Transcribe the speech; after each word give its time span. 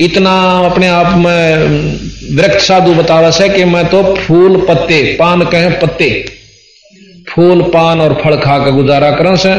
इतना 0.00 0.32
अपने 0.66 0.88
आप 0.88 1.16
में 1.16 1.56
वृक्ष 2.36 2.66
साधु 2.68 2.94
बतावस 2.94 3.40
है 3.40 3.48
कि 3.48 3.64
मैं 3.64 3.86
तो 3.88 4.02
फूल 4.16 4.56
पत्ते, 4.68 5.16
पान 5.18 5.44
कहे 5.44 5.70
पत्ते, 5.70 6.08
फूल, 7.30 7.62
पान 7.62 8.00
और 8.00 8.14
फल 8.14 8.36
खा 8.36 8.58
का 8.58 8.70
गुजारा 8.70 9.10
कर 9.10 9.36
से, 9.36 9.54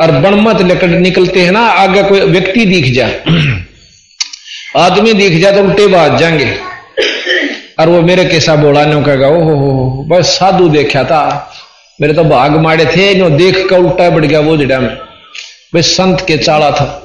और 0.00 0.10
बनमत 0.20 0.60
निकलते 0.84 1.40
हैं 1.40 1.52
ना, 1.52 1.60
आगे 1.60 2.02
कोई 2.02 2.20
व्यक्ति 2.20 2.64
दिख 2.64 2.92
जाए 2.94 3.22
आदमी 4.76 5.12
दिख 5.12 5.40
जाए 5.42 5.52
तो 5.52 5.62
उल्टे 5.62 5.86
बात 5.86 6.18
जाएँगे। 6.18 6.56
और 7.78 7.88
वो 7.88 8.02
मेरे 8.02 8.24
कैसा 8.24 8.56
बोला 8.56 8.84
नो 8.84 9.02
कहेगा, 9.02 9.28
ओहो, 9.28 9.54
हो 9.54 10.04
बस 10.08 10.26
साधु 10.26 10.68
देखा 10.68 11.04
था। 11.04 11.52
मेरे 12.00 12.12
तो 12.12 12.24
भाग 12.24 12.56
मारे 12.56 12.86
थे 12.86 13.14
नो 13.14 13.30
देख 13.30 13.68
कर 13.70 13.78
उल्टा 13.78 14.10
बढ़ 14.10 14.24
गया 14.24 14.40
वो 14.40 14.56
जड़ा 14.56 14.80
में। 14.80 15.09
वे 15.74 15.82
संत 15.82 16.20
के 16.20 16.36
चाड़ा 16.36 16.70
था। 16.70 17.02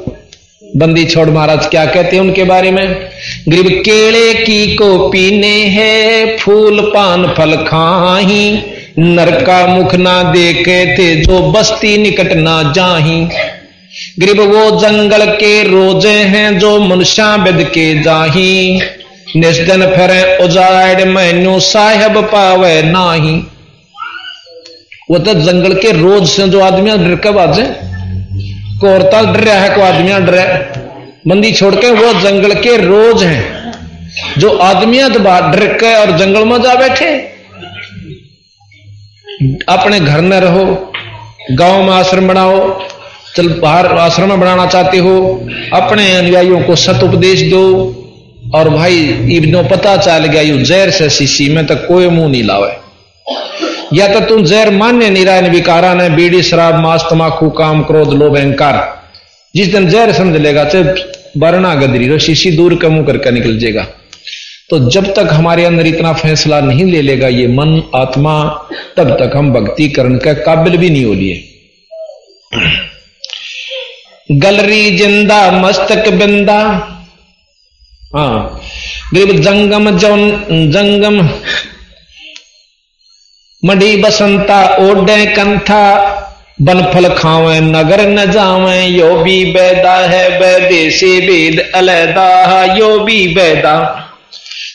बंदी 0.76 1.06
छोड़ 1.06 1.30
महाराज, 1.30 1.66
क्या 1.66 1.86
कहते 1.86 2.16
हैं 2.16 2.24
उनके 2.24 2.44
बारे 2.44 2.72
में? 2.72 3.10
गरीब 3.50 3.68
केले 3.68 4.34
की 4.34 4.76
को 4.76 5.10
पीने 5.10 5.56
है, 5.66 6.38
फूल 6.38 6.82
पान 6.82 7.28
फल 7.28 7.56
खाही, 7.56 8.60
नरका 9.00 9.68
मुख 9.68 9.96
ना 9.96 10.24
देखे 10.24 10.98
थे 10.98 11.16
जो 11.16 11.52
बस्ती 11.52 11.98
निकट 11.98 12.34
ना 12.34 12.74
जाही। 12.76 13.22
गरीब 14.20 14.40
वो 14.40 14.80
जंगल 14.80 15.26
के 15.26 15.64
रोज़े 15.64 16.14
हैं 16.14 16.60
जो 16.60 16.80
मनुष्या 16.80 17.38
बेद 17.38 17.64
के 17.64 18.02
जाही। 18.02 18.82
निस्दन 19.36 19.82
फिर 19.82 20.38
उजाड़ 20.44 21.06
मैनू 21.06 21.60
साहेब 21.60 22.24
पावे 22.24 22.82
नाही। 22.82 23.42
वो 25.12 25.18
तो 25.18 25.34
जंगल 25.34 25.74
के 25.74 25.92
रोज 25.92 26.30
से 26.30 26.48
जो 26.48 26.60
आदमी 26.60 26.92
बाजे 27.32 27.95
को 28.82 28.90
औरता 28.90 29.22
डर 29.34 29.40
रहा 29.40 29.60
है 29.60 29.76
को 29.76 29.82
आदमी 29.82 30.14
डर 30.26 30.74
बंदी 31.28 31.52
छोड़ 31.52 31.76
के 31.76 31.92
वो 31.92 32.14
जंगल 32.22 32.54
के 32.54 32.76
रोज 32.78 33.24
हैं, 33.24 33.72
जो 34.38 34.58
आदमी 34.58 35.00
डर 35.00 35.68
के 35.74 35.94
और 35.96 36.18
जंगल 36.18 36.46
में 36.46 36.62
जा 36.62 36.76
बैठे। 36.76 37.14
अपने 39.70 40.00
घर 40.00 40.22
में 40.22 40.40
रहो, 40.40 40.94
गाँव 41.52 41.84
में 41.84 41.94
आश्रम 41.94 42.28
बनाओ, 42.28 42.82
चल 43.36 43.48
बाहर 43.48 43.88
आश्रम 43.88 44.36
बनाना 44.36 44.66
चाहते 44.66 44.98
हो, 44.98 45.16
अपने 45.74 46.16
अनुयायियों 46.18 46.62
को 46.62 46.76
सत 46.76 47.04
उपदेश 47.04 47.42
दो। 47.42 47.66
और 48.56 48.70
भाई, 48.70 48.98
इब्नो 49.32 49.64
पता 49.64 49.98
चल 49.98 50.26
गया, 50.26 50.42
यू 50.42 50.58
जहर 50.58 50.90
से 50.90 51.10
शीशी 51.10 51.50
में 51.50 51.66
तो 51.66 51.76
कोई 51.76 52.08
मुँह 52.08 52.30
नहीं 52.30 52.44
लावे। 52.44 52.72
या 53.96 54.08
तो 54.08 54.20
तुम 54.28 54.44
जहर 54.46 54.70
मान्य 54.74 55.10
निरायन 55.10 55.50
विकारा 55.52 55.94
ने 55.94 56.10
बीड़ी, 56.10 56.42
शराब, 56.44 56.80
मांस, 56.80 57.04
तमाकू, 57.10 57.50
काम, 57.58 57.84
क्रोध, 57.84 58.14
लोभ, 58.14 58.38
अहंकार। 58.38 58.78
जिस 59.54 59.68
दिन 59.74 59.90
जहर 59.90 60.12
समझ 60.14 60.42
लेगा 60.42 60.64
चाहे 60.66 60.84
बरना 61.38 61.74
गदरी 61.76 62.08
रो 62.08 62.18
शीशी 62.20 62.52
दूर 62.52 62.76
का 62.82 62.90
मुँह 62.90 63.06
करके 63.06 63.32
निकल 63.32 63.58
जाएगा। 63.60 63.84
तो 64.70 64.80
जब 64.90 65.14
तक 65.16 65.28
हमारे 65.32 65.66
अंदर 65.66 65.88
इतना 65.88 66.12
फैसला 66.16 66.60
नहीं 66.62 66.86
ले 66.86 67.02
लेगा 67.02 67.28
ये 67.30 67.48
मन, 67.50 67.82
आत्मा, 67.96 68.44
तब 68.98 69.10
तक 69.20 69.36
हम 69.36 69.52
भक्ति 69.54 69.88
करण 69.90 70.16
के 70.18 70.34
काबिल 70.44 70.78
भी 70.78 70.90
नहीं 70.90 71.06
हो 71.06 71.14
लिए 71.14 71.44
गलरी 74.32 74.98
ज़िंदा, 74.98 75.40
मस्तक 75.60 76.08
बिंदा। 76.14 76.60
हाँ 78.16 78.62
जंगम 79.16 79.98
जंगम 79.98 81.28
मढ़ी 83.66 83.96
बसंता 83.96 84.78
ओडे 84.78 85.26
कंथा 85.26 86.12
बनफल 86.62 87.10
खावे, 87.10 87.60
नगर 87.60 88.08
न 88.08 88.32
जावे, 88.32 88.86
यो 88.86 89.16
भी 89.16 89.46
बैदा 89.46 89.96
है, 89.96 90.40
बैदे 90.40 90.92
से 90.92 91.20
वेद 91.20 91.72
अलैदा 91.76 92.76
यो 92.78 93.00
भी 93.00 93.28
बैदा। 93.28 94.02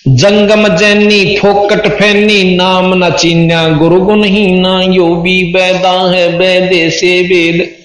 जंगम 0.09 0.77
जैनी 0.77 1.37
फोकट 1.37 1.89
फैनी, 1.89 2.57
नाम 2.57 3.05
न 3.05 3.11
चीन्या 3.11 3.69
गुरु 3.69 4.01
गुण 4.01 4.25
ही 4.25 4.61
ना, 4.61 4.83
यो 4.83 5.15
भी 5.15 5.53
बैदा 5.53 6.11
है, 6.11 6.39
बैदे 6.39 6.91
से 6.91 7.23
वेद 7.23 7.77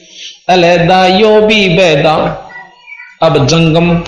अलैदा, 0.50 1.07
यो 1.07 1.41
भी 1.41 1.69
बैदा। 1.69 2.16
अब 3.22 3.47
जंगम 3.47 4.03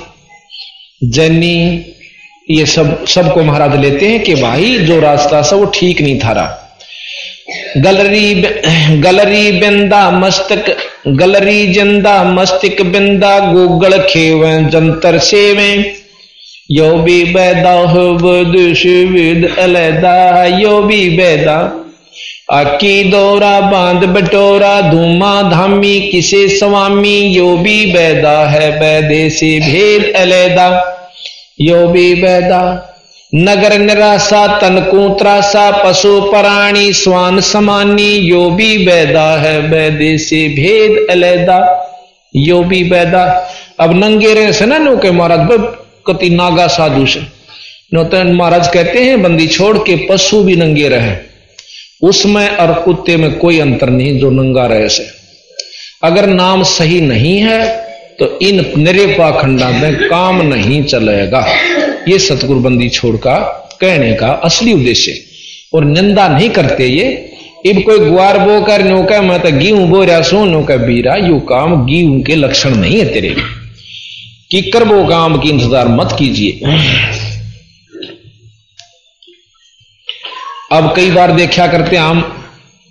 जैनी, 1.04 1.86
ये 2.52 2.66
सब, 2.66 3.06
सबको 3.06 3.44
महाराज 3.44 3.80
लेते 3.80 4.08
हैं 4.08 4.24
कि 4.24 4.36
भाई, 4.36 4.78
जो 4.78 5.00
रास्ता 5.00 5.42
था 5.42 5.56
वो 5.56 5.66
ठीक 5.66 6.02
नहीं 6.02 6.20
था 6.20 6.32
रहा 6.32 6.64
गलरी 7.78 8.34
गलरी 9.00 9.52
बिंदा 9.52 10.12
मस्तक, 10.12 10.78
गलरी 11.08 11.74
ज़िंदा 11.74 12.24
मस्तिक 12.24 12.82
बिंदा 12.82 13.40
गूगल 13.40 13.98
खेवे, 13.98 14.70
जंतर 14.70 15.18
सेवे। 15.18 15.94
यो 16.72 16.90
भी 16.90 17.24
बैदा 17.24 17.72
हो 17.72 18.10
वेद 18.12 19.56
अलैदा, 19.60 20.46
यो 20.46 20.82
भी 20.82 21.10
बैदा। 21.10 21.84
आकी 22.52 23.04
दौरा 23.04 23.62
बाँध 23.62 24.04
बटोरा, 24.04 24.82
धूमा 24.82 25.42
धामी 25.42 26.00
किसे 26.00 26.48
स्वामी, 26.50 27.18
यो 27.20 27.58
भी 27.58 27.94
बैदा 27.94 28.48
है 28.48 28.80
बैदे 28.80 29.30
से 29.30 29.60
भेद 29.60 30.16
अलैदा। 30.16 30.94
यो 31.62 31.88
भी 31.88 32.16
बैदा। 32.16 32.94
नगर 33.32 33.78
निराशा 33.80 34.46
तनकू 34.60 35.08
त्रासा 35.20 35.70
पशु 35.84 36.20
प्राणी, 36.22 36.92
स्वान 36.94 37.40
समानी, 37.42 38.12
यो 38.24 38.50
भी 38.52 38.86
बैदा 38.86 39.26
है 39.38 39.70
बैदे 39.70 40.18
से 40.18 40.48
भेद 40.50 41.08
अलैदा। 41.12 41.60
यो 42.34 42.60
भी 42.64 42.84
बैदा 42.84 43.24
अब 43.80 43.94
नंगे 43.96 44.34
रहे 44.34 44.54
से 44.54 44.66
ना 44.66 44.78
के 44.96 45.12
महाराज 45.12 45.48
कति 46.08 46.30
नागा 46.30 46.68
साधु 46.68 47.06
से। 47.06 47.20
नो 47.94 48.04
तो 48.04 48.24
महाराज 48.24 48.68
कहते 48.68 49.04
हैं, 49.04 49.22
बंदी 49.24 49.48
छोड़ 49.48 49.78
के 49.80 49.96
पशु 50.08 50.44
भी 50.44 50.56
नंगे 50.56 50.88
रहे। 50.88 51.16
उसमें 52.02 52.48
और 52.50 52.74
कुत्ते 52.82 53.18
में 53.18 53.38
कोई 53.38 53.60
अंतर 53.60 53.90
नहीं, 53.90 54.20
जो 54.20 54.30
नंगा 54.30 54.66
रहे 54.66 54.90
से। 54.90 55.08
अगर 56.04 56.28
नाम 56.28 56.64
सही 56.64 57.02
नहीं 57.02 57.38
है 57.40 57.66
तो 58.20 58.38
इन 58.42 58.66
निरेपा 58.78 59.30
खंडा 59.32 59.70
में 59.72 60.08
काम 60.10 60.42
नहीं 60.44 60.84
चलेगा। 60.86 61.46
ये 62.08 62.20
सतगुरु 62.20 62.60
बंदी 62.60 62.90
छोड़ 62.90 63.16
का 63.18 63.38
कहने 63.82 64.14
का 64.14 64.28
असली 64.28 64.74
उद्देश्य। 64.74 65.24
और 65.74 65.86
निंदा 65.86 66.28
नहीं 66.28 66.50
करते 66.50 66.88
ये। 66.88 67.06
इब 67.66 67.82
कोई 67.84 68.00
गुआर 68.00 68.38
बो 68.38 68.60
कर 68.66 68.84
नौका 68.84 69.22
मैं 69.22 69.40
तो 69.42 69.52
गेहूँ 69.52 69.88
बो 69.90 70.04
रहा 70.04 70.22
सो 70.22 70.46
नौका 70.46 70.76
बीरा, 70.78 71.16
यू 71.16 71.40
काम 71.40 71.86
गेहूँ 71.86 72.22
के 72.22 72.36
लक्षण 72.36 72.76
नहीं 72.76 72.98
है 73.00 73.14
तेरे। 73.14 73.36
कि 74.52 74.62
कर 74.62 74.84
वो 74.84 75.04
काम 75.06 75.38
की 75.38 75.50
इंतज़ार 75.50 75.88
मत 75.88 76.16
कीजिए। 76.20 76.52
अब 80.72 80.94
कई 80.96 81.12
बार 81.12 81.32
देखा 81.32 81.68
करते 81.68 81.98
हम 81.98 82.22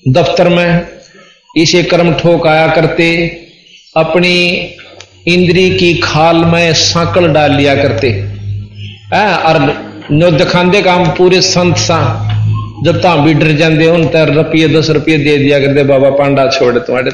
दफ्तर 0.04 0.48
में 0.48 0.88
इसे 1.56 1.82
कर्म 1.82 2.12
ठोक 2.14 2.46
आया 2.46 2.66
करते, 2.68 3.06
अपनी 3.96 4.34
इंद्री 5.28 5.70
की 5.70 5.94
खाल 5.94 6.36
में 6.36 6.72
सांकल 6.74 7.28
डाल 7.28 7.54
लिया 7.56 7.74
करते। 7.74 8.10
है 9.14 9.26
और 9.38 9.58
नो 10.10 10.30
दिखाते 10.30 10.80
काम 10.82 11.04
पूरे 11.10 11.40
संत 11.42 11.76
सा। 11.78 11.98
जब 12.84 13.00
ता 13.02 13.14
भी 13.16 13.34
डर 13.34 13.52
जाते 13.52 13.86
तर 14.08 14.32
रुपये 14.34 14.68
दस 14.68 14.90
रुपये 14.90 15.16
दे 15.18 15.36
दिया 15.38 15.58
करते 15.60 15.82
बाबा 15.84 16.10
पांडा 16.16 16.46
छोड़ 16.50 16.78
तुम्हारे 16.78 17.10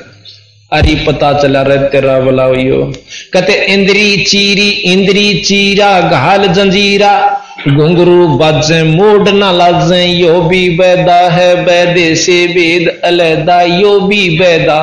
अरे 0.73 0.95
पता 1.07 1.33
चला 1.33 1.63
रहे 1.63 1.89
तेरा 1.89 2.19
बुलाओ 2.21 2.55
यो 2.55 2.81
कहते 3.33 3.55
इंद्री 3.67 4.25
चीरी, 4.25 4.69
इंद्री 4.69 5.35
चीरा, 5.41 6.01
घाल 6.01 6.47
जंजीरा। 6.47 7.15
घुंगरू 7.69 8.27
बाजे 8.39 8.83
मोड 8.83 9.29
ना 9.29 9.51
लाजे, 9.53 10.05
यो 10.05 10.41
भी 10.43 10.69
बैदा 10.77 11.19
है 11.31 11.65
बैदे 11.65 12.15
से 12.15 12.47
वेद 12.47 12.89
अलैदा, 13.05 13.61
यो 13.63 14.01
भी 14.01 14.39
बैदा 14.39 14.81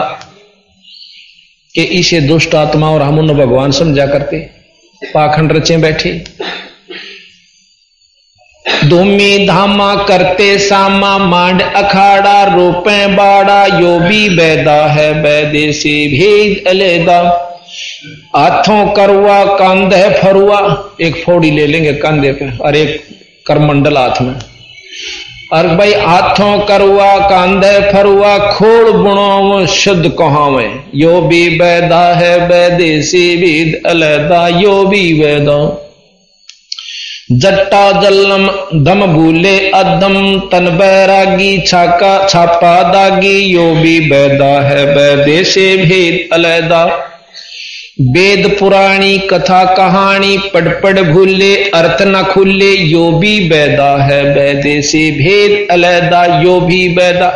कि 1.76 1.84
इसे 2.00 2.22
दुष्ट 2.22 2.56
आत्मा 2.56 2.90
और 2.90 3.02
हम 3.02 3.20
उन 3.20 3.34
भगवान 3.34 3.72
समझा 3.72 4.06
करते? 4.06 4.38
पाखंड 5.02 5.52
रचे 5.52 5.78
बैठे। 5.78 6.12
धूमी 8.86 9.48
धामा 9.48 9.96
करते 9.96 10.58
सामा, 10.58 11.18
मांड 11.18 11.62
अखाड़ा, 11.62 12.44
रोपे 12.44 13.08
बाड़ा, 13.08 13.66
यो 13.66 14.00
भी 14.00 14.30
बैदा 14.30 14.88
है, 14.88 15.24
बैदे 15.24 15.72
से 15.72 15.90
भेद 15.90 16.68
अलेदा। 16.68 17.46
हाथों 18.36 18.92
करवा 18.92 19.46
कांधे 19.46 20.22
फरुआ। 20.22 20.90
एक 21.02 21.24
फोड़ी 21.24 21.52
ले 21.52 21.68
लेंगे 21.68 21.94
कंधे 21.94 22.32
पे 22.32 22.58
और 22.58 22.76
एक 22.76 23.04
करमंडल 23.48 23.98
हाथ 23.98 24.22
में। 24.22 24.36
और 25.54 25.68
भाई, 25.68 25.94
हाथों 25.94 26.60
करवा 26.60 27.18
कांधे 27.18 27.92
फरुआ, 27.92 28.38
खोड़ 28.38 28.92
बुणो 28.92 29.66
शुद्ध 29.66 30.10
कहावे। 30.10 30.80
यो 30.96 31.22
भी 31.22 31.50
बैदा 31.50 32.14
है 32.14 32.48
बैदेसी 32.48 33.38
भी 33.38 33.74
अलैदा, 33.86 34.48
यो 34.48 34.86
भी 34.86 35.22
वैदा 35.22 35.86
जट्टा 37.32 38.02
जलम 38.02 38.48
दम 38.84 39.06
भूले 39.06 39.70
अदम, 39.70 40.40
तन 40.40 40.66
बैरागी 40.70 41.62
छाका 41.62 42.28
छापा 42.28 42.84
दागी, 42.84 43.38
यो 43.40 43.76
भी 43.76 44.00
बैदा 44.00 44.62
है, 44.62 44.86
बैदे 44.96 45.44
से 45.44 45.78
भेद 45.78 46.30
अलैदा। 46.34 46.86
वेद 48.02 48.58
पुराणी 48.60 49.18
कथा 49.18 49.64
कहानी 49.76 50.38
पढ़ 50.38 50.68
पढ़ 50.68 51.02
भूले, 51.02 51.56
अर्थ 51.56 52.02
न 52.02 52.24
खुले, 52.24 52.72
यो 52.74 53.12
भी 53.12 53.50
बैदा 53.50 54.04
है, 54.04 54.24
बैदे 54.36 54.82
से 54.82 55.12
भेद 55.12 55.68
अलैदा, 55.72 56.42
यो 56.42 56.60
भी 56.60 56.90
बैदा। 56.90 57.30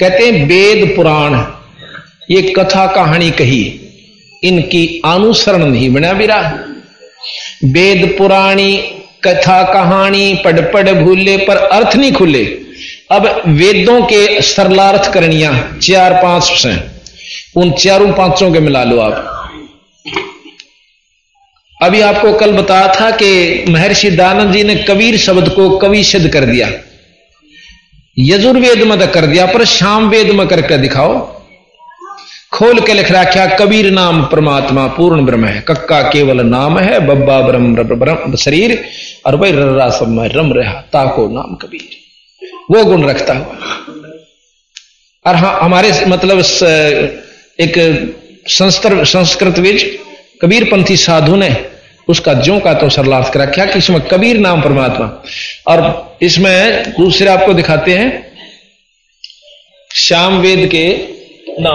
कहते 0.00 0.24
हैं, 0.24 0.46
वेद 0.46 0.96
पुराण, 0.96 1.44
ये 2.30 2.42
कथा 2.42 2.86
कहानी 2.86 3.30
कही, 3.30 3.80
इनकी 4.42 5.02
अनुसरण 5.04 5.64
नहीं 5.64 5.92
बना 5.92 6.12
बिरा। 6.12 6.40
वेद 7.64 8.14
पुराणी 8.18 8.96
कथा 9.24 9.62
कहानी 9.62 10.34
पढ़ 10.44 10.60
पढ़ 10.60 10.90
भूले 10.92 11.36
पर 11.36 11.56
अर्थ 11.56 11.96
नहीं 11.96 12.12
खुले। 12.12 12.44
अब 13.10 13.42
वेदों 13.46 14.00
के 14.02 14.40
सरलार्थ 14.42 15.12
करणिया 15.12 15.52
चार 15.82 16.12
पाँच 16.22 16.44
से 16.44 16.76
उन 17.56 17.72
चारों 17.72 18.12
पाँचों 18.12 18.52
के 18.52 18.60
मिला 18.60 18.84
लो 18.84 19.00
आप। 19.00 19.36
अभी 21.82 22.00
आपको 22.00 22.32
कल 22.32 22.52
बताया 22.52 22.94
था 22.94 23.10
कि 23.10 23.64
महर्षि 23.68 24.10
दानंद 24.10 24.52
जी 24.52 24.64
ने 24.64 24.74
कबीर 24.74 25.16
शब्द 25.18 25.48
को 25.48 25.68
कवि 25.78 26.04
सिद्ध 26.04 26.28
कर 26.32 26.44
दिया। 26.44 26.68
यजुर्वेद 28.18 28.82
में 28.82 29.10
कर 29.10 29.26
दिया, 29.26 29.46
पर 29.46 29.64
शाम 29.64 30.08
वेद 30.08 30.30
में 30.30 30.46
करके 30.48 30.78
दिखाओ। 30.78 31.39
खोल 32.52 32.80
के 32.80 32.94
लिख 32.94 33.10
रखा 33.12 33.46
कबीर 33.56 33.90
नाम 33.90 34.24
परमात्मा, 34.26 34.86
पूर्ण 34.86 35.24
ब्रह्म 35.26 35.44
है। 35.44 35.60
कक्का 35.60 36.00
केवल 36.02 36.40
नाम 36.46 36.78
है, 36.78 36.98
बब्बा 37.00 37.40
ब्रह्म 37.40 37.82
ब्रह्म 37.84 38.36
शरीर, 38.36 38.84
और 39.26 39.36
भाई 39.36 39.52
रर्रा 39.52 39.88
सब 39.90 40.08
में 40.08 40.28
रम 40.28 40.52
रहा, 40.52 40.72
ताको 40.92 41.26
नाम 41.28 41.54
कबीर। 41.56 41.88
वो 42.70 42.84
गुण 42.84 43.04
रखता 43.04 43.34
हुआ। 43.34 43.56
और 45.24 45.34
हाँ 45.36 45.58
हमारे 45.60 45.92
मतलब 46.06 46.38
एक 47.58 47.78
संस्कृत 48.48 49.58
विज, 49.58 49.84
कबीर 50.42 50.64
पंथी 50.64 50.96
साधु 50.96 51.36
ने 51.36 51.54
उसका 52.08 52.32
ज्यो 52.34 52.58
का 52.58 52.74
तो 52.74 52.88
सरलार्थ 52.88 53.32
कर 53.32 53.40
रखा 53.40 53.64
कि 53.64 53.78
इसमें 53.78 54.00
कबीर 54.08 54.38
नाम 54.38 54.62
परमात्मा। 54.62 55.06
और 55.68 56.18
इसमें 56.22 56.92
दूसरे 56.92 57.28
आपको 57.28 57.54
दिखाते 57.54 57.94
हैं, 57.94 58.08
श्याम 59.90 60.38
वेद 60.40 60.68
के 60.68 60.86
ना 61.60 61.74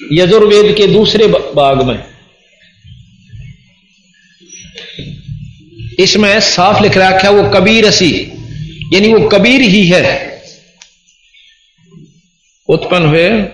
यजुर्वेद 0.00 0.74
के 0.76 0.86
दूसरे 0.86 1.26
भाग 1.28 1.82
में। 1.82 2.04
इसमें 5.98 6.40
साफ़ 6.40 6.82
लिख 6.82 6.96
रखा 6.96 7.30
वो 7.30 7.50
कबीर 7.50 7.86
असी 7.86 8.32
यानी 8.94 9.12
वो 9.14 9.28
कबीर 9.28 9.60
ही 9.60 9.86
है। 9.86 10.42
उत्पन्न 12.68 13.06
हुए। 13.06 13.44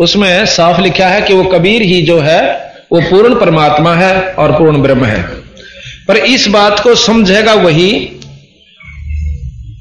उसमें 0.00 0.46
साफ़ 0.46 0.80
लिखा 0.80 1.08
है 1.08 1.20
कि 1.22 1.34
वो 1.34 1.44
कबीर 1.44 1.82
ही 1.82 2.02
जो 2.02 2.20
है, 2.20 2.40
वो 2.92 3.00
पूर्ण 3.00 3.40
परमात्मा 3.40 3.94
है 3.94 4.34
और 4.34 4.52
पूर्ण 4.52 4.82
ब्रह्म 4.82 5.04
है। 5.04 5.22
पर 6.08 6.16
इस 6.16 6.48
बात 6.48 6.80
को 6.80 6.94
समझेगा 6.94 7.54
वही 7.54 7.90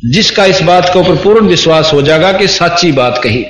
जिसका 0.05 0.45
इस 0.45 0.61
बात 0.61 0.89
के 0.93 0.99
ऊपर 0.99 1.15
पूर्ण 1.15 1.47
विश्वास 1.47 1.93
हो 1.93 2.01
जाएगा 2.01 2.31
कि 2.31 2.47
साची 2.47 2.91
बात 2.91 3.21
कही। 3.23 3.45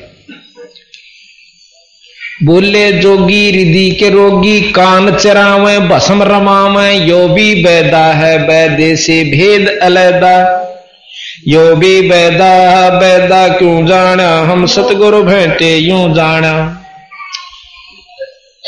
बोले, 2.44 2.92
जोगी 2.92 3.52
रिधि 3.52 3.92
के 3.92 4.10
रोगी, 4.10 4.62
कान 4.62 5.16
चरावे, 5.16 5.80
भसम 5.80 6.24
रमावे, 6.24 6.94
यो 6.94 7.28
भी 7.28 7.64
बैदा 7.64 8.06
है 8.06 8.48
बैदे 8.48 8.96
से 8.96 9.24
भेद 9.24 9.80
अलैदा। 9.82 10.68
यो 11.48 11.76
भी 11.76 12.10
बैदा 12.10 12.90
बैदा 12.90 13.48
क्यों 13.48 13.86
जाना? 13.86 14.40
हम 14.40 14.66
सतगुरु 14.66 15.24
भेंटे 15.24 15.78
यूँ 15.78 16.16
जाना। 16.16 16.84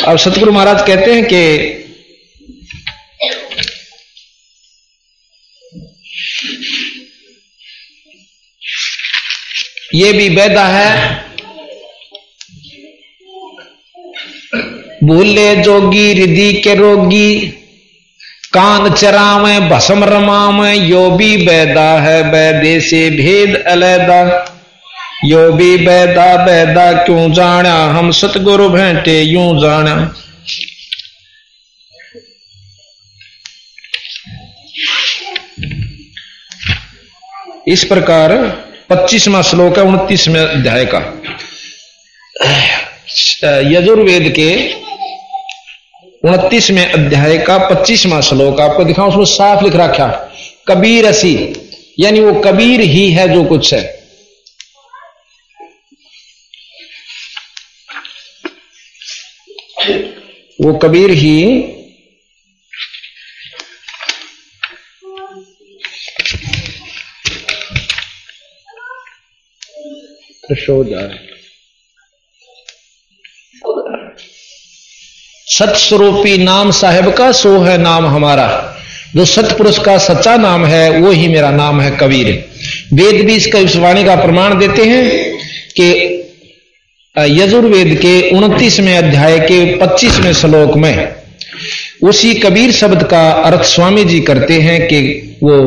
अब 0.07 0.18
सतगुरु 0.18 0.51
महाराज 0.51 0.81
कहते 0.88 1.13
हैं 1.13 1.25
कि 1.25 1.80
ये 9.95 10.12
भी 10.13 10.30
बैदा 10.30 10.66
है। 10.66 11.24
भूले 15.04 15.56
जोगी 15.56 16.13
रिधि 16.13 16.54
के 16.54 16.75
रोगी, 16.75 17.48
कान 18.54 18.94
चरावे, 18.94 19.60
भसम 19.60 20.04
रमावे, 20.04 20.74
यो 20.74 21.10
भी 21.10 21.38
बैदा 21.38 21.90
है, 22.01 22.24
बैदे 22.31 22.80
से 22.81 23.10
भेद 23.10 23.56
अलैदा। 23.68 24.19
यो 25.25 25.51
भी 25.51 25.78
बैदा 25.78 26.36
बैदा, 26.45 26.92
क्यों 27.04 27.31
जाना 27.34 27.75
हम 27.86 28.12
सतगुरु 28.12 28.69
भेंटे 28.69 29.22
यूँ 29.22 29.62
जाना 29.62 30.13
इस 37.68 37.84
प्रकार 37.84 38.31
पच्चीसवा 38.89 39.41
श्लोक 39.41 39.77
है, 39.77 39.83
उनतीसवें 39.83 40.39
अध्याय 40.39 40.85
का। 40.85 41.00
यजुर्वेद 43.71 44.31
के 44.35 44.50
उनतीसवें 46.24 46.85
अध्याय 46.85 47.38
का 47.38 47.57
पच्चीसवा 47.69 48.19
श्लोक, 48.21 48.59
आपको 48.59 48.83
दिखाऊँ, 48.83 49.09
उसमें 49.09 49.25
साफ़ 49.25 49.63
लिख 49.63 49.75
रखा 49.75 50.07
कबीर 50.68 51.06
असी 51.06 51.33
यानी 52.00 52.19
वो 52.19 52.33
कबीर 52.41 52.81
ही 52.81 53.09
है 53.12 53.27
जो 53.30 53.44
कुछ 53.44 53.74
है। 53.74 53.81
वो 60.59 60.73
कबीर 60.80 61.11
ही 61.11 61.35
तो 70.56 70.83
जाए 70.83 71.19
सतस्वरूपी 75.48 76.38
नाम 76.38 76.72
साहेब 76.72 77.12
का 77.14 77.31
सो 77.31 77.57
है 77.60 77.78
नाम 77.78 78.06
हमारा। 78.06 78.48
जो 79.16 79.26
सतपुरुष 79.26 79.78
का 79.80 79.98
सच्चा 79.98 80.36
नाम 80.38 80.66
है, 80.66 81.00
वो 81.00 81.12
ही 81.12 81.28
मेरा 81.28 81.52
नाम 81.52 81.81
है 81.81 81.92
कबीर। 81.92 82.28
वेद 82.94 83.26
भी 83.26 83.36
इसका 83.36 83.60
इस 83.60 83.76
वाणी 83.76 84.04
का 84.04 84.16
प्रमाण 84.16 84.60
देते 84.60 84.83
हैं 84.83 85.38
कि 85.80 85.90
यजुर्वेद 87.16 87.98
के 87.98 88.31
उनतीसवें 88.31 88.98
अध्याय 88.98 89.40
के 89.40 89.66
पच्चीसवें 89.78 90.33
श्लोक 90.33 90.78
में 90.78 91.16
उसी 92.04 92.33
कबीर 92.33 92.72
शब्द 92.72 93.04
का 93.04 93.30
अर्थ 93.31 93.64
स्वामी 93.64 94.06
जी 94.06 94.19
करते 94.19 94.60
हैं 94.62 94.88
कि 94.88 95.02
वो 95.44 95.60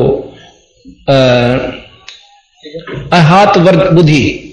अहात 3.13 3.57
वर्ग 3.57 3.91
बुद्धि 3.91 4.46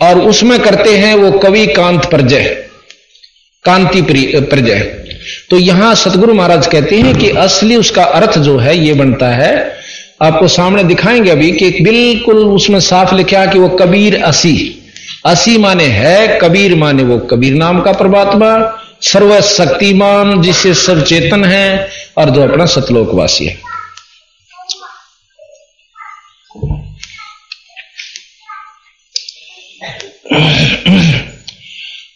और 0.00 0.20
उसमें 0.20 0.58
करते 0.60 0.96
हैं 0.96 1.14
वो 1.14 1.30
कवि 1.38 1.66
कांत 1.66 2.04
प्रजय, 2.04 2.44
कांति 3.64 4.02
प्रजय। 4.40 4.80
तो 5.50 5.58
यहाँ 5.58 5.94
सतगुरु 5.94 6.34
महाराज 6.34 6.66
कहते 6.66 6.96
हैं 6.96 7.14
कि 7.18 7.30
असली 7.30 7.76
उसका 7.76 8.04
अर्थ 8.04 8.38
जो 8.38 8.58
है, 8.58 8.78
ये 8.78 8.94
बनता 8.94 9.28
है। 9.28 9.76
आपको 10.22 10.48
सामने 10.48 10.84
दिखाएँगे 10.84 11.30
अभी 11.30 11.52
कि 11.52 11.70
बिल्कुल 11.70 12.36
उसमें 12.36 12.80
साफ़ 12.80 13.14
लिखा 13.14 13.46
कि 13.46 13.58
वो 13.58 13.68
कबीर 13.68 14.22
असी। 14.22 14.82
असी 15.26 15.58
माने 15.58 15.84
है, 15.84 16.38
कबीर 16.42 16.74
माने 16.74 17.02
वो 17.02 17.18
कबीर 17.18 17.54
नाम 17.54 17.80
का 17.80 17.92
परमात्मा, 17.92 18.82
सर्वशक्तिमान, 19.02 20.42
जिसे 20.42 20.68
जिससे 20.68 20.86
सब 20.86 21.04
चेतन 21.04 21.44
है, 21.44 21.88
और 22.18 22.30
जो 22.30 22.42
अपना 22.42 22.66
सतलोकवासी 22.66 23.46
है। 23.46 23.65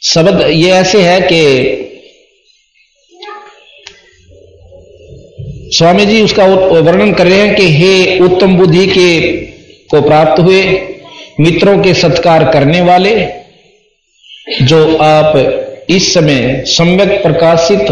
शब्द 0.04 0.40
ये 0.50 0.70
ऐसे 0.70 1.02
है 1.02 1.20
कि 1.20 1.86
स्वामी 5.76 6.06
जी 6.06 6.20
उसका 6.22 6.44
वर्णन 6.44 7.12
कर 7.14 7.26
रहे 7.26 7.38
हैं 7.38 7.54
कि 7.56 7.68
हे 7.72 8.18
उत्तम 8.18 8.56
बुद्धि 8.56 8.86
के 8.86 9.20
को 9.86 10.00
प्राप्त 10.02 10.40
हुए, 10.40 10.62
मित्रों 11.40 11.78
के 11.82 11.94
सत्कार 11.94 12.44
करने 12.52 12.80
वाले, 12.80 13.14
जो 14.62 14.96
आप 14.96 15.36
इस 15.90 16.12
समय 16.14 16.62
सम्यक 16.66 17.22
प्रकाशित 17.22 17.86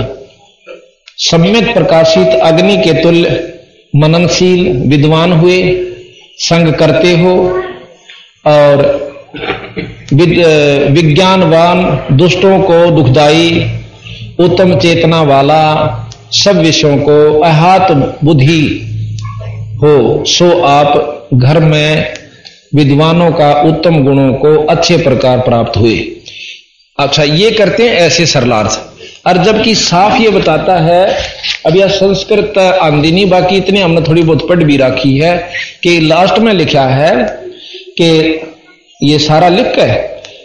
सम्यक 1.21 1.73
प्रकाशित 1.75 2.29
अग्नि 2.43 2.77
के 2.77 2.93
तुल्य, 3.03 3.31
मननशील, 3.97 4.69
विद्वान 4.89 5.33
हुए, 5.33 5.61
संग 6.39 6.75
करते 6.75 7.13
हो, 7.13 7.35
और 8.47 9.08
विज्ञानवान, 10.13 12.07
दुष्टों 12.17 12.61
को 12.61 12.91
दुखदाई, 12.91 13.71
उत्तम 14.39 14.79
चेतना 14.79 15.23
वाला, 15.23 15.65
सब 16.33 16.59
विषयों 16.59 16.97
को 16.99 17.41
अहात 17.41 17.93
बुद्धि 18.25 18.85
हो, 19.83 20.25
सो 20.27 20.61
आप 20.61 21.29
घर 21.35 21.61
में 21.61 22.15
विद्वानों 22.75 23.33
का 23.33 23.63
उत्तम 23.63 24.05
गुणों 24.05 24.33
को 24.33 24.67
अच्छे 24.67 24.97
प्रकार 24.97 25.39
प्राप्त 25.39 25.77
हुए। 25.77 25.97
अच्छा 26.99 27.23
ये 27.23 27.51
करते 27.51 27.83
हैं 27.83 27.97
ऐसे 27.97 28.27
सरलार्थ। 28.27 28.81
और 29.27 29.45
जबकि 29.45 29.75
साफ़ 29.75 30.23
ये 30.23 30.29
बताता 30.29 30.77
है, 30.77 31.17
अब 31.67 31.77
यह 31.77 31.89
संस्कृत 31.89 32.59
आंदिनी, 32.59 33.25
बाकी 33.25 33.57
इतने 33.57 33.81
हमने 33.81 34.01
थोड़ी 34.01 34.23
बहुत 34.23 34.49
पढ़ 34.49 34.65
भी 34.65 34.77
रखी 34.77 35.19
है, 35.19 35.51
कि 35.83 36.01
लास्ट 36.01 36.39
में 36.39 36.53
लिखा 36.53 36.83
है 36.83 37.25
कि 38.01 38.41
ये 39.01 39.19
सारा 39.19 39.49
लिख 39.49 39.79
है 39.79 39.97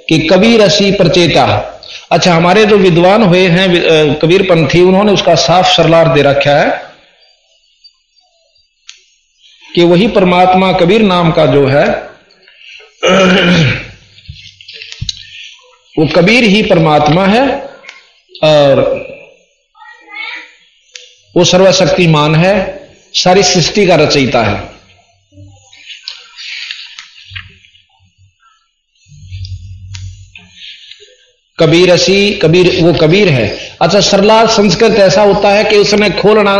कि 0.10 0.17
कबीर 0.27 0.62
असी 0.62 0.91
प्रचेता। 0.91 1.45
अच्छा 2.12 2.33
हमारे 2.33 2.65
जो 2.65 2.77
विद्वान 2.77 3.24
हुए 3.24 3.48
हैं 3.48 4.15
कबीर 4.19 4.41
पंथी, 4.43 4.81
उन्होंने 4.81 5.12
उसका 5.12 5.36
साफ़ 5.36 5.67
सरलार 5.67 6.13
दे 6.13 6.22
रखा 6.22 6.51
है 6.51 6.81
कि 9.75 9.83
वही 9.83 10.07
परमात्मा 10.07 10.72
कबीर 10.74 11.01
नाम 11.01 11.31
का 11.31 11.45
जो 11.45 11.67
है, 11.67 11.86
वो 15.95 16.05
कबीर 16.15 16.43
ही 16.43 16.62
परमात्मा 16.63 17.25
है 17.27 17.48
और 18.43 18.81
वो 21.36 21.43
सर्वशक्तिमान 21.43 22.36
है, 22.36 22.53
सारी 23.13 23.43
सृष्टि 23.43 23.86
का 23.88 23.95
रचयिता 23.95 24.43
है। 24.43 24.72
कबीर 31.60 31.91
असी, 31.91 32.31
कबीर, 32.31 32.79
वो 32.81 32.93
कबीर 32.93 33.29
है। 33.29 33.57
अच्छा 33.81 34.00
सरला 34.00 34.45
संस्कृत 34.45 34.95
ऐसा 35.00 35.22
होता 35.22 35.50
है 35.50 35.63
कि 35.63 35.77
उसने 35.77 36.10
खोलना, 36.10 36.53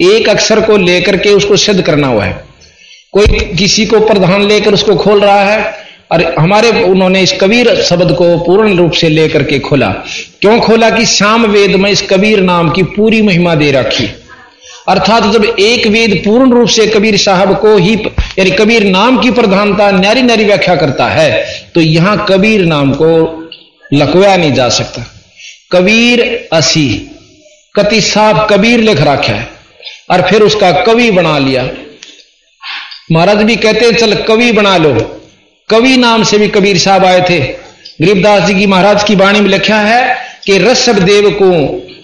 एक 0.00 0.28
अक्षर 0.28 0.60
को 0.60 0.76
लेकर 0.76 1.16
के 1.16 1.30
उसको 1.30 1.56
सिद्ध 1.56 1.80
करना 1.82 2.06
हुआ 2.06 2.24
है। 2.24 2.32
कोई 3.12 3.26
किसी 3.58 3.84
को 3.86 4.00
प्रधान 4.00 4.42
लेकर 4.42 4.74
उसको 4.74 4.94
खोल 4.96 5.20
रहा 5.20 5.42
है, 5.44 5.74
और 6.12 6.22
हमारे, 6.38 6.70
उन्होंने 6.82 7.20
इस 7.22 7.32
कबीर 7.40 7.74
शब्द 7.82 8.12
को 8.12 8.36
पूर्ण 8.38 8.76
रूप 8.76 8.92
से 8.92 9.08
लेकर 9.08 9.42
के 9.42 9.58
खोला। 9.58 9.88
क्यों 10.40 10.58
खोला 10.60 10.90
कि 10.90 11.04
श्याम 11.06 11.46
वेद 11.46 11.76
में 11.76 11.90
इस 11.90 12.02
कबीर 12.02 12.40
नाम 12.40 12.70
की 12.70 12.82
पूरी 12.82 13.20
महिमा 13.22 13.54
दे 13.54 13.70
रखी। 13.72 14.08
अर्थात 14.88 15.32
जब 15.32 15.44
एक 15.44 15.86
वेद 15.86 16.22
पूर्ण 16.24 16.52
रूप 16.52 16.68
से 16.68 16.86
कबीर 16.86 17.16
साहब 17.16 17.56
को 17.58 17.76
ही, 17.76 17.94
यानी 18.38 18.50
कबीर 18.50 18.84
नाम 18.84 19.18
की 19.18 19.30
प्रधानता 19.30 19.90
न्यारी 19.90 20.22
न्यारी 20.22 20.44
व्याख्या 20.44 20.76
करता 20.76 21.08
है 21.08 21.44
तो 21.74 21.80
यहाँ 21.80 22.26
कबीर 22.28 22.64
नाम 22.64 22.92
को 22.92 23.10
लकवाया 23.92 24.36
नहीं 24.36 24.52
जा 24.52 24.68
सकता। 24.68 25.04
कबीर 25.72 26.48
असी, 26.52 26.88
कति 27.74 28.00
साफ़ 28.00 28.46
कबीर 28.50 28.80
लिख 28.80 29.00
रखा 29.00 29.32
है, 29.32 29.48
और 30.10 30.22
फिर 30.30 30.42
उसका 30.42 30.70
कवि 30.82 31.10
बना 31.10 31.38
लिया। 31.38 31.68
महाराज 33.12 33.42
भी 33.42 33.56
कहते 33.56 33.86
हैं, 33.86 33.96
चल 33.96 34.14
कवि 34.22 34.52
बना 34.52 34.76
लो। 34.76 34.92
कवि 35.68 35.96
नाम 35.96 36.22
से 36.24 36.38
भी 36.38 36.48
कबीर 36.48 36.78
साहब 36.78 37.04
आए 37.04 37.20
थे। 37.20 37.38
गरीबदास 38.00 38.42
जी 38.42 38.54
की 38.54 38.66
महाराज 38.66 39.02
की 39.04 39.14
वाणी 39.14 39.40
में 39.40 39.50
लिखा 39.50 39.78
है 39.78 40.16
कि 40.46 40.58
ऋषभ 40.58 40.98
देव 40.98 41.30
को 41.32 41.50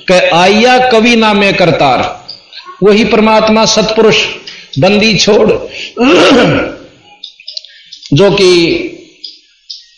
कह 0.09 0.37
आइया 0.37 0.79
कवि 0.91 1.15
नामे 1.17 1.53
करतार। 1.53 2.03
वही 2.83 3.05
परमात्मा 3.05 3.65
सतपुरुष, 3.65 4.25
बंदी 4.79 5.15
छोड़, 5.17 5.51
जो 8.15 8.31
कि 8.31 8.53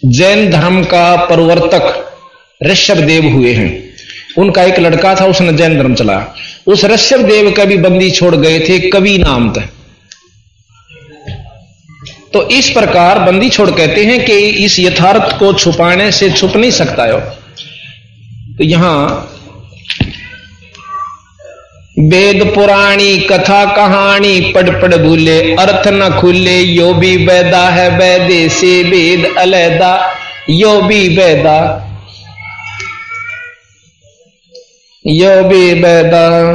जैन 0.03 0.51
धर्म 0.51 0.83
का 0.85 1.05
परिवर्तक 1.27 2.05
ऋषभ 2.61 2.99
देव 3.03 3.27
हुए 3.29 3.53
हैं। 3.55 3.71
उनका 4.39 4.63
एक 4.63 4.79
लड़का 4.79 5.15
था, 5.15 5.25
उसने 5.27 5.53
जैन 5.53 5.77
धर्म 5.79 5.95
चलाया 5.95 6.35
उस 6.67 6.85
ऋषभ 6.85 7.21
देव 7.23 7.51
का 7.51 7.65
भी 7.65 7.77
बंदी 7.77 8.11
छोड़ 8.11 8.35
गए 8.37 8.61
थे 8.61 8.79
कवि 8.91 9.17
नाम 9.19 9.53
था 9.53 9.69
तो 12.33 12.43
इस 12.51 12.71
प्रकार 12.71 13.19
बंदी 13.19 13.49
छोड़ 13.51 13.71
कहते 13.71 14.05
हैं 14.05 14.25
कि 14.25 14.39
इस 14.65 14.79
यथार्थ 14.81 15.39
को 15.39 15.53
छुपाने 15.55 16.11
से 16.13 16.31
छुप 16.31 16.57
नहीं 16.57 16.71
सकता 16.71 17.05
है। 17.05 17.21
तो 18.57 18.65
यहाँ 18.65 19.35
वेद 22.01 22.53
पुराणी, 22.55 23.17
कथा 23.19 23.65
कहानी 23.65 24.53
पढ़ 24.55 24.71
पढ़ 24.71 24.95
भूले, 24.95 25.41
अर्थ 25.41 25.89
न 25.89 26.21
खुले, 26.21 26.61
यो 26.61 26.95
भी 26.95 27.17
वैदा 27.17 27.69
है, 27.69 27.91
वैदे 27.91 28.49
से 28.49 28.83
वेद 28.83 29.35
अलैदा, 29.39 30.15
यो 30.51 30.81
भी 30.83 31.09
वैदा। 31.09 31.85
यो 35.07 35.45
भी 35.45 35.75
वैदा। 35.75 36.55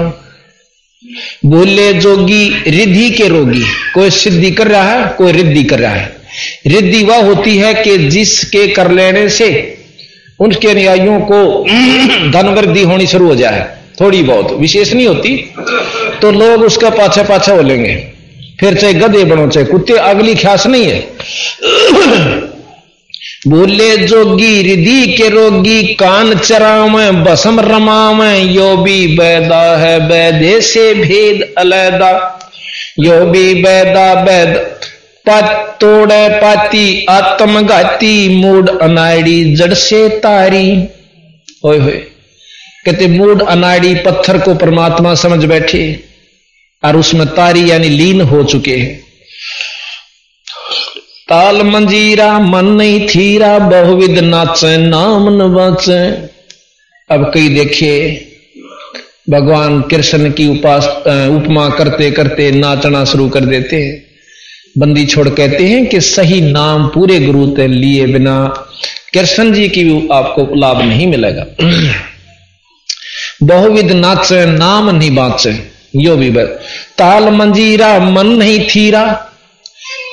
भूले 1.46 1.94
जोगी, 1.94 2.64
रिद्धि 2.68 3.10
के 3.10 3.28
रोगी। 3.28 3.64
कोई 3.94 4.10
सिद्धि 4.10 4.52
कर 4.52 4.68
रहा 4.68 4.84
है, 4.84 5.10
कोई 5.18 5.32
रिद्धि 5.32 5.64
कर 5.64 5.80
रहा 5.80 5.92
है। 5.92 6.16
रिद्धि 6.68 7.04
वह 7.04 7.24
होती 7.24 7.58
है 7.58 7.74
कि 7.74 7.98
जिसके 7.98 8.68
कर 8.68 8.92
लेने 8.92 9.30
से 9.30 9.78
उनके 10.40 10.68
अनुयायियों 10.68 11.20
को 11.20 11.66
धन 12.32 12.48
वृद्धि 12.48 12.84
होनी 12.84 13.08
शुरू 13.08 13.28
हो 13.28 13.36
जाए। 13.36 13.83
थोड़ी 14.02 14.22
बहुत, 14.24 14.52
विशेष 14.52 14.94
नहीं 14.94 15.08
होती 15.08 15.36
तो 16.22 16.32
लोग 16.32 16.64
उसका 16.64 16.90
पाछा 16.90 17.24
पाछा 17.24 17.56
बोलेंगे 17.56 17.96
फिर 18.60 18.76
चाहे 18.76 18.94
गधे 18.94 19.24
बनो, 19.24 19.48
चाहे 19.48 19.66
कुत्ते, 19.66 19.94
अगली 19.94 20.36
ख्यास 20.36 20.68
नहीं 20.68 20.86
है। 20.86 21.00
भूले 23.48 23.96
जोगी 23.98 24.62
रिधि 24.62 25.14
के 25.14 25.30
रोगी, 25.30 25.84
कान 25.94 26.34
चराव 26.36 26.98
बसम 27.24 27.60
रमाव, 27.60 28.24
यो 28.24 28.76
भी 28.78 29.08
बैदा 29.18 29.62
है 29.78 30.00
बैदे 30.10 30.60
से 30.62 30.94
भेद 30.94 31.54
अलैदा। 31.58 32.12
यो 33.00 33.20
भी 33.26 33.54
बैदा 33.56 34.14
बैद 34.16 34.56
पत 35.26 35.78
तोड़े 35.82 36.28
पाती, 36.30 37.06
आत्मघाती 37.10 38.30
मूड 38.36 38.70
अनाड़ी, 38.80 39.56
जड़ 39.56 39.74
से 39.74 40.08
तारी। 40.10 40.68
होए 41.66 41.78
होए। 41.78 42.02
कहते, 42.86 43.08
मूड 43.08 43.42
अनाड़ी 43.42 43.96
पत्थर 43.96 44.38
को 44.38 44.56
परमात्मा 44.56 45.16
समझ 45.16 45.46
बैठे 45.46 46.04
और 46.84 46.98
उसमें 46.98 47.28
तारी 47.28 47.72
यानी 47.72 47.90
लीन 47.90 48.22
हो 48.22 48.44
चुके 48.44 48.76
हैं। 48.78 49.04
ताल 51.30 51.62
मंजीरा 51.64 52.40
मन 52.40 52.66
नहीं 52.66 53.08
थीरा, 53.08 53.60
बहुविध 53.60 54.20
नाचे, 54.20 54.78
नाम 54.78 55.30
न 55.30 55.54
बाचे। 55.54 56.00
अब 57.10 57.32
कई 57.34 57.50
देखिए, 57.50 58.30
भगवान 59.30 59.82
कृष्ण 59.82 60.32
की 60.32 60.48
उपास 60.48 60.86
उपमा 61.08 61.70
करते 61.70 62.12
करते 62.12 62.52
नाचना 62.52 63.06
शुरू 63.06 63.30
कर 63.30 63.46
देते 63.46 63.76
हैं। 63.76 64.06
बंदी 64.78 65.06
छोड़ 65.06 65.30
कहते 65.30 65.64
हैं 65.64 65.86
कि 65.86 66.02
सही 66.02 66.42
नाम 66.42 66.88
पूरे 66.88 67.20
गुरु 67.20 67.48
ते 67.48 67.68
लिए 67.68 68.08
बिना 68.08 68.68
कृष्ण 69.14 69.54
जी 69.54 69.70
की 69.70 69.84
भी 69.84 70.08
आपको 70.12 70.56
लाभ 70.56 70.82
नहीं 70.82 71.08
मिलेगा। 71.08 71.46
बहुविध 73.44 73.92
नाचे 73.92 74.46
नाम 74.46 74.90
नहीं 74.90 75.16
बाचे 75.16 75.74
यो 75.96 76.16
भी 76.16 76.30
बस 76.30 76.48
ताल 76.98 77.30
मंजीरा, 77.30 78.00
मन 78.00 78.28
नहीं 78.28 78.68
थीरा। 78.68 79.30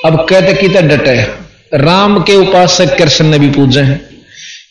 अब 0.05 0.27
कहते 0.29 0.53
कि 0.53 0.67
डटे 0.67 1.27
राम 1.73 2.19
के 2.19 2.35
उपासक 2.35 2.97
कृष्ण 2.97 3.25
ने 3.25 3.39
भी 3.39 3.49
पूजे 3.49 3.81
हैं। 3.81 4.09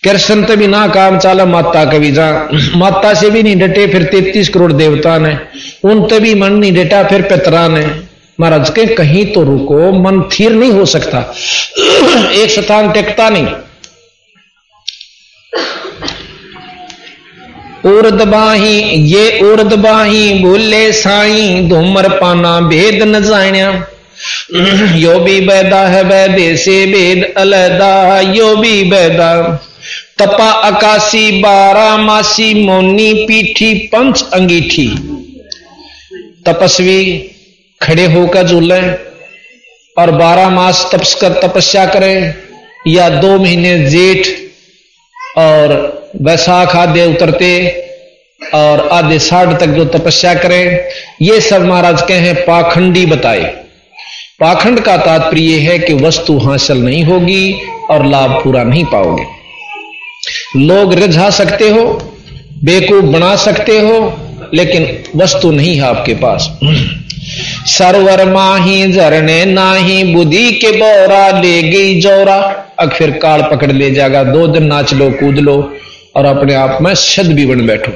कृष्ण 0.05 0.45
तो 0.45 0.57
भी 0.57 0.67
ना 0.67 0.89
काम 0.89 1.19
चाला, 1.19 1.45
माता 1.45 1.85
के 1.85 1.99
भी 1.99 2.13
जा। 2.13 2.49
माता 2.77 3.15
से 3.15 3.31
भी 3.31 3.43
नहीं 3.43 3.57
डटे, 3.57 3.87
फिर 3.87 4.03
तैतीस 4.03 4.49
करोड़ 4.49 4.73
देवता 4.73 5.19
ने। 5.19 5.39
उन 5.85 6.07
तो 6.07 6.21
भी 6.21 6.35
मन 6.35 6.53
नहीं 6.53 6.73
डटा, 6.73 7.03
फिर 7.05 7.23
पितरा 7.23 7.69
ने। 7.69 7.87
महाराज 8.41 8.71
के 8.71 8.87
कहीं 8.87 9.27
तो 9.27 9.43
रुको, 9.43 9.93
मन 9.93 10.23
थीर 10.23 10.53
नहीं 10.53 10.73
हो 10.73 10.87
सकता। 10.87 11.35
एक 12.33 12.51
स्थान 12.51 12.93
टेकता 12.93 13.29
नहीं। 13.29 13.47
उर्द 17.87 18.23
बाही, 18.23 18.79
ये 19.11 19.41
उर्द 19.43 19.73
बाही, 19.75 20.33
बोले 20.35 20.93
साई, 20.93 21.69
धूमर 21.69 22.09
पाना 22.19 22.61
भेद 22.61 23.03
न 23.03 23.23
जाण्या 23.23 23.71
यो 24.97 25.19
भी 25.19 25.41
बैदा 25.41 25.81
है 25.89 26.03
वैदे 26.05 26.57
से 26.57 26.75
भेद 26.87 27.25
अलैदा 27.37 28.21
यो 28.21 28.55
भी 28.57 28.83
बैदा 28.85 29.33
तपा 30.19 30.51
अकाशी, 30.51 31.31
बारा 31.43 31.97
मासी, 31.97 32.53
मोनी, 32.65 33.13
पीठी, 33.27 33.73
पंच 33.87 34.23
अंगीठी। 34.35 34.87
तपस्वी 36.47 37.03
खड़े 37.81 38.05
होकर 38.07 38.47
झूले 38.47 38.81
और 39.97 40.11
बारह 40.11 40.49
मास 40.51 40.89
तपस 40.93 41.15
कर, 41.15 41.41
तपस्या 41.43 41.87
करें, 41.87 42.35
या 42.89 43.09
दो 43.11 43.39
महीने 43.39 43.79
जेठ 43.91 44.29
और 45.39 46.00
वैसाख 46.23 46.77
आधे 46.77 47.07
उतरते 47.07 47.83
और 48.55 48.89
आधे 48.89 49.19
साठ 49.19 49.61
तक 49.61 49.67
जो 49.67 49.85
तपस्या 49.85 50.35
करें, 50.35 50.89
ये 51.23 51.41
सब 51.41 51.65
महाराज 51.65 52.03
के 52.03 52.15
हैं 52.15 52.35
पाखंडी 52.35 53.07
बताए। 53.07 53.45
पाखंड 54.41 54.81
का 54.81 54.97
तात्पर्य 54.97 55.59
है 55.59 55.79
कि 55.79 55.95
वस्तु 55.95 56.39
हासिल 56.39 56.77
नहीं 56.77 57.05
होगी 57.05 57.61
और 57.91 58.07
लाभ 58.07 58.31
पूरा 58.45 58.63
नहीं 58.65 58.85
पाओगे। 58.85 59.25
लोग 60.57 60.95
रिझा 60.95 61.31
सकते 61.31 61.69
हो, 61.69 61.85
बेकूफ 62.65 63.05
बना 63.05 63.37
सकते 63.37 63.79
हो, 63.79 64.19
लेकिन 64.55 65.05
वस्तु 65.17 65.51
नहीं 65.51 65.77
है 65.77 65.83
आपके 65.83 66.15
पास। 66.15 66.59
सरवर 67.67 68.25
माही 68.25 68.93
झरने 68.93 69.45
नाही, 69.45 70.05
बुद्धि 70.05 70.53
के 70.53 70.73
बोरा 70.73 71.41
ले 71.41 71.63
गई 71.63 72.01
जोरा। 72.01 72.67
अब 72.79 72.91
फिर 72.91 73.11
काल 73.11 73.43
पकड़ 73.43 73.73
ले 73.73 73.91
जाएगा, 73.91 74.25
दो 74.25 74.47
दिन 74.47 74.65
नाच 74.65 74.95
लो, 74.95 75.11
कूद 75.11 75.39
लो। 75.39 75.77
और 76.17 76.25
अपने 76.25 76.55
आप 76.55 76.83
में 76.83 76.95
शद 76.95 77.27
भी 77.27 77.47
बन 77.47 77.67
बैठो। 77.67 77.93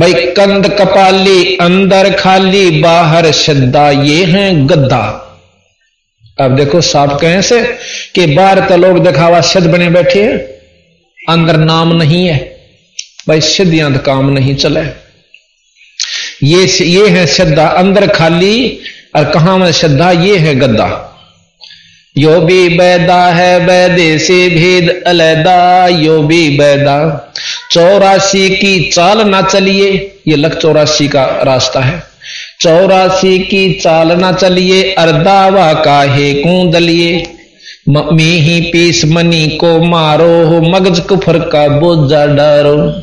भाई, 0.00 0.12
कंद 0.12 0.68
कपाली, 0.68 1.56
अंदर 1.56 2.10
खाली, 2.12 2.70
बाहर 2.70 3.30
श्रद्धा, 3.32 3.90
ये 3.90 4.24
है 4.24 4.66
गद्दा। 4.66 5.26
अब 6.40 6.56
देखो, 6.56 6.80
साफ़ 6.80 7.20
कहें 7.20 7.42
से 7.42 7.60
कि 8.14 8.26
बाहर 8.26 8.60
तो 8.60 8.76
लोग 8.76 9.04
दिखावा 9.04 9.40
सिद्ध 9.40 9.66
बने 9.66 9.88
बैठे 9.90 10.22
हैं, 10.22 10.38
अंदर 11.28 11.56
नाम 11.56 11.92
नहीं 11.92 12.26
है। 12.26 12.38
भाई 13.28 13.40
सिद्धियाँ 13.40 13.92
तो 13.92 13.98
काम 13.98 14.30
नहीं 14.30 14.54
चले 14.54 14.80
ये 16.44 16.64
ये 16.84 17.08
है 17.08 17.26
श्रद्धा, 17.26 17.66
अंदर 17.66 18.06
खाली, 18.06 18.78
और 19.16 19.24
कहा 19.24 19.56
में 19.56 19.72
श्रद्धा, 19.72 20.10
ये 20.10 20.36
है 20.36 20.54
गद्दा। 20.54 21.09
यो 22.18 22.40
भी 22.40 22.68
बैदा 22.68 23.26
है 23.26 24.18
से 24.18 24.48
भेद 24.48 25.02
अलैदा, 25.06 25.86
यो 25.86 26.22
भी 26.22 26.58
बैदा। 26.58 27.32
चौरासी 27.70 28.50
की 28.50 28.90
चाल 28.90 29.28
ना 29.28 29.42
चलिए, 29.42 29.90
ये 30.28 30.36
लख 30.36 30.54
चौरासी 30.54 31.08
का 31.08 31.24
रास्ता 31.24 31.80
है। 31.80 32.02
चौरासी 32.60 33.38
की 33.38 33.72
चाल 33.72 34.12
ना 34.12 34.32
चलिए, 34.32 34.94
अर्दावा 34.94 35.72
काहे 35.72 36.34
कूदलिए। 36.34 37.26
मी 37.88 38.38
ही 38.38 38.60
पीस 38.60 39.04
मनी 39.04 39.48
को 39.48 39.82
मारो 39.82 40.46
हो, 40.46 40.60
मगज 40.60 41.00
कुफर 41.00 41.38
का 41.38 41.68
बोझा 41.68 42.26
डारो। 42.26 43.02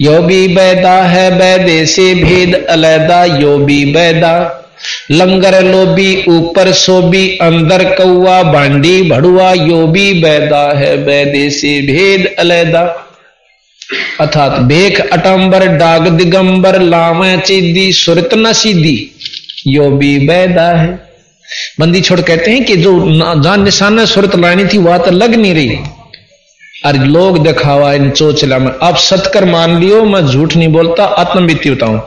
यो 0.00 0.22
भी 0.22 0.48
बैदा 0.48 1.02
है 1.02 1.86
से 1.86 2.14
भेद 2.14 2.66
अलैदा, 2.70 3.24
यो 3.24 3.58
भी 3.58 3.84
बैदा। 3.84 4.64
लंगर 5.10 5.62
लोबी 5.64 6.24
ऊपर 6.28 6.72
सोबी 6.72 7.26
अंदर 7.40 7.84
कौआ 7.94 8.42
बांडी, 8.42 9.02
भड़ुआ 9.02 9.52
यो 9.52 9.86
भी 9.86 10.12
बैदा 10.22 10.62
है 10.78 10.96
बैदे 11.04 11.48
से 11.50 11.80
भेद 11.82 12.34
अलैदा। 12.38 12.82
अर्थात 14.20 14.58
भेख, 14.60 15.00
अटंबर, 15.00 15.66
डाग, 15.66 16.08
दिगंबर, 16.08 16.80
लावे, 16.80 17.36
चीदी, 17.38 17.92
सुरत 17.92 18.30
न 18.34 18.52
सीधी 18.52 18.96
यो 19.66 19.90
भी 19.90 20.18
बैदा 20.18 20.68
है। 20.70 20.88
बंदी 21.80 22.00
छोड़ 22.00 22.20
कहते 22.20 22.50
हैं 22.50 22.64
कि 22.64 22.76
जो 22.76 22.92
जान 23.42 23.62
निशान 23.64 24.04
सुरत 24.06 24.36
लानी 24.36 24.64
थी, 24.64 24.78
वह 24.78 24.98
तो 24.98 25.10
लग 25.10 25.34
नहीं 25.34 25.54
रही। 25.54 25.78
अरे 26.84 26.98
लोग 26.98 27.38
दिखावा, 27.42 27.92
इन 27.92 28.10
चोचला 28.10 28.58
में, 28.58 28.72
आप 28.82 28.96
सतकर 28.96 29.44
मान 29.44 29.80
लियो, 29.80 30.04
मैं 30.04 30.26
झूठ 30.26 30.56
नहीं 30.56 30.68
बोलता 30.68 31.04
आत्मबीती 31.04 31.70
बताऊँ 31.70 32.00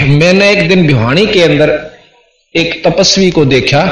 मैंने 0.00 0.50
एक 0.50 0.68
दिन 0.68 0.86
भिवानी 0.86 1.26
के 1.26 1.42
अंदर 1.42 1.70
एक 2.54 2.82
तपस्वी 2.86 3.30
को 3.30 3.44
देखा, 3.44 3.82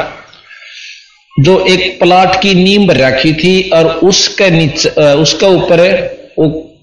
जो 1.37 1.59
एक 1.67 1.99
प्लाट 2.01 2.41
की 2.43 2.55
नींव 2.55 2.87
भर 2.89 2.97
रखी 2.97 3.33
थी 3.35 3.71
और 3.71 3.87
उसके 4.05 4.51
नीचे 4.51 4.89
उसके 5.15 5.47
ऊपर 5.47 5.81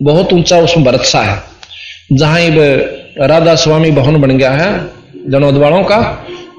बहुत 0.03 0.33
ऊँचा 0.33 0.57
उसमें 0.59 0.85
बरसा 0.85 1.21
है, 1.21 1.41
जहाँ 2.11 2.39
राधा 3.27 3.55
स्वामी 3.55 3.91
भवन 3.91 4.21
बन 4.21 4.37
गया 4.37 4.51
है 4.51 4.71
जनोद 5.31 5.57
वालों 5.57 5.83
का। 5.83 5.97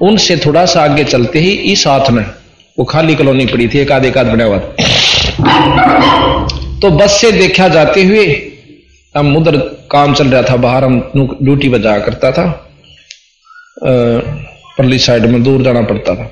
उनसे 0.01 0.37
थोड़ा 0.37 0.65
सा 0.65 0.81
आगे 0.81 1.03
चलते 1.03 1.39
ही 1.39 1.51
इस 1.71 1.87
हाथ 1.87 2.09
में 2.09 2.23
वो 2.77 2.85
खाली 2.85 3.15
कॉलोनी 3.15 3.45
पड़ी 3.45 3.67
थी, 3.67 3.79
एक 3.79 3.91
आध 3.91 4.05
एक 4.05 4.17
आध 4.17 4.27
बना 4.27 4.57
तो 6.81 6.89
बस 6.91 7.19
से 7.21 7.31
देखा 7.31 7.67
जाते 7.67 8.03
हुए 8.03 8.25
हम 9.15 9.35
उधर 9.37 9.57
काम 9.91 10.13
चल 10.13 10.27
रहा 10.27 10.41
था, 10.41 10.55
बाहर 10.55 10.83
हम 10.83 10.99
ड्यूटी 11.15 11.69
बजा 11.69 11.97
करता 11.99 12.31
था। 12.31 12.45
परली 14.77 14.99
साइड 14.99 15.25
में 15.25 15.41
दूर 15.43 15.63
जाना 15.63 15.81
पड़ता 15.81 16.15
था। 16.15 16.25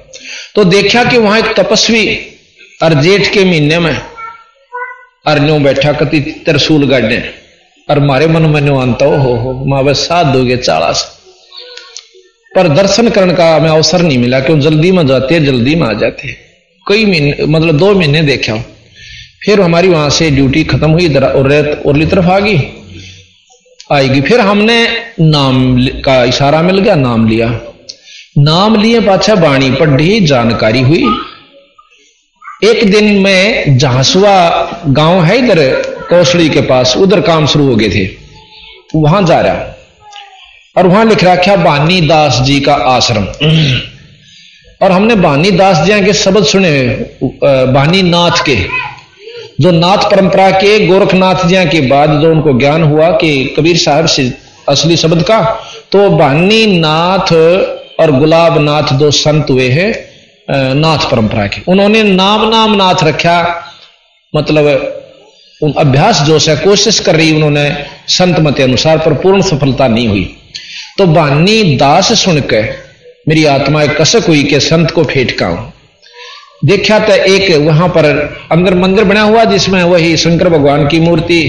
तो 0.55 0.63
देखा 0.65 1.03
कि 1.03 1.17
वहाँ 1.17 1.39
एक 1.39 1.55
तपस्वी 1.57 2.05
और 2.83 2.93
जेठ 3.01 3.33
के 3.33 3.43
महीने 3.45 3.79
में 3.79 3.93
अरण्यों 5.25 5.61
बैठा 5.63 5.91
कति 5.93 6.19
तरसूल 6.45 6.87
गाड़ने। 6.87 7.17
और 7.89 7.99
मारे 7.99 8.27
मन 8.27 8.41
में 8.43 8.71
आंता 8.71 9.05
हो 9.07 9.35
हो, 9.35 9.53
माँ 9.65 9.83
बस 9.83 9.97
साथ 9.99 10.33
दोगे 10.33 10.57
चाला 10.57 10.91
से 10.91 11.15
पर 12.51 12.67
दर्शन 12.67 13.09
करने 13.09 13.33
का 13.33 13.55
हमें 13.55 13.69
अवसर 13.69 14.01
नहीं 14.01 14.17
मिला, 14.17 14.39
क्यों? 14.39 14.59
जल्दी 14.59 14.91
में 14.91 15.05
जाते, 15.07 15.39
जल्दी 15.39 15.75
में 15.75 15.87
आ 15.87 15.93
जाते। 15.93 16.31
कई 16.85 17.05
महीने 17.05 17.45
मतलब 17.45 17.77
दो 17.77 17.93
महीने 17.93 18.21
देखा 18.23 18.53
फिर 19.41 19.61
हमारी 19.61 19.87
वहाँ 19.87 20.09
से 20.09 20.29
ड्यूटी 20.31 20.63
खत्म 20.63 20.89
हुई 20.91 21.07
रेत 21.07 21.81
उरली 21.85 22.05
तरफ़ 22.05 22.25
आ 22.25 22.39
गई। 22.39 22.57
आएगी, 23.91 24.21
फिर 24.21 24.39
हमने 24.39 24.87
नाम 25.19 25.87
का 26.05 26.23
इशारा 26.23 26.61
मिल 26.61 26.79
गया, 26.79 26.95
नाम 26.95 27.27
लिया। 27.27 27.47
नाम 28.37 28.75
लिए 28.75 28.99
पाछा 28.99 29.35
बाणी 29.35 29.69
पढ़ी 29.71 30.19
जानकारी 30.19 30.81
हुई। 30.81 31.05
एक 32.63 32.91
दिन 32.91 33.05
में 33.21 33.77
जहासुआ 33.77 34.35
गाँव 34.87 35.23
है 35.23 35.37
इधर 35.37 35.59
कौशली 36.09 36.49
के 36.49 36.61
पास, 36.61 36.95
उधर 36.97 37.21
काम 37.21 37.47
शुरू 37.47 37.67
हो 37.67 37.75
गए 37.75 37.89
थे। 37.89 38.09
वहाँ 38.95 39.21
जा 39.23 39.39
रहा। 39.41 39.73
और 40.77 40.87
वहाँ 40.87 41.05
लिख 41.05 41.23
रखा, 41.23 41.55
बानी 41.55 42.01
दास 42.01 42.39
जी 42.41 42.59
का 42.59 42.73
आश्रम। 42.73 43.23
और 44.81 44.91
हमने 44.91 45.15
बानी 45.15 45.51
दास 45.51 45.85
जी 45.85 46.01
के 46.05 46.13
शब्द 46.13 46.43
सुने 46.43 46.71
बानी 47.73 48.01
नाथ 48.01 48.43
के। 48.45 48.55
जो 49.59 49.71
नाथ 49.71 50.09
परंपरा 50.11 50.49
के, 50.51 50.87
गोरखनाथ 50.87 51.45
जी 51.47 51.65
के 51.65 51.81
बाद 51.87 52.09
जो 52.21 52.31
उनको 52.31 52.57
ज्ञान 52.59 52.83
हुआ 52.83 53.09
कि 53.11 53.31
कबीर 53.57 53.77
साहब 53.77 54.05
से 54.07 54.31
असली 54.69 54.97
शब्द 54.97 55.21
का 55.23 55.39
तो 55.91 56.09
बानी 56.09 56.65
नाथ 56.79 57.33
और 57.99 58.11
गुलाब 58.11 58.57
नाथ 58.61 58.93
दो 58.93 59.09
संत 59.13 59.49
हुए 59.49 59.69
हैं 59.69 59.93
नाथ 60.75 61.09
परंपरा 61.11 61.45
के। 61.47 61.61
उन्होंने 61.67 62.03
नाम 62.03 62.47
नाम 62.49 62.75
नाथ 62.75 63.03
रखा 63.03 63.37
मतलब 64.33 64.65
उन 65.61 65.73
अभ्यास 65.77 66.21
जो 66.21 66.37
है 66.39 66.55
कोशिश 66.57 66.99
कर 66.99 67.15
रही 67.15 67.31
उन्होंने 67.35 67.69
संत 68.07 68.39
मत 68.39 68.59
अनुसार, 68.61 68.97
पर 68.97 69.13
पूर्ण 69.13 69.41
सफलता 69.41 69.87
नहीं 69.87 70.07
हुई। 70.07 70.23
तो 70.97 71.05
बानी 71.07 71.63
दास 71.77 72.11
सुनकर 72.19 72.69
मेरी 73.27 73.45
आत्मा 73.45 73.85
कसक 73.95 74.27
हुई 74.27 74.43
कि 74.43 74.59
संत 74.59 74.91
को 74.91 75.03
फेटका 75.03 75.47
देखा 76.61 76.99
तो 76.99 77.13
एक 77.13 77.51
वहाँ 77.57 77.87
पर 77.87 78.05
अंदर 78.51 78.73
मंदिर 78.73 79.03
बना 79.03 79.21
हुआ 79.21 79.43
जिसमें 79.45 79.83
वही 79.83 80.15
शंकर 80.17 80.49
भगवान 80.49 80.87
की 80.87 80.99
मूर्ति 80.99 81.43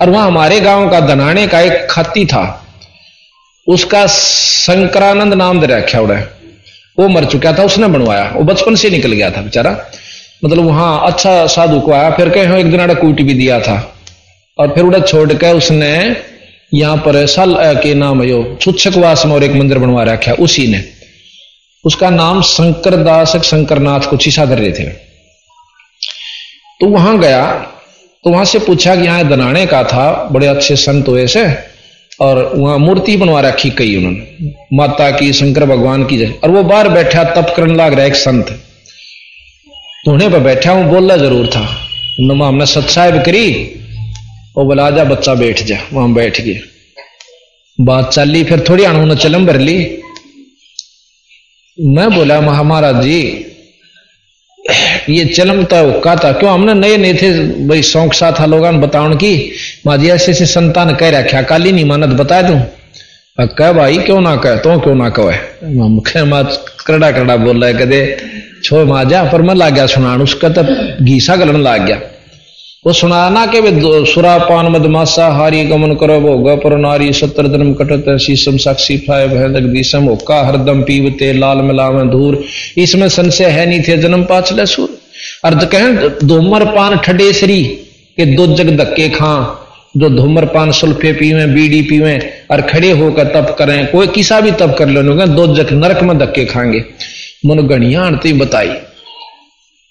और 0.00 0.10
वहाँ 0.10 0.26
हमारे 0.26 0.60
गाँव 0.60 0.90
का 0.90 1.00
दनाने 1.00 1.46
का 1.46 1.60
एक 1.60 1.86
खाती 1.90 2.24
था। 2.26 2.42
उसका 3.66 4.06
शंकरानंद 4.06 5.34
नाम 5.34 5.60
दे 5.60 5.66
रखा 5.66 6.00
उड़ा 6.00 6.20
वो 6.98 7.08
मर 7.08 7.24
चुका 7.24 7.52
था, 7.52 7.64
उसने 7.64 7.88
बनवाया। 7.88 8.30
वो 8.36 8.42
बचपन 8.44 8.74
से 8.74 8.90
निकल 8.90 9.12
गया 9.12 9.30
था 9.30 9.42
बेचारा। 9.42 9.70
मतलब 10.44 10.64
वहाँ 10.64 11.06
अच्छा 11.06 11.46
साधु 11.46 11.80
को 11.80 11.92
आया, 11.92 12.10
फिर 12.10 12.28
कहीं 12.28 12.58
एक 12.58 12.70
दिन 12.70 12.94
कूट 12.94 13.20
भी 13.22 13.34
दिया 13.34 13.60
था। 13.60 13.76
और 14.58 14.68
फिर 14.68 14.84
उड़ा 14.84 14.98
छोड़ 14.98 15.32
के 15.32 15.52
उसने 15.52 16.16
यहाँ 16.74 16.96
पर 16.96 17.26
साल 17.26 17.56
के 17.82 17.94
नाम 17.94 18.22
यो, 18.22 18.58
छुच्छकवास 18.60 19.26
में 19.26 19.34
और 19.34 19.44
एक 19.44 19.52
मंदिर 19.52 19.78
बनवा 19.78 20.02
रखा 20.02 20.32
उसी 20.32 20.66
ने। 20.66 20.84
उसका 21.84 22.10
नाम 22.10 22.40
शंकर 22.44 22.96
दास 22.96 23.36
शंकरनाथ 23.44 24.08
कुछ 24.10 24.24
ही 24.26 24.32
रहे 24.54 24.72
थे। 24.72 24.84
तो 26.80 26.86
वहाँ 26.88 27.18
गया 27.18 27.42
तो 28.24 28.30
वहाँ 28.30 28.44
से 28.44 28.58
पूछा 28.58 28.94
कि 28.96 29.02
यहाँ 29.02 29.28
दनाने 29.28 29.64
का 29.66 29.82
था, 29.84 30.28
बड़े 30.32 30.46
अच्छे 30.46 30.74
संत 30.76 31.08
हुए 31.08 31.26
से, 31.26 31.44
और 32.20 32.52
वहाँ 32.56 32.78
मूर्ति 32.78 33.16
बनवा 33.16 33.40
रखी 33.40 33.70
कई 33.70 33.96
उन्होंने, 33.96 34.50
माता 34.72 35.10
की, 35.10 35.32
शंकर 35.32 35.64
भगवान 35.66 36.04
की 36.06 36.16
जैसे। 36.18 36.32
और 36.34 36.50
वो 36.50 36.62
बाहर 36.62 36.88
बैठा, 36.88 37.24
तप 37.32 37.52
करने 37.56 37.74
लग 37.74 37.94
रहा 37.94 38.06
एक 38.06 38.14
संत। 38.16 38.50
धोने 40.06 40.28
पर 40.28 40.38
बैठा 40.40 40.72
हूँ 40.72 40.84
बोला 40.84 41.16
ज़रूर 41.16 41.46
था। 41.46 41.66
नुमा 42.20 42.48
हमने 42.48 42.66
सत्साहिब 42.66 43.22
करी, 43.22 43.50
वो 44.56 44.64
बोला 44.64 44.90
जा 44.90 45.04
बच्चा, 45.04 45.34
बैठ 45.34 45.62
जा। 45.62 45.78
वहाँ 45.92 46.12
बैठ 46.14 46.40
गए 46.40 46.60
बात 47.78 48.12
चली, 48.12 48.44
फिर 48.44 48.64
थोड़ी 48.68 48.84
अणु 48.84 49.14
चलम 49.16 49.46
भर 49.46 49.58
ली। 49.58 49.78
मैं 51.80 52.10
बोला, 52.10 52.40
महाराज 52.40 53.02
जी, 53.02 53.46
ये 55.08 55.24
चलमता 55.24 55.78
हुक्का 55.78 56.16
था? 56.16 56.32
क्यों 56.32 56.52
हमने 56.52 56.74
नए 56.74 56.96
नए 56.96 57.14
थे 57.14 57.30
भाई 57.68 57.82
शौक 57.82 58.14
सा 58.14 58.36
था 58.40 58.46
लोगों 58.46 58.80
बताउन 58.80 59.14
की 59.14 59.52
माजी 59.86 60.08
ऐसे 60.08 60.30
ऐसे 60.32 60.46
संतान 60.46 60.94
कह 60.94 61.18
रखा 61.18 61.42
काली 61.42 61.72
नहीं 61.72 61.84
मानत 61.84 62.08
बता 62.08 62.42
दू? 62.42 62.60
कह, 63.46 63.72
भाई, 63.72 63.98
क्यों 63.98 64.20
ना 64.20 64.36
कह? 64.36 64.56
तो 64.56 64.80
क्यों 64.80 64.94
ना 64.94 65.08
कहे? 65.08 65.36
करड़ा 66.86 67.10
करड़ा 67.10 67.36
बोल 67.36 67.64
रहा 67.64 67.70
है 67.70 67.86
कदे 67.86 68.16
छो 68.64 68.84
माजा, 68.84 69.24
पर 69.24 69.42
मैं 69.42 69.54
लाग 69.54 69.74
गया 69.74 69.86
सुनान, 69.86 70.22
उसका 70.22 70.48
तो 70.48 70.62
घीसा 71.04 71.36
गलन 71.36 71.62
लाग 71.62 71.86
गया। 71.86 72.00
वो 72.86 72.92
सुनाना 72.92 73.46
के 73.46 73.60
वे 73.60 74.06
सुरा 74.06 74.38
पान 74.38 74.66
मदमासा 74.66 75.28
हारी 75.28 75.64
गमन 75.64 75.94
करो 75.94 76.20
भोगा 76.20 76.54
पर 76.54 76.78
नारी 76.78 77.12
सत्र 77.12 77.48
धर्म 77.48 77.74
कटत 77.74 78.18
शीशम 78.18 78.56
साक्षी 78.56 78.96
फाय 78.96 79.28
भैदक 79.28 79.60
दिसम 79.60 80.08
ओका 80.08 80.46
हरदम 80.46 80.82
पीवते, 80.82 81.32
लाल 81.32 81.58
मिलावे 81.58 82.08
धूर। 82.08 82.44
इसमें 82.78 83.08
संशय 83.08 83.44
है 83.44 83.66
नहीं 83.66 83.82
थे, 83.88 83.96
जन्म 83.96 84.22
पाचले 84.22 84.66
सुर। 84.66 84.88
अर्ध 85.44 85.64
कहें, 85.64 85.96
धूमर 86.24 86.64
पान 86.64 86.98
ठडेसरी 86.98 87.64
के 88.16 88.26
दो 88.26 88.46
जग 88.46 88.76
धक्के 88.76 89.08
खां। 89.08 89.44
जो 89.96 90.10
धूमर 90.10 90.44
पान 90.44 90.72
सुल्फे 90.72 91.12
पीवे, 91.12 91.46
बीड़ी 91.46 91.82
पीवे, 91.82 92.20
और 92.50 92.60
खड़े 92.60 92.90
होकर 92.90 93.24
तप 93.24 93.56
करें, 93.58 93.86
कोई 93.86 94.06
किसा 94.06 94.40
भी 94.40 94.50
तप 94.50 94.76
कर 94.78 94.88
लो 94.88 95.26
दो 95.26 95.54
जग 95.54 95.72
नरक 95.72 96.02
में 96.02 96.18
धक्के 96.18 96.44
खाएँगे। 96.44 96.84
मन 97.46 97.56
गणिया 97.56 98.10
बताई। 98.26 98.70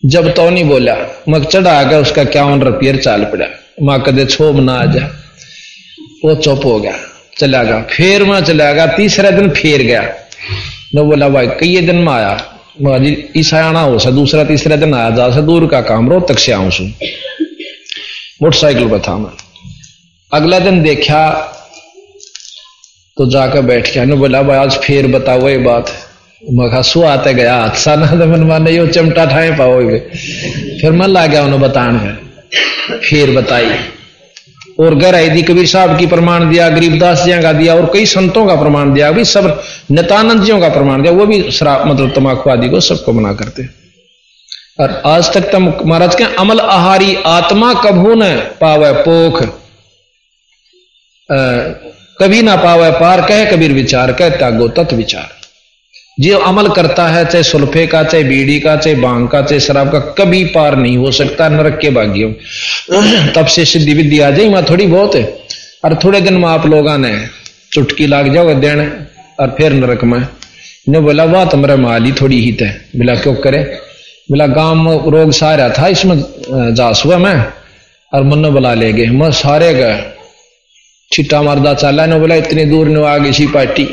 जब 0.06 0.34
तो 0.36 0.50
नहीं 0.50 0.64
बोला, 0.64 0.96
मग 1.30 1.46
चढ़ा 1.46 1.84
गया, 1.84 2.00
उसका 2.00 2.24
क्यावन 2.24 2.62
रुपये 2.62 2.98
चाल 2.98 3.24
पड़ा। 3.24 3.46
माँ 3.84 4.02
कदे 4.04 4.26
छोब 4.26 4.60
ना 4.60 4.74
आ 4.74 4.86
जा। 4.86 5.08
वो 6.26 6.36
चुप 6.36 6.66
हो 6.66 6.80
गया, 6.80 6.94
चला 7.40 7.64
गया। 7.64 7.82
फिर 7.82 8.24
मैं 8.24 8.42
चला 8.42 8.74
गया, 8.74 8.88
तीसरे 8.88 9.32
दिन 9.32 9.50
फिर 9.50 9.82
गया। 9.82 10.14
न 10.96 11.02
बोला, 11.02 11.30
भाई, 11.30 11.48
कई 11.48 11.82
दिन 11.82 11.96
में 11.96 12.14
आया। 12.14 12.56
जी, 12.82 13.30
ईसा 13.38 13.66
आना 13.66 13.82
हो 13.82 14.00
सा, 14.00 14.10
दूसरा 14.10 14.44
तीसरा 14.44 14.76
दिन 14.76 14.94
आया, 14.94 15.10
जा 15.10 15.30
सा, 15.32 15.42
दूर 15.42 15.68
का 15.68 15.82
काम 15.82 16.10
रो 16.10 16.20
तक 16.20 16.40
से 16.40 16.52
आऊँ 16.52 16.72
सू। 16.72 16.84
मोटरसाइकिल 18.44 18.90
पर 18.90 19.00
था 19.00 19.18
मैं। 19.18 19.32
अगला 20.34 20.60
दिन 20.60 20.82
देखा 20.84 21.30
तो 23.18 23.30
जाकर 23.32 23.62
बैठ 23.62 23.94
गया। 23.94 24.06
बोला, 24.06 24.42
भाई, 24.42 24.58
आज 24.58 24.78
फिर 24.78 25.08
बताओ 25.08 25.50
ये 25.50 25.58
बात। 25.58 26.09
मखा 26.42 26.82
सु 26.84 27.02
आते 27.04 27.34
गया 27.34 27.56
हाथ 27.56 27.76
साना 27.78 28.08
तो 28.10 28.26
मन 28.28 28.44
माने 28.48 28.72
यो 28.72 28.86
चमटा 28.90 29.26
ठाए 29.26 29.52
पाओ 29.58 29.80
फिर 30.82 30.92
मन 30.92 31.10
ला 31.10 31.26
गया 31.28 31.44
उन्हें 31.44 31.62
बताने 31.62 32.00
में 32.00 33.00
फिर 33.02 33.32
बताई। 33.32 33.70
और 34.80 35.04
आई 35.06 35.30
दी 35.30 35.42
कबीर 35.44 35.66
साहब 35.68 35.98
की 35.98 36.06
प्रमाण 36.08 36.50
दिया 36.50 36.68
गरीबदास 36.70 37.24
जी 37.24 37.42
का 37.42 37.52
दिया, 37.54 37.74
और 37.76 37.90
कई 37.94 38.06
संतों 38.06 38.46
का 38.48 38.56
प्रमाण 38.56 38.94
दिया 38.94 39.10
भी 39.12 39.26
सब 39.26 39.62
नितानंद 39.92 40.44
जियों 40.44 40.60
का 40.60 40.70
प्रमाण 40.70 41.02
दिया, 41.02 41.14
वो 41.14 41.26
भी 41.26 41.52
शराब 41.52 41.86
मतलब 41.88 42.14
तमाकू 42.16 42.50
आदि 42.50 42.70
को 42.70 42.80
सबको 42.82 43.14
मना 43.14 43.34
करते। 43.34 43.68
और 44.80 45.02
आज 45.06 45.34
तक 45.34 45.50
तो 45.52 45.60
महाराज 45.60 46.16
के 46.16 46.24
अमल 46.36 46.60
आहारी 46.60 47.16
आत्मा 47.28 47.74
कभू 47.84 48.14
न 48.14 48.30
पावे 48.62 48.92
पोख? 49.02 49.42
कभी 52.20 52.42
ना 52.42 52.56
पावे 52.58 52.92
पार 52.94 53.22
कह, 53.22 53.44
कबीर 53.52 53.74
विचार 53.74 54.12
कह, 54.14 54.30
त्यागो 54.38 54.68
तत् 54.70 54.94
विचार। 54.94 55.39
जो 56.20 56.38
अमल 56.38 56.68
करता 56.68 57.08
है, 57.08 57.26
चाहे 57.26 57.44
सुल्फे 57.44 57.88
का, 57.88 58.04
चाहे 58.04 58.24
बीड़ी 58.24 58.60
का, 58.60 58.76
चाहे 58.76 58.96
बांग 58.96 59.28
का, 59.28 59.42
चाहे 59.42 59.60
शराब 59.60 59.92
का, 59.92 60.00
कभी 60.00 60.44
पार 60.46 60.76
नहीं 60.76 60.98
हो 60.98 61.12
सकता, 61.12 61.50
नरक 61.50 61.80
के 61.82 61.90
भाग्यों। 61.90 62.32
तब 63.34 63.46
से 63.46 63.66
सिद्धि 63.66 63.94
विद्या 63.94 64.28
आ 64.28 64.32
जाए 64.32 64.48
वहाँ 64.48 64.66
थोड़ी 64.70 64.88
बहुत 64.88 65.16
है। 65.16 65.24
और 65.86 66.00
थोड़े 66.04 66.22
दिन 66.22 66.34
में 66.34 66.48
आप 66.50 66.66
लोग 66.66 66.90
ने 66.90 67.28
चुटकी 67.72 68.08
लाग 68.08 68.34
जाओगे 68.34 68.56
देने, 68.56 68.88
और 69.40 69.56
फिर 69.58 69.74
नरक 69.74 70.04
में। 70.04 70.20
ने 70.90 71.00
बोला, 71.00 71.24
वाह, 71.24 71.46
तुम्हारा 71.46 71.76
माली 71.76 72.12
थोड़ी 72.12 72.42
ही। 72.42 72.52
थे 72.54 72.70
बोला, 72.98 73.16
क्यों 73.16 73.36
करे? 73.36 73.60
बोला, 74.32 74.48
गाँव 74.48 75.10
रोग 75.10 75.32
सारा 75.32 75.70
था, 75.70 75.88
इसमें 75.88 76.24
जास 76.76 77.02
हुआ 77.06 77.18
मैं, 77.18 77.46
और 78.14 78.24
मन 78.24 78.50
बुला, 78.50 78.74
ले 78.74 78.94
गए, 78.94 79.06
मैं 79.06 79.32
सारे 79.32 79.74
गए। 79.74 80.04
छिट्टा 81.12 81.42
मारदा 81.42 81.74
चाला 81.74 82.06
ने 82.06 82.20
बोला, 82.20 82.36
इतनी 82.36 82.66
दूर 82.66 82.88
ने 82.88 83.06
आ 83.06 83.18
गई 83.18 83.34
सी 83.34 83.48
पार्टी। 83.48 83.88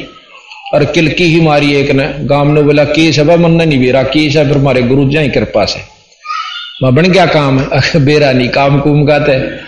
और 0.74 0.84
किलकी 0.84 1.24
ही 1.24 1.40
मारी 1.40 1.72
एक 1.72 1.90
ने। 1.90 2.12
गाँव 2.20 2.54
ने 2.54 2.62
बोला 2.62 2.84
केस 2.84 3.18
है? 3.18 3.38
मन 3.38 3.50
नहीं 3.50 3.80
बेरा 3.80 4.02
केस 4.02 4.36
है? 4.36 4.48
फिर 4.48 4.58
मारे 4.58 4.82
गुरु 4.82 5.10
जी 5.10 5.28
कृपा 5.28 5.64
से। 5.64 5.80
मैं 6.82 6.94
बन 6.94 7.02
गया 7.02 7.26
काम 7.26 7.58
है 7.58 8.04
बेरा 8.04 8.32
नहीं, 8.32 8.48
काम 8.48 8.80
कुम 8.80 9.04
गाते। 9.04 9.66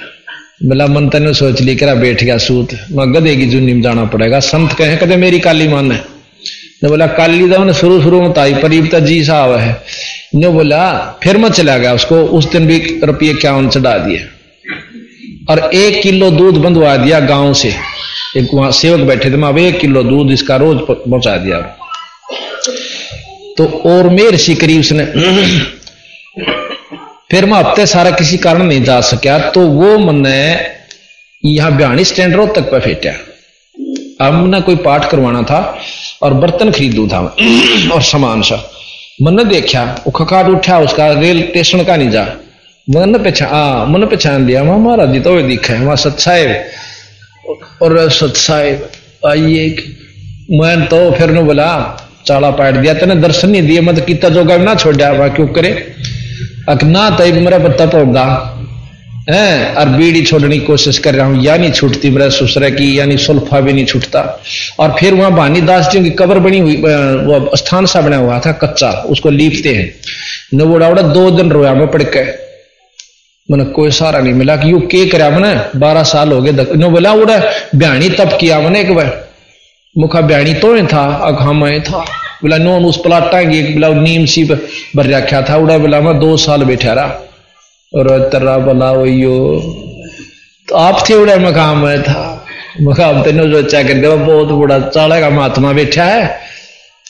बोला, 0.68 0.87
मन 0.87 1.08
तेने 1.08 1.34
सोच 1.34 1.61
ली, 1.61 1.76
करा 1.76 1.94
बैठ 1.94 2.24
गया 2.24 2.38
सूत। 2.38 2.68
मैं 2.92 3.14
गधे 3.14 3.37
की 3.37 3.46
जुन्नी 3.46 3.74
में 3.74 3.82
जाना 3.82 4.04
पड़ेगा। 4.04 4.40
संत 4.40 4.72
कहे, 4.72 4.96
कदे 4.96 5.16
मेरी 5.16 5.40
काली 5.40 5.68
मान 5.68 5.92
है? 5.92 6.04
ने 6.82 6.88
बोला, 6.88 7.06
काली 7.06 7.48
तो 7.48 7.72
शुरू 7.72 8.02
शुरू 8.02 8.22
में 8.22 8.32
ताई 8.32 8.54
परीब 8.54 8.88
तो 8.88 9.00
जी 9.00 9.24
साहब 9.24 9.54
है। 9.54 9.82
ने 10.34 10.48
बोला, 10.48 10.92
फिर 11.22 11.37
मैं 11.37 11.50
चला 11.50 11.78
गया, 11.78 11.94
उसको 11.94 12.16
उस 12.16 12.52
दिन 12.52 12.66
भी 12.66 13.00
रुपये 13.04 13.34
क्या 13.34 13.68
चढ़ा 13.68 13.98
दिए। 13.98 14.26
और 15.50 15.70
एक 15.74 16.02
किलो 16.02 16.30
दूध 16.30 16.54
बंधवा 16.54 16.96
दिया 16.96 17.20
गाँव 17.20 17.54
से। 17.54 17.74
एक 18.37 18.49
वहाँ 18.55 18.71
सेवक 18.73 19.07
बैठे 19.07 19.31
थे, 19.31 19.37
मैं 19.37 19.49
अब 19.49 19.59
एक 19.59 19.79
किलो 19.81 20.03
दूध 20.05 20.31
इसका 20.31 20.57
रोज 20.57 20.81
पहुँचा 20.83 21.37
दिया। 21.37 21.61
तो 23.59 23.67
और 23.87 24.09
मेर 24.11 24.37
सी 24.37 24.55
करी 24.55 24.79
उसने। 24.81 25.05
फिर 27.31 27.45
मैं 27.45 27.59
हफ़्ते 27.59 27.87
सारा 27.87 28.11
किसी 28.12 28.37
कारण 28.38 28.62
नहीं 28.62 28.83
जा 28.85 29.01
सका 29.03 29.38
तो 29.51 29.61
वो 29.61 29.99
मैंने 30.01 30.38
यहाँ 31.45 31.77
बयानी 31.77 32.05
स्टैंड 32.05 32.35
रोड 32.37 32.55
तक 32.55 32.71
पे 32.71 32.81
फेंटा 32.81 33.11
अब 34.21 34.33
मैंने 34.35 34.61
कोई 34.61 34.77
पाठ 34.85 35.11
करवाना 35.11 35.43
था 35.43 35.59
और 36.23 36.35
बर्तन 36.35 36.71
खरीदू 36.71 37.07
था 37.09 37.19
और 37.95 38.03
सामान 38.05 38.43
सा। 38.43 38.57
मैंने 39.23 39.45
देखा, 39.45 39.83
वो 40.07 40.49
उठा, 40.49 40.79
उसका 40.81 41.09
रेल 41.12 41.43
स्टेशन 41.43 41.85
का 41.85 41.97
नहीं 41.97 42.11
जा। 42.11 42.25
मन 42.88 43.14
पहचान 43.14 43.49
हाँ 43.49 43.87
मन 43.88 44.07
पहचान 44.07 44.47
लिया 44.47 44.62
महाराज 44.64 45.12
जी 45.12 45.21
तो 45.21 45.41
दिखा 45.43 45.75
है, 45.75 45.81
वहाँ 45.81 45.97
सत्सा 45.99 46.33
है। 46.33 46.71
और 47.82 48.08
सत 48.11 48.37
साहेब 48.37 48.88
आइए 49.26 49.68
मैं 50.50 50.87
तो 50.87 51.11
फिर 51.11 51.30
ने 51.30 51.42
बोला, 51.42 51.70
चाला 52.26 52.50
पाट 52.50 52.74
दिया, 52.74 52.94
तेने 52.94 53.14
दर्शन 53.14 53.50
नहीं 53.50 53.62
दिए, 53.62 53.80
मत 53.80 54.04
किता 54.06 54.28
जोगा 54.28 54.56
ना 54.56 54.74
छोड़ा 54.74 55.11
वहाँ 55.11 55.30
क्यों 55.30 55.46
करे? 55.48 55.70
अक 56.68 56.82
ना 56.84 57.08
तय 57.11 57.32
मेरा 57.32 57.58
पत्ता 57.58 57.87
पौधा 57.87 58.24
है, 59.30 59.74
और 59.74 59.88
बीड़ी 59.88 60.22
छोड़ने 60.22 60.58
की 60.58 60.64
कोशिश 60.64 60.98
कर 60.98 61.14
रहा 61.14 61.26
हूँ, 61.26 61.42
या 61.44 61.56
नहीं 61.56 61.70
छूटती, 61.72 62.11
मेरा 62.11 62.28
सुसरा 62.30 62.68
की 62.70 62.98
यानी 62.98 63.16
सुल्फा 63.18 63.61
भी 63.61 63.72
नहीं 63.72 63.84
छूटता। 63.84 64.20
और 64.80 64.96
फिर 65.00 65.14
वहाँ 65.14 65.32
भानी 65.34 65.61
दास 65.61 65.90
जी 65.90 66.02
की 66.04 66.11
कबर 66.11 66.38
बनी 66.38 66.58
हुई 66.58 66.76
वो 66.76 67.56
स्थान 67.56 67.87
सा 67.87 68.00
बना 68.00 68.16
हुआ 68.16 68.38
था, 68.40 68.52
कच्चा, 68.52 68.90
उसको 68.90 69.30
लीपते 69.30 69.74
हैं। 69.74 69.92
न 70.54 70.62
वो 70.62 70.78
दो 71.02 71.30
दिन 71.30 71.50
रोया 71.50 71.74
मैं 71.74 71.90
पड़ 71.90 72.02
के। 72.02 72.47
मैंने 73.50 73.64
कोई 73.64 73.90
सहारा 73.90 74.20
नहीं 74.20 74.32
मिला 74.32 74.56
कि 74.56 74.70
यू 74.72 74.78
के 74.78 75.06
करा 75.08 75.30
मैंने। 75.30 75.78
बारह 75.78 76.02
साल 76.02 76.32
हो 76.32 76.42
गए 76.42 76.52
बोला, 76.88 77.12
उड़ा, 77.12 77.38
ब्याणी 77.74 78.11
तप 78.11 78.38
किया 78.40 78.61
मैंने 78.61 78.80
एक 78.80 78.94
बार। 78.94 79.28
मुखा 79.98 80.20
ब्याणी 80.20 80.54
तो 80.54 80.87
था? 80.87 81.04
अग 81.14 81.34
हम 81.34 81.80
था। 81.80 81.98
बोला 82.42 82.56
नो 82.56 82.78
उस 82.78 83.00
पलाटा 83.04 83.42
की 83.42 83.58
एक 83.58 83.74
बोला, 83.74 83.88
नीम 83.88 84.26
सी 84.26 84.44
भर 84.44 85.06
रखा 85.06 85.42
था? 85.42 85.56
उड़ा 85.56 85.78
बोला, 85.78 86.00
मैं 86.00 86.18
दो 86.18 86.37
साल 86.37 86.62
बैठा 86.62 86.92
रहा। 86.92 87.06
और 87.94 88.28
तर्रा 88.32 88.58
बोला 88.58 88.90
यो 89.06 89.61
तो 90.68 90.74
आप 90.74 91.04
थे 91.11 91.14
उड़ा? 91.14 91.37
में 91.74 92.02
था। 92.02 92.44
मकाम 92.82 93.22
तेन 93.22 93.50
जो 93.50 93.58
अच्छा 93.58 93.82
कर 93.82 93.94
दे 93.94 94.08
बहुत 94.08 94.48
बड़ा 94.48 94.78
चाड़ा 94.78 95.20
का 95.20 95.30
महात्मा 95.30 95.72
बैठा 95.72 96.04
है। 96.04 96.40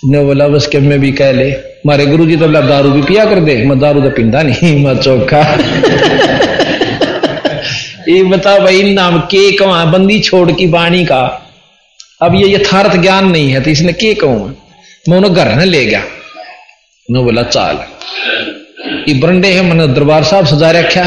ने 0.04 0.24
बोला, 0.24 0.48
बस 0.48 0.66
के 0.66 0.78
मैं 0.78 1.00
भी 1.00 1.12
कह 1.12 1.32
ले। 1.32 1.67
मारे 1.86 2.06
गुरु 2.06 2.26
जी 2.26 2.36
तो 2.36 2.46
बोला 2.46 2.60
दारू 2.60 2.90
भी 2.90 3.02
पिया 3.02 3.24
कर 3.24 3.40
दे 3.40 3.54
मैं 3.64 3.78
दारू 3.78 4.00
तो 4.00 4.10
पींदा 4.10 4.42
नहीं 4.42 4.84
मैं 4.84 4.94
चौखा। 4.98 5.40
ये 8.08 8.22
बता 8.24 8.58
भाई 8.58 8.82
नाम 8.94 9.18
के 9.30 9.40
कहा 9.56 9.84
बंदी 9.84 10.18
छोड़ 10.20 10.50
की 10.52 10.66
बाणी 10.66 11.04
का। 11.04 11.20
अब 12.22 12.34
ये 12.34 12.46
यथार्थ 12.54 12.96
ज्ञान 12.96 13.30
नहीं 13.30 13.50
है 13.50 13.60
तो 13.60 13.70
इसने 13.70 13.92
के 13.92 14.14
कहूँ 14.14 14.56
मैं 15.08 15.16
उन्हें 15.16 15.34
घर 15.34 15.54
न 15.54 15.60
ले 15.64 15.84
गया। 15.84 16.02
उन्हें 17.08 17.24
बोला 17.24 17.42
चाल। 17.42 17.76
ये 19.08 19.14
बरंडे 19.20 19.48
है 19.48 19.62
मैंने 19.62 19.86
दरबार 19.94 20.24
साहब 20.24 20.46
सजा 20.46 20.70
रखा 20.70 21.04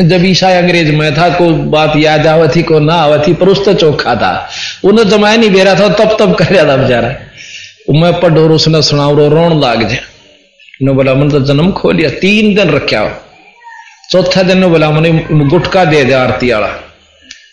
जब 0.00 0.24
ईसा 0.24 0.48
अंग्रेज़ 0.58 0.92
में 0.92 1.14
था 1.16 1.28
को 1.28 1.48
बात 1.70 1.92
याद 1.96 2.26
आवती 2.26 2.62
को 2.62 2.78
ना 2.80 2.94
आवती 2.94 3.32
पर 3.32 3.48
उस 3.48 3.64
तो 3.64 3.74
चौखा 3.74 4.14
था। 4.14 4.32
उन्हें 4.84 5.08
जमाया 5.08 5.36
नहीं 5.36 5.50
बेरा 5.50 5.74
था 5.74 5.88
तब 5.88 6.16
तब 6.20 6.34
कर 6.34 6.44
रहा 6.44 6.64
था 6.64 6.76
बेचारा। 6.76 7.10
मैं 7.90 8.12
पढ़ोर 8.20 8.52
उसने 8.52 8.82
सुनाओ 8.82 9.14
रो 9.16 9.28
रोन 9.28 9.60
लाग 9.60 9.82
जाए 9.88 10.00
ने 10.80 10.92
बोला 10.92 11.14
मन 11.14 11.30
तो 11.30 11.40
जन्म 11.46 11.70
खो 11.72 11.90
लिया 11.92 12.10
तीन 12.20 12.54
दिन 12.54 12.70
रखा 12.70 13.02
चौथे 14.10 14.42
दिन 14.44 14.66
बोला 14.68 14.90
मैंने 14.90 15.10
गुटका 15.48 15.84
दे 15.84 16.04
दे 16.04 16.12
आरती 16.14 16.50
वाला 16.52 16.70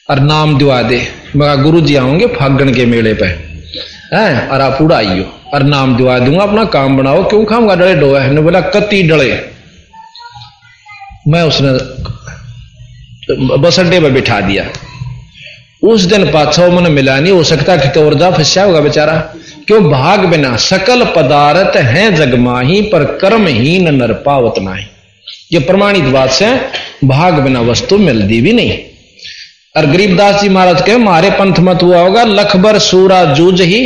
और 0.10 0.20
नाम 0.22 0.58
दिवा 0.58 0.82
दे 0.84 1.00
मैं 1.36 1.62
गुरु 1.64 1.82
जी 1.82 1.96
आओगे 1.96 2.28
फागण 2.36 2.74
के 2.74 2.86
मेले 2.86 3.14
पे 3.22 3.26
है 4.14 4.48
और 4.50 4.62
आप 4.62 4.82
उड़ाइयो 4.82 5.26
और 5.54 5.64
नाम 5.66 5.96
दिवा 5.98 6.18
दूँगा 6.20 6.44
अपना 6.44 6.64
काम 6.76 6.98
बनाओ 6.98 7.24
क्यों 7.30 7.44
खाऊँगा 7.46 7.76
डले 7.76 7.96
डोया 7.96 8.28
ने 8.32 8.42
बोला 8.42 8.62
कति 8.76 9.02
डले 9.10 9.32
मैं 11.28 11.44
उसने 11.44 11.72
बस 13.60 13.80
अड्डे 13.80 14.00
पर 14.00 14.12
बिठा 14.12 14.40
दिया 14.42 14.64
उस 15.84 16.06
दिन 16.12 16.32
पाछो 16.32 16.70
मन 16.72 16.92
मिला 16.92 17.20
नहीं 17.20 17.34
हो 17.34 17.44
सकता 17.44 17.76
कि 17.78 17.90
तो 17.90 18.06
और 18.06 18.14
जा 18.20 18.30
फंसा 18.32 18.64
होगा 18.64 18.80
बेचारा 18.80 19.16
क्यों 19.68 19.82
भाग 19.84 20.26
बिना? 20.26 20.56
सकल 20.56 21.04
पदार्थ 21.16 21.76
है 21.78 22.12
जगमाही 22.16 22.82
पर 22.84 23.04
कर्म 23.22 23.48
ही 23.48 23.78
न 23.80 23.94
नर 23.96 24.14
पावत 24.26 24.60
नाही। 24.60 24.86
ये 25.54 25.60
प्रमाणित 25.62 26.04
बात 26.12 26.30
से 26.32 26.52
भाग 27.04 27.40
बिना 27.40 27.62
वस्तु 27.62 27.98
मिलती 27.98 28.40
भी 28.42 28.54
नहीं। 28.54 28.78
और 29.76 29.86
गरीबदास 29.86 30.42
जी 30.42 30.50
महाराज 30.50 30.82
के 30.82 30.96
मारे 30.98 31.30
पंथ 31.32 31.60
मत 31.60 31.84
हुआ 31.84 32.00
होगा, 32.00 32.24
लखबर 32.24 32.78
सूरा 32.80 33.24
जूझ 33.34 33.62
ही, 33.62 33.82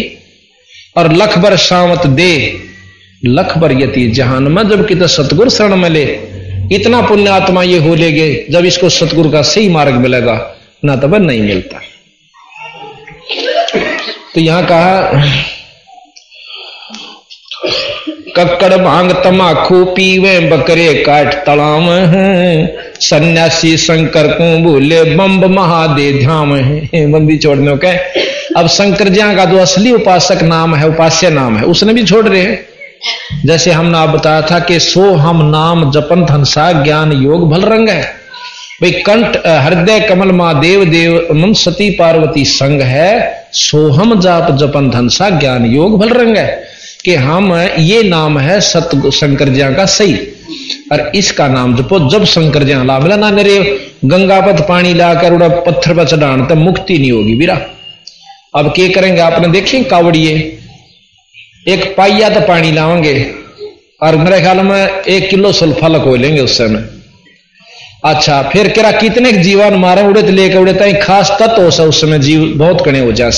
और 0.97 1.11
लखबर 1.13 1.55
शामत 1.59 2.05
दे 2.09 2.33
लखबर 3.23 3.71
यति 3.71 4.07
जहान 4.11 4.43
में 4.43 4.67
जब 4.69 4.87
कित 4.87 5.03
सतगुर 5.05 5.49
शरण 5.49 5.75
मिले 5.75 6.03
इतना 6.71 7.01
पुण्य 7.01 7.29
आत्मा 7.29 7.63
ये 7.63 7.77
हो 7.79 7.95
लेगे, 7.95 8.45
जब 8.49 8.65
इसको 8.65 8.89
सतगुरु 8.89 9.31
का 9.31 9.41
सही 9.43 9.69
मार्ग 9.69 9.95
मिलेगा, 9.95 10.35
ना 10.85 10.95
तब 10.95 11.15
नहीं 11.15 11.41
मिलता। 11.41 11.81
तो 14.35 14.41
यहाँ 14.41 14.65
कहा 14.65 15.29
कक्कड़ 18.35 18.77
भाँग 18.77 19.11
तमाखू 19.23 19.83
पीवे, 19.85 20.39
बकरे 20.39 20.93
काट 21.03 21.33
तलाम 21.45 21.83
है। 21.83 22.75
सन्यासी 22.99 23.77
शंकर 23.77 24.27
को 24.27 24.57
बोले 24.59 25.03
बम्ब 25.15 25.45
महादे 25.45 26.11
ध्याम 26.13 26.55
है। 26.55 27.11
बंदी 27.11 27.37
छोड़ने 27.37 27.75
के 27.77 27.95
अब 28.59 28.67
शंकर 28.67 29.09
ज्या 29.09 29.33
का 29.35 29.45
जो 29.45 29.57
असली 29.57 29.91
उपासक 29.91 30.43
नाम 30.43 30.75
है, 30.75 30.87
उपास्य 30.87 31.29
नाम 31.29 31.57
है, 31.57 31.63
उसने 31.63 31.93
भी 31.93 32.03
छोड़ 32.03 32.27
रहे 32.27 32.41
हैं 32.41 32.59
जैसे 33.45 33.71
हमने 33.71 33.97
आप 33.97 34.09
बताया 34.09 34.41
था 34.41 34.59
कि 34.59 34.79
सो 34.79 35.13
हम 35.13 35.45
नाम 35.49 35.91
जपन 35.91 36.25
धनसा 36.25 36.71
ज्ञान 36.83 37.11
योग 37.11 37.49
भल 37.49 37.61
रंग 37.61 37.89
है। 37.89 38.01
भाई, 38.81 38.91
कंठ 38.91 39.37
हृदय 39.47 39.99
कमल 39.99 40.31
माँ 40.31 40.59
देव 40.59 40.85
देव 40.85 41.27
मन 41.33 41.53
सती 41.53 41.89
पार्वती 41.89 42.45
संग 42.45 42.81
है। 42.81 43.45
सोहम 43.53 44.19
जाप 44.19 44.51
जपन 44.51 44.89
धनसा 44.89 45.29
ज्ञान 45.29 45.65
योग 45.65 45.99
भल 45.99 46.09
रंग 46.09 46.37
है। 46.37 46.70
कि 47.05 47.15
हम 47.15 47.53
ये 47.79 48.01
नाम 48.03 48.37
है 48.39 48.59
सत 48.61 48.89
शंकर 49.13 49.49
जिया 49.49 49.71
का 49.71 49.85
सही 49.85 50.13
और 50.91 51.11
इसका 51.15 51.47
नाम 51.47 51.75
जपो 51.77 51.99
जब 52.09 52.25
शंकर 52.25 52.63
जिया 52.63 52.83
ला 52.83 52.99
मिला 52.99 53.15
ना 53.15 53.29
मेरे, 53.31 53.57
गंगापत 54.05 54.65
पानी 54.69 54.93
लाकर 54.93 55.33
उड़ा 55.33 55.47
पत्थर 55.47 55.93
पर 55.93 56.07
चढ़ान 56.07 56.45
तब 56.45 56.57
मुक्ति 56.57 56.97
नहीं 56.97 57.11
होगी 57.11 57.35
बीरा। 57.35 57.55
अब 58.55 58.71
क्या 58.75 58.87
करेंगे? 58.87 59.21
आपने 59.21 59.47
देखें 59.47 59.83
कावड़िए? 59.83 60.33
एक 61.67 61.93
पाइया 61.97 62.29
तो 62.29 62.41
पानी 62.41 62.71
लाओगे। 62.71 63.15
और 64.03 64.15
मेरे 64.15 64.39
ख्याल 64.41 64.59
में 64.59 64.87
एक 64.87 65.29
किलो 65.29 65.51
सल्फा 65.51 65.87
लको 65.87 66.15
लेंगे 66.15 66.41
उस 66.41 66.57
समय। 66.57 66.89
अच्छा 68.05 68.41
फिर 68.43 68.67
करा 68.67 68.91
कितने 68.91 69.31
जीवन 69.31 69.75
मारे 69.75 70.01
उड़े 70.01 70.21
तो 70.21 70.31
लेकर 70.31 70.57
उड़े, 70.57 70.73
तई 70.73 70.93
खास 70.93 71.31
तत्व 71.41 71.61
हो 71.61 71.67
उस 71.67 72.01
समय, 72.01 72.19
जीव 72.19 72.45
बहुत 72.55 72.85
कणे 72.85 72.99
हो 72.99 73.11
जा 73.11 73.29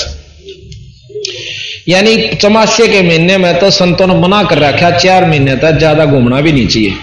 यानी 1.88 2.16
चमासे 2.42 2.88
के 2.88 3.02
महीने 3.02 3.38
में 3.38 3.60
तो 3.60 3.70
संतों 3.72 4.08
ने 4.08 4.16
मना 4.18 4.44
कर 4.44 4.58
रखा, 4.60 4.90
चार 4.92 5.26
महीने 5.26 5.56
तक 5.56 5.78
ज़्यादा 5.78 6.06
घूमना 6.06 6.40
भी 6.42 6.52
नहीं 6.52 6.68
चाहिए। 6.68 6.94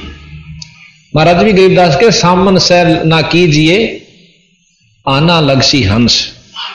महाराज 1.13 1.43
भी 1.45 1.53
गरीबदास 1.53 1.97
के 1.97 2.11
सामन 2.13 2.59
से 2.59 2.83
ना 3.05 3.21
कीजिए, 3.23 3.77
आना 5.07 5.41
लगसी 5.41 5.83
हंस। 5.83 6.15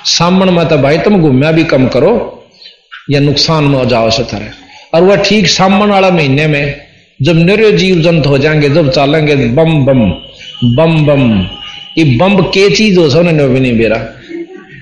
सामन 0.08 0.54
में 0.54 0.68
तो 0.68 0.78
भाई 0.78 0.98
तुम 0.98 1.22
घूमया 1.22 1.52
भी 1.52 1.64
कम 1.66 1.88
करो, 1.88 2.14
या 3.10 3.20
नुकसान 3.20 3.64
में 3.64 3.78
हो 3.78 3.86
जाओ 3.86 4.10
से 4.10 4.24
तरह 4.24 4.52
और 4.94 5.04
वह 5.04 5.24
ठीक 5.24 5.48
सामन 5.48 5.90
वाला 5.90 6.10
महीने 6.12 6.48
में 6.48 6.82
जब 7.20 7.36
निर्य 7.38 7.72
जीव 7.72 8.02
जंत 8.02 8.28
हो 8.28 8.38
जाएँगे, 8.38 8.70
जब 8.70 8.92
चालेंगे 8.92 9.36
बम 9.36 9.86
बम 9.86 10.10
बम 10.76 11.06
बम, 11.06 11.24
ये 11.98 12.04
बम 12.18 12.42
के 12.44 12.70
चीज़ 12.76 13.00
हो 13.00 13.10
सो 13.10 13.24
भी 13.24 13.60
नहीं 13.60 13.78
बेरा। 13.78 13.98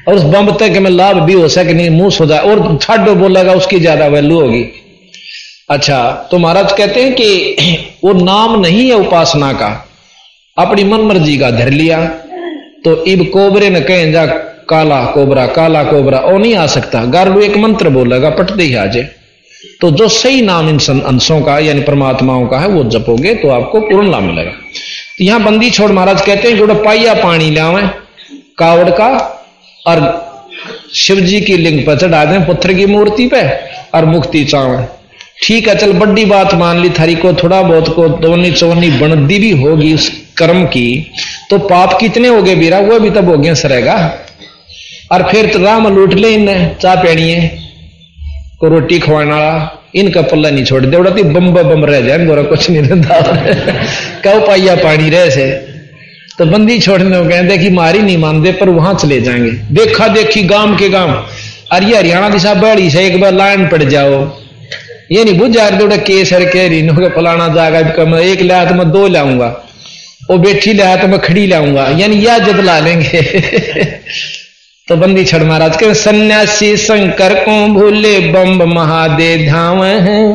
और 0.08 0.16
उस 0.16 0.24
बम 0.26 0.52
तक 0.58 0.78
में 0.82 0.90
लाभ 0.92 1.18
भी 1.18 1.34
हो 1.34 1.48
सके, 1.48 1.74
नहीं, 1.74 1.90
मुँह 1.90 2.10
सो 2.10 2.26
जाए, 2.26 2.40
और 2.42 2.78
छाडो 2.82 3.16
बोलेगा, 3.16 3.54
उसकी 3.54 3.80
ज़्यादा 3.80 4.08
वैल्यू 4.08 4.40
होगी। 4.40 4.66
अच्छा 5.70 6.28
तो 6.32 6.38
महाराज 6.38 6.72
कहते 6.72 7.04
हैं 7.04 7.14
कि 7.14 8.00
वो 8.04 8.14
नाम 8.14 8.60
नहीं 8.60 8.88
है 8.88 8.96
उपासना 8.98 9.52
का। 9.54 9.70
अपनी 10.58 10.84
मन 10.84 11.02
मर्ज़ी 11.02 11.38
का 11.38 11.52
धर 11.52 11.70
लिया। 11.72 12.06
तो 12.86 13.04
इब 13.06 13.24
कोबरे 13.34 13.70
ने 13.70 13.82
कहें 13.82 14.12
जा, 14.12 14.26
काला 14.70 15.04
कोबरा 15.06 15.46
काला 15.48 15.84
कोबरा 15.84 16.20
वो 16.20 16.38
नहीं 16.38 16.56
आ 16.56 16.66
सकता। 16.68 17.04
गारू 17.12 17.42
एक 17.42 17.56
मंत्र 17.58 17.90
बोलेगा 17.90 18.30
पटते 18.30 18.64
ही 18.64 18.76
आ 18.76 18.86
जाए। 18.86 19.10
तो 19.82 19.92
जो 19.92 20.08
सही 20.10 20.42
नाम 20.42 20.70
इन 20.70 20.80
अंशों 21.02 21.42
का, 21.42 21.58
यानी 21.60 21.82
परमात्माओं 21.82 22.48
का 22.48 22.60
है, 22.60 22.68
वो 22.68 22.84
जपोगे 22.86 23.34
तो 23.36 23.50
आपको 23.52 23.80
पूर्ण 23.82 24.12
लाभ 24.12 24.24
मिलेगा। 24.24 24.52
तो 24.52 25.24
यहाँ 25.24 25.44
बंदी 25.44 25.70
छोड़ 25.70 25.92
महाराज 25.92 26.22
कहते 26.22 26.50
हैं 26.50 26.58
जो 26.58 26.74
पाइया 26.76 27.14
पानी 27.14 27.50
लावे, 27.52 27.82
कावड़ 28.58 28.90
का 28.92 29.33
और 29.86 30.02
शिव 30.96 31.20
जी 31.20 31.42
की 31.42 31.58
लिंग 31.58 31.86
पर 31.86 31.98
चढ़ा 31.98 32.26
दें, 32.26 32.46
पुत्र 32.46 32.74
की 32.74 32.86
मूर्ति 32.86 33.28
पे 33.28 33.42
और 33.96 34.06
मुक्ति 34.06 34.44
चावे 34.46 34.86
ठीक 35.44 35.68
है, 35.68 35.76
चल, 35.76 35.94
बड़ी 35.94 36.26
बात 36.26 36.54
मान 36.54 36.80
ली 36.82 36.90
थारी 36.90 37.16
को, 37.16 37.34
थोड़ा 37.34 37.62
बहुत 37.62 37.96
को, 37.96 38.08
दोनी 38.08 38.52
चौनी 38.52 38.90
बनदी 38.90 39.40
भी 39.40 39.52
होगी 39.52 39.94
उस 39.94 40.10
कर्म 40.38 40.66
की 40.66 41.12
तो 41.50 41.58
पाप 41.58 41.98
कितने 42.00 42.28
हो 42.28 42.42
गए 42.44 42.56
बीरा 42.56 42.80
वो 42.80 43.00
भी 43.00 43.10
तब 43.10 43.30
हो 43.30 43.38
गए 43.38 43.56
सरेगा। 43.56 43.96
और 45.12 45.24
फिर 45.32 45.52
तो 45.54 45.60
राम 45.60 45.88
लूट 45.96 46.14
ले 46.14 46.30
इन 46.30 46.48
चाह 46.82 46.96
पेड़िए 46.96 47.48
को 48.60 48.68
रोटी 48.68 49.00
खवाना 49.00 49.40
इनका 49.96 50.22
पल्ला 50.22 50.50
नहीं 50.50 50.66
छोड़ 50.66 50.86
दे, 50.86 50.98
उड़ा 50.98 51.10
बम 51.64 51.86
रह 51.86 52.02
जाए, 52.02 52.26
गोरा 52.26 52.44
कुछ 52.44 52.70
नहीं 52.70 52.82
रहता 52.82 53.22
कहो, 54.24 54.40
पाइया 54.48 54.76
पानी 54.76 55.10
रह 55.10 55.30
से। 55.30 55.73
तो 56.38 56.46
बंदी 56.46 56.80
छोड़ने 56.80 57.18
को 57.18 57.30
कहते 57.30 57.58
कि 57.58 57.70
मारी 57.70 58.00
नहीं 58.00 58.18
मानते, 58.18 58.52
पर 58.52 58.70
वहाँ 58.70 58.94
चले 58.94 59.22
जाएँगे। 59.22 59.52
देखा 59.52 60.08
देखी 60.08 60.44
गाँव 60.44 60.76
के 60.78 60.90
गाँव। 60.90 61.28
अरे 61.72 61.96
हरियाणा 61.98 62.30
दिशा 62.30 62.54
बड़ी 62.54 62.90
से 62.90 63.06
एक 63.06 63.22
बार 63.22 63.34
लाइन 63.34 63.68
पड़ 63.68 63.84
जाओ। 63.84 64.38
ये 65.12 65.24
नहीं 65.24 65.38
बुझ 65.38 65.52
जा 65.52 65.68
रहे 65.68 65.98
केसर 65.98 66.42
रही 66.42 66.82
नो 66.82 67.10
फलाना 67.10 67.48
जाएगा 67.48 68.06
मैं 68.06 68.20
एक 68.20 68.42
लिया 68.42 68.66
तो 68.66 68.76
मैं 68.76 68.92
दो 68.92 69.08
लाऊँगा। 69.08 69.48
वो 70.30 70.38
बैठी 70.38 70.74
लिया 70.74 70.96
तो 70.96 71.08
मैं 71.08 71.20
खड़ी 71.20 71.48
लाऊँगा। 71.48 71.88
यानी 71.88 72.16
यह 72.16 72.38
जद 72.38 72.60
ला 72.60 72.80
लेंगे। 72.80 73.22
तो 74.88 74.96
बंदी 74.96 75.26
छड़ 75.26 75.44
महाराज 75.44 75.78
के, 75.78 75.94
सन्यासी 75.94 76.78
शंकर 76.78 77.34
को 77.34 77.68
भूले 77.68 78.20
बम्ब 78.20 78.64
महादेव 78.64 79.52
धाम 79.52 79.84
है। 79.84 80.34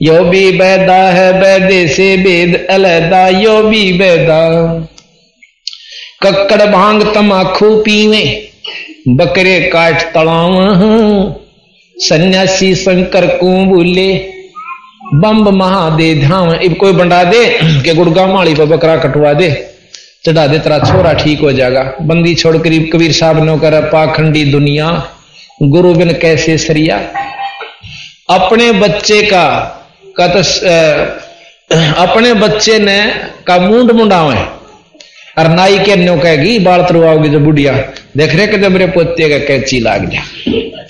यो 0.00 0.18
भी 0.24 0.50
बैदा 0.52 0.94
है 0.94 1.32
बैदे 1.40 1.86
से 1.88 2.16
वेद 2.16 2.66
अलहदा, 2.70 3.26
यो 3.28 3.62
भी 3.62 3.92
बैदा 3.92 4.40
कक्कड़ 6.22 6.62
भाँग 6.62 7.02
तमाखू 7.14 7.74
पीवे 7.76 8.24
बकरे 9.08 9.60
काट 9.72 10.02
तलाव। 10.14 10.54
सन्यासी 11.96 12.74
शंकर 12.74 13.26
को 13.36 13.52
बोले 13.66 14.12
बम्ब 15.14 15.48
महादे 15.48 16.14
ध्यान 16.14 16.52
इब 16.54 16.76
कोई 16.76 16.92
बंडा 16.92 17.22
दे 17.24 17.44
के 17.84 17.94
गुड़गा 17.94 18.26
माड़ी 18.26 18.54
पर 18.54 18.64
बकरा 18.66 18.96
कटवा 18.96 19.32
दे, 19.32 19.50
चढ़ा 20.24 20.46
दे, 20.46 20.58
तेरा 20.58 20.78
छोरा 20.80 21.12
ठीक 21.14 21.40
हो 21.40 21.52
जाएगा। 21.52 21.82
बंदी 22.02 22.34
छोड़ 22.34 22.56
करीब 22.58 22.90
कबीर 22.92 23.12
साहब 23.12 23.42
ने 23.44 23.58
कर, 23.58 23.80
पाखंडी 23.90 24.44
दुनिया, 24.44 24.90
गुरु 25.62 25.94
बिन 25.94 26.12
कैसे 26.12 26.58
सरिया? 26.58 26.98
अपने 28.30 28.70
बच्चे 28.72 29.22
का 29.22 29.75
तो 30.20 30.40
अपने 32.02 32.32
बच्चे 32.34 32.78
ने 32.78 33.00
का 33.46 33.58
मुंड 33.58 33.90
मुंडावे। 33.90 34.36
और 35.38 35.48
नाई 35.48 35.78
के 35.78 35.96
न्यो 35.96 36.16
कहेगी, 36.16 36.58
बाल 36.58 36.82
तरवाओगी 36.82 37.28
जो 37.28 37.40
बुढ़िया। 37.40 37.72
देख 38.16 38.34
रहे 38.34 38.46
कि 38.46 38.56
मेरे 38.56 38.86
पोते 38.86 39.28
का 39.28 39.38
कैची 39.38 39.80
लाग 39.80 40.08
जा। 40.08 40.22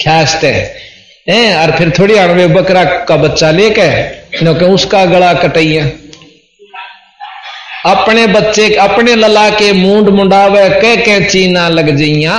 ख्यास्ते 0.03 0.47
है। 0.47 1.57
और 1.57 1.71
फिर 1.71 1.91
थोड़ी 1.91 2.15
अणवे 2.15 2.47
बकरा 2.47 2.85
का 2.85 3.17
बच्चा 3.17 3.51
लेके 3.51 3.91
के 4.35 4.65
उसका 4.65 5.05
गला 5.05 5.33
कटैया 5.35 5.85
अपने 7.87 8.27
बच्चे, 8.27 8.75
अपने 8.75 9.15
लला 9.15 9.49
के 9.51 9.73
मुंड 9.73 10.09
मुंडावे, 10.09 10.69
कह 10.71 10.95
कैची 10.97 11.47
ना 11.51 11.69
लग 11.69 11.91
जइया। 11.97 12.39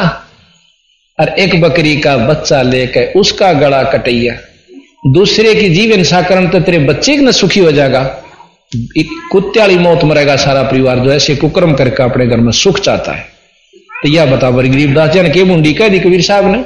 और 1.20 1.30
एक 1.30 1.62
बकरी 1.62 1.96
का 1.98 2.18
बच्चा 2.18 2.62
लेके 2.62 3.06
उसका 3.12 3.54
गला 3.54 3.84
कटैया 3.84 4.34
दूसरे 5.14 5.56
की 5.56 5.70
जीवन 5.70 6.04
साकरण 6.04 6.48
तो 6.48 6.60
तेरे 6.60 6.80
बच्चे 6.80 7.18
न 7.18 7.32
सुखी 7.32 7.60
हो 7.60 7.72
जाएगा। 7.72 8.24
एक 8.98 9.08
कुत्ते 9.32 9.78
मौत 9.78 10.04
मरेगा, 10.04 10.36
सारा 10.36 10.64
परिवार 10.64 11.00
जो 11.00 11.12
ऐसे 11.12 11.36
कुक्रम 11.36 11.74
करके 11.74 12.04
अपने 12.04 12.28
घर 12.28 12.38
में 12.38 12.52
सुख 12.52 12.80
चाहता 12.80 13.12
है। 13.12 13.26
तो 14.04 14.10
यह 14.10 14.26
बता, 14.26 14.52
बड़ी 14.52 14.70
गरीबदास 14.70 15.10
जी 15.10 15.22
ने 15.22 15.30
के 15.30 15.44
मुंडी 15.44 15.74
कह 15.74 15.88
दी 15.88 16.00
कबीर 16.00 16.22
साहब 16.22 16.52
ने? 16.52 16.66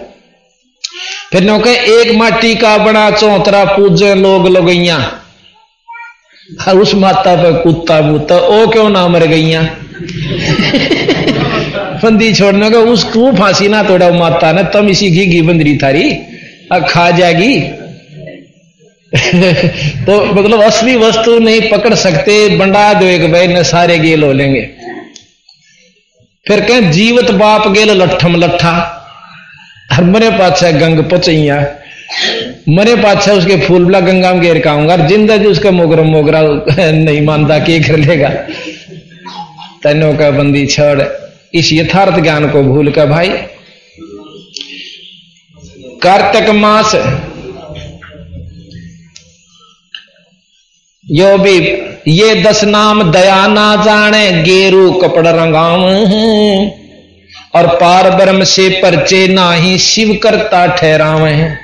फिर 1.31 1.43
नो 1.43 1.59
कहे, 1.59 1.73
एक 1.73 2.15
माटी 2.15 2.55
का 2.55 2.77
बना 2.77 3.11
चौतरा 3.11 3.65
पूजे 3.65 4.15
लोग 4.15 4.47
लगैया 4.47 5.17
उस 6.73 6.95
माता 6.95 7.35
पे 7.35 7.63
कुत्ता 7.63 8.01
बूता, 8.01 8.37
ओ 8.37 8.67
क्यों 8.67 8.89
ना 8.89 9.07
मर 9.07 9.25
गईया 9.25 9.61
बंदी 12.03 12.33
छोड़ने 12.33 12.69
का 12.69 12.77
उस 12.77 13.13
तू 13.13 13.31
फांसी 13.31 13.67
ना 13.67 13.83
तोड़ा 13.83 14.11
माता 14.11 14.51
ने, 14.51 14.63
तम 14.63 14.89
इसी 14.89 15.11
घी 15.11 15.25
घी 15.25 15.41
बंदरी 15.41 15.77
थारी 15.77 16.17
खा 16.89 17.11
जाएगी। 17.11 17.80
तो 20.05 20.23
मतलब 20.25 20.61
असली 20.61 20.95
वस्तु 20.95 21.39
नहीं 21.39 21.61
पकड़ 21.71 21.93
सकते, 21.93 22.57
बंडा 22.57 22.93
दो 22.93 23.05
एक 23.05 23.31
भाई, 23.31 23.47
ने 23.47 23.63
सारे 23.63 23.97
गेल 23.99 24.23
हो 24.23 24.31
लेंगे। 24.31 24.61
फिर 26.45 26.61
कहें, 26.61 26.91
जीवत 26.91 27.31
बाप 27.31 27.67
गेल 27.67 27.91
लठम 27.91 28.35
लठा। 28.35 28.73
हर 29.91 30.03
मरे 30.03 30.29
पाछे 30.29 30.71
गंग 30.73 31.03
पचैया 31.03 31.59
मरे 32.69 32.95
पाछा 32.95 33.33
उसके 33.33 33.57
फूल 33.57 33.85
बला 33.85 33.99
गंगा 33.99 34.33
में 34.33 34.41
घेर 34.41 34.59
काऊँगा 34.59 34.95
ज़िंदा 34.97 35.37
जी 35.37 35.45
उसका 35.45 35.71
मोगरा 35.71 36.03
मोगरा 36.03 36.41
नहीं 36.79 37.21
मानता, 37.21 37.59
के 37.59 37.79
कर 37.79 37.97
लेगा। 37.97 38.29
तनो 39.83 40.13
का 40.13 40.29
बंदी 40.31 40.65
छोड़, 40.65 41.01
इस 41.53 41.73
यथार्थ 41.73 42.19
ज्ञान 42.23 42.49
को 42.49 42.63
भूल 42.63 42.91
कर 42.91 43.05
भाई। 43.05 43.29
कार्तिक 46.01 46.49
मास 46.49 46.95
यो 51.11 51.37
भी 51.37 51.57
ये 52.07 52.35
दस 52.43 52.63
नाम 52.63 53.11
दया 53.11 53.47
ना 53.47 53.75
जाने 53.85 54.43
गेरू 54.43 54.91
कपड़ 54.91 55.27
रंगाव 55.27 55.81
और 57.55 57.67
पार 57.67 58.09
ब्रह्म 58.09 58.43
से 58.43 58.69
परचे 58.69 59.27
ना 59.27 59.53
ही 59.53 59.77
शिव 59.77 60.19
करता 60.23 60.67
ठहराव। 60.67 61.27
है 61.27 61.59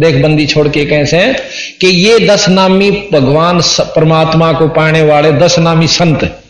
देख 0.00 0.14
बंदी 0.14 0.46
छोड़ 0.46 0.68
के 0.68 0.84
कैसे 0.84 1.36
कि 1.80 1.86
ये 1.86 2.18
दस 2.26 2.48
नामी 2.48 2.90
भगवान 2.90 3.60
परमात्मा 3.80 4.52
को 4.52 4.68
पाने 4.68 5.02
वाले 5.02 5.32
दस 5.32 5.58
नामी 5.58 5.86
संत। 5.86 6.42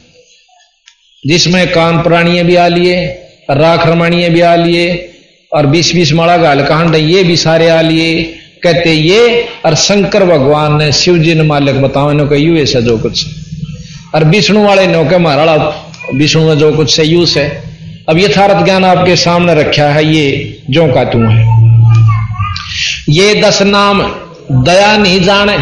जिसमें 1.26 1.68
कान 1.68 2.02
प्राणीय 2.02 2.42
भी 2.42 2.56
आ 2.56 2.68
लिए, 2.68 3.06
राख 3.50 3.86
रमणीय 3.86 4.28
भी 4.28 4.40
आ 4.40 4.54
लिए, 4.54 5.12
और 5.52 5.66
बीस 5.66 5.94
बीस 5.94 6.12
माड़ा 6.12 6.36
गाल 6.36 6.62
कांड 6.62 6.94
ये 6.94 7.24
भी 7.24 7.36
सारे 7.36 7.68
आ 7.68 7.80
लिए। 7.80 8.35
कहते, 8.62 8.92
ये 8.92 9.48
और 9.64 9.74
शंकर 9.76 10.24
भगवान 10.26 10.76
ने 10.78 10.90
शिव 10.92 11.18
जी 11.18 11.34
ने 11.34 11.42
मालिक 11.44 11.80
बताओ, 11.82 12.10
इन्हों 12.10 12.26
का 12.26 12.36
यू 12.36 12.56
ऐसा 12.56 12.80
जो 12.80 12.96
कुछ 12.98 13.26
और 14.14 14.24
विष्णु 14.26 14.64
वाले 14.64 14.86
ने 14.86 15.04
के 15.04 15.18
महाराणा 15.18 15.54
विष्णु 16.14 16.42
में 16.44 16.58
जो 16.58 16.72
कुछ 16.72 16.98
है 17.00 17.06
यूस 17.06 17.36
है 17.36 17.48
अब 18.08 18.18
यथार्थ 18.18 18.64
ज्ञान 18.64 18.84
आपके 18.84 19.16
सामने 19.16 19.54
रखा 19.54 19.88
है, 19.88 20.04
ये 20.06 20.62
जो 20.70 20.86
का 20.94 21.04
तू 21.04 21.18
है। 21.20 21.44
ये 23.10 23.34
दस 23.42 23.62
नाम 23.64 24.02
दया 24.64 24.96
नहीं 24.96 25.20
जाने, 25.20 25.56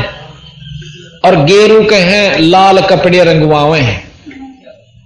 और 1.24 1.36
गेरू 1.44 1.82
के 1.84 1.96
हैं 2.04 2.38
लाल 2.40 2.80
कपड़े 2.80 3.22
रंगवावे 3.24 3.78
हैं। 3.80 4.02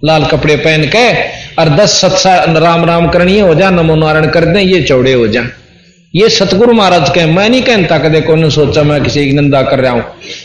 लाल 0.01 0.25
कपड़े 0.25 0.55
पहन 0.57 0.83
के 0.95 1.07
और 1.55 1.69
दस 1.75 1.93
सत्सा 2.01 2.35
राम 2.49 2.85
राम 2.85 3.07
करनी 3.09 3.39
हो 3.39 3.53
जा, 3.55 3.69
नमो 3.71 3.95
नारायण 3.95 4.29
कर 4.29 4.45
दें, 4.45 4.61
ये 4.61 4.81
चौड़े 4.83 5.13
हो 5.13 5.27
जाए 5.27 5.49
ये 6.13 6.29
सतगुरु 6.29 6.73
महाराज 6.73 7.09
के 7.09 7.25
मैं 7.25 7.49
नहीं 7.49 7.61
कहता 7.61 7.97
कदे 7.97 8.21
कौन 8.21 8.49
सोचा 8.49 8.83
मैं 8.83 9.01
किसी 9.03 9.25
की 9.25 9.33
निंदा 9.33 9.61
कर 9.61 9.79
रहा 9.79 9.91
हूँ। 9.91 10.03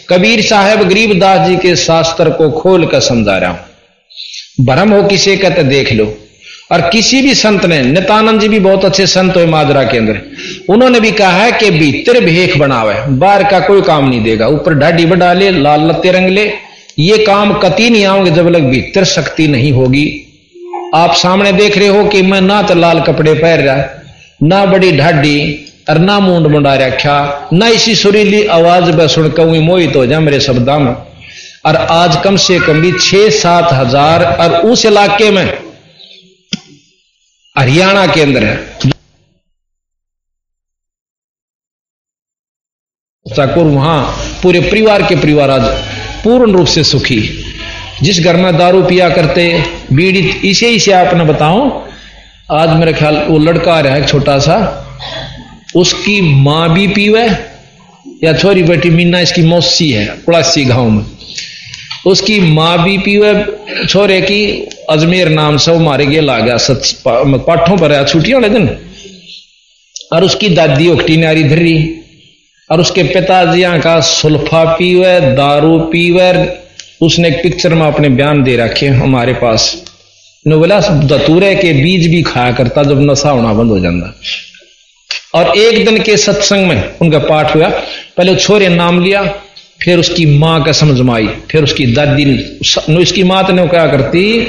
कबीर 0.09 0.43
साहब 0.43 0.83
गरीबदास 0.89 1.47
जी 1.49 1.57
के 1.57 1.75
शास्त्र 1.77 2.31
को 2.31 2.51
खोल 2.51 2.87
कर 2.87 3.01
समझा 3.01 3.37
रहा 3.39 3.51
हूँ। 3.51 4.67
भरम 4.67 4.93
हो 4.93 5.03
किसी 5.03 5.37
कहते 5.37 5.63
देख 5.63 5.93
लो। 5.93 6.07
और 6.73 6.81
किसी 6.91 7.23
भी 7.23 7.35
संत 7.35 7.65
ने, 7.65 7.83
नितानंद 7.83 8.41
जी 8.41 8.49
भी 8.49 8.59
बहुत 8.59 8.85
अच्छे 8.85 9.07
संत 9.07 9.37
हुए 9.37 9.47
माजरा 9.47 9.85
के 9.85 9.99
अंदर। 9.99 10.21
उन्होंने 10.69 11.01
भी 11.01 11.11
कहा 11.13 11.33
है 11.33 11.51
कि 11.53 11.71
भीतर 11.71 12.21
भेख 12.25 12.57
बनावे, 12.59 12.95
बाहर 13.09 13.45
का 13.45 13.61
कोई 13.61 13.83
काम 13.83 14.09
नहीं 14.09 14.23
देगा। 14.25 14.49
ऊपर 14.49 14.75
ढाडी 14.75 15.07
बढ़ा 15.07 15.33
ले 15.33 15.51
लाल 15.51 15.89
लत्ते 15.89 16.13
रंग 16.13 16.29
ले 16.29 16.47
ये 16.99 17.19
काम 17.19 17.59
कति 17.61 17.91
नहीं 17.91 18.05
आओगे 18.05 18.31
जब 18.31 18.49
लग 18.49 18.71
भीतर 18.71 19.05
शक्ति 19.09 19.49
नहीं 19.49 19.73
होगी। 19.73 20.07
आप 20.95 21.15
सामने 21.17 21.53
देख 21.55 21.79
रहे 21.79 21.89
हो 21.89 22.05
कि 22.05 22.23
मैं 22.23 22.41
ना 22.41 22.63
तो 22.63 22.75
लाल 22.75 23.01
कपड़े 23.01 23.35
पहन 23.35 23.61
रहा 23.61 24.03
ना 24.45 24.65
बड़ी 24.67 24.91
ढाडी 24.93 25.39
और 25.91 25.99
ना 25.99 26.19
मुंड 26.21 26.47
मुंडा 26.47 26.75
रखा, 26.77 27.49
ना 27.53 27.69
इसी 27.71 27.95
सुरीली 27.95 28.45
आवाज़ 28.53 28.91
में 28.93 29.07
सुन 29.09 29.29
कहूँ 29.31 29.59
मोहित 29.61 29.97
हो 29.97 30.05
जा 30.07 30.21
मेरे 30.21 30.41
शब्दा 30.41 30.79
में। 30.79 30.95
और 31.67 31.77
आज 31.77 32.17
कम 32.25 32.37
से 32.39 32.59
कम 32.61 32.81
भी 32.81 32.93
छह 32.93 33.29
सात 33.33 33.73
हज़ार, 33.73 34.25
और 34.25 34.57
उस 34.63 34.85
इलाके 34.87 35.31
में, 35.31 35.45
हरियाणा 37.57 38.07
के 38.07 38.23
अंदर 38.23 38.45
है। 38.45 38.57
ठाकुर 43.27 43.65
वहाँ, 43.67 44.03
पूरे 44.43 44.61
परिवार 44.63 45.03
के 45.03 45.17
परिवार 45.17 45.51
आज 45.51 45.63
पूर्ण 46.25 46.53
रूप 46.53 46.67
से 46.67 46.85
सुखी। 46.85 47.21
जिस 48.03 48.21
घर 48.21 48.37
में 48.37 48.57
दारू 48.59 48.83
पिया 48.85 49.09
करते, 49.11 49.49
बीड़ी, 49.93 50.21
इसे 50.45 50.69
ही 50.69 50.79
से 50.81 50.93
आपने 50.95 51.25
बताओ 51.25 51.83
आज 52.49 52.69
मेरे 52.71 52.93
ख्याल 52.93 53.17
वो 53.29 53.39
लड़का 53.39 53.73
आ 53.75 53.81
रहा 53.81 53.95
है 53.95 54.07
छोटा 54.07 54.39
सा। 54.39 54.57
उसकी 55.77 56.21
माँ 56.21 56.73
भी 56.75 56.87
पीवे 56.89 57.23
या 58.25 58.33
छोरी 58.33 58.63
बेटी 58.63 58.91
मीना 58.91 59.21
इसकी 59.21 59.43
मौसी 59.43 59.91
है 59.91 60.07
पड़ासी 60.17 60.65
गाँव 60.65 60.91
में। 60.91 61.05
उसकी 62.07 62.39
माँ 62.41 62.85
भी 62.85 62.99
पीवे, 62.99 63.33
छोरे 63.87 64.21
की 64.21 64.45
अजमेर 64.91 65.29
नाम 65.29 65.57
से 65.57 65.73
वो 65.73 65.79
मारे 65.79 66.07
गए, 66.07 66.21
ला 66.21 66.39
गया 66.39 66.57
सच 66.59 66.93
पाठों 67.07 67.77
पर 67.77 67.93
आया 67.93 68.05
छुट्टियों 68.05 68.43
वाले 68.43 68.55
दिन। 68.55 68.69
और 70.13 70.25
उसकी 70.25 70.49
दादी 70.49 70.89
उकटी 70.89 71.17
नारी 71.17 71.45
धरी, 71.45 71.77
और 72.71 72.81
उसके 72.81 73.03
पिताजी 73.05 73.63
का 73.81 74.01
सुल्फा 74.01 74.65
पीवे, 74.75 75.21
दारू 75.35 75.79
पीवे, 75.79 76.31
उसने 77.01 77.29
एक 77.29 77.43
पिक्चर 77.43 77.75
में 77.75 77.87
अपने 77.87 78.09
बयान 78.11 78.43
दे 78.43 78.57
रखे 78.57 78.89
हमारे 79.01 79.33
पास। 79.33 79.75
ने 80.47 80.57
बोला 80.57 80.81
दतूरे 80.81 81.55
के 81.55 81.73
बीज 81.73 82.07
भी 82.07 82.23
खाया 82.23 82.53
करता 82.53 82.83
जब 82.83 83.11
नशा 83.11 83.31
होना 83.31 83.53
बंद 83.53 83.71
हो 83.71 83.79
जाता। 83.79 84.21
और 85.35 85.59
एक 85.59 85.85
दिन 85.85 86.03
के 86.03 86.17
सत्संग 86.17 86.67
में 86.67 86.95
उनका 87.03 87.19
पाठ 87.19 87.57
हुआ। 87.57 87.69
पहले 88.17 88.37
छोरे 88.37 88.69
नाम 88.69 89.05
लिया, 89.05 89.23
फिर 89.83 89.99
उसकी 89.99 90.27
माँ 90.27 90.65
का 90.65 90.73
समझ 90.73 91.01
में 91.01 91.15
आई, 91.15 91.27
फिर 91.27 91.63
उसकी 91.63 91.87
दादी 91.87 92.25
ने 92.25 92.97
उसकी 92.97 93.23
माँ 93.23 93.49
ने 93.51 93.67
क्या 93.67 93.87
करती 93.87 94.41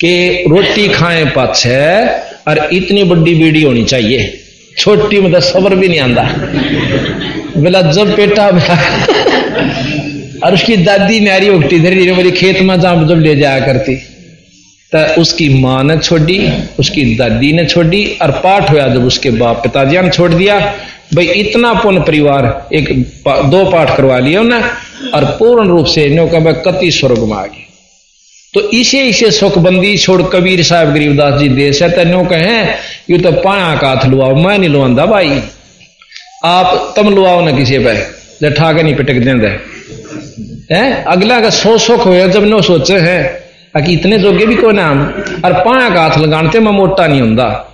कि 0.00 0.44
रोटी 0.48 0.88
खाए 0.88 1.24
पाछे, 1.24 2.06
और 2.48 2.68
इतनी 2.72 3.04
बड़ी 3.04 3.34
बीड़ी 3.34 3.62
होनी 3.62 3.84
चाहिए। 3.84 4.40
छोटी 4.78 5.20
मतलब 5.20 5.40
सबर 5.40 5.74
भी 5.74 5.88
नहीं 5.88 6.00
आंदा। 6.00 6.22
बोला, 7.56 7.82
जब 7.82 8.14
बेटा 8.14 8.46
और 10.44 10.54
उसकी 10.54 10.76
दादी 10.76 11.20
नारी 11.20 11.48
उगती 11.48 11.80
धीरे 11.80 11.96
धीरे 11.96 12.12
मेरी 12.12 12.30
खेत 12.30 12.60
में 12.60 12.80
जहाँ 12.80 13.08
जब 13.08 13.20
ले 13.20 13.36
जाया 13.36 13.60
करती। 13.60 14.15
तो 14.92 15.20
उसकी 15.20 15.48
माँ 15.60 15.82
ने 15.84 15.96
छोड़ी, 15.98 16.38
उसकी 16.78 17.04
दादी 17.16 17.52
ने 17.52 17.64
छोड़ी, 17.66 18.04
और 18.22 18.30
पाठ 18.40 18.70
हुआ 18.70 18.86
जब 18.88 19.04
उसके 19.04 19.30
बाप 19.30 19.62
पिताजी 19.62 19.98
ने 19.98 20.10
छोड़ 20.10 20.32
दिया। 20.34 20.58
भाई, 21.14 21.26
इतना 21.26 21.72
पुण्य 21.74 22.00
परिवार, 22.00 22.68
एक 22.72 22.92
दो 23.50 23.64
पाठ 23.70 23.96
करवा 23.96 24.18
लिया 24.18 24.40
उन्हें, 24.40 24.62
और 25.14 25.24
पूर्ण 25.38 25.68
रूप 25.68 25.86
से 25.86 26.08
नो 26.08 26.26
का 26.26 26.38
भाई 26.40 26.52
कति 26.66 26.90
स्वर्ग 26.90 27.18
में 27.20 27.36
आ 27.36 27.44
गए 27.46 27.64
तो 28.54 28.60
इसे 28.70 29.02
इसे 29.04 29.30
सुखबंदी 29.30 29.96
छोड़ 29.98 30.22
कबीर 30.22 30.62
साहब 30.62 30.92
गरीबदास 30.94 31.38
जी 31.40 31.48
देश 31.48 31.82
है, 31.82 31.88
तेनो 31.90 32.24
कहे, 32.24 32.60
यू 33.10 33.18
तो 33.18 33.32
पाया 33.32 33.74
का 33.76 33.88
हाथ 33.88 34.06
लुआओ, 34.06 34.34
मैं 34.36 34.58
नहीं 34.58 34.70
लुआंदा 34.70 35.06
भाई। 35.06 35.40
आप 36.44 36.94
तम 36.96 37.08
लुआओ 37.10 37.44
ना 37.44 37.52
किसी 37.52 37.78
पे? 37.78 37.94
जब 38.42 38.54
ठाके 38.54 38.82
नहीं 38.82 38.94
पिटक 38.94 39.14
देंगे 39.14 39.48
है? 40.72 41.04
अगला 41.04 41.40
का 41.40 41.50
सो 41.50 41.76
सुख 41.78 42.06
हो 42.06 42.14
जब 42.28 42.44
नो 42.44 42.60
सोचे 42.62 42.98
है 42.98 43.45
कि 43.80 43.92
इतने 43.92 44.18
जोगे 44.18 44.46
भी 44.46 44.56
कोई 44.56 44.72
नाम 44.72 45.00
और 45.44 45.52
पाया 45.52 45.88
का 45.90 46.02
हाथ 46.02 46.18
लगाते 46.18 46.60
मैं 46.60 46.72
मोटा 46.72 47.06
नहीं 47.06 47.20
होंगे 47.20 47.72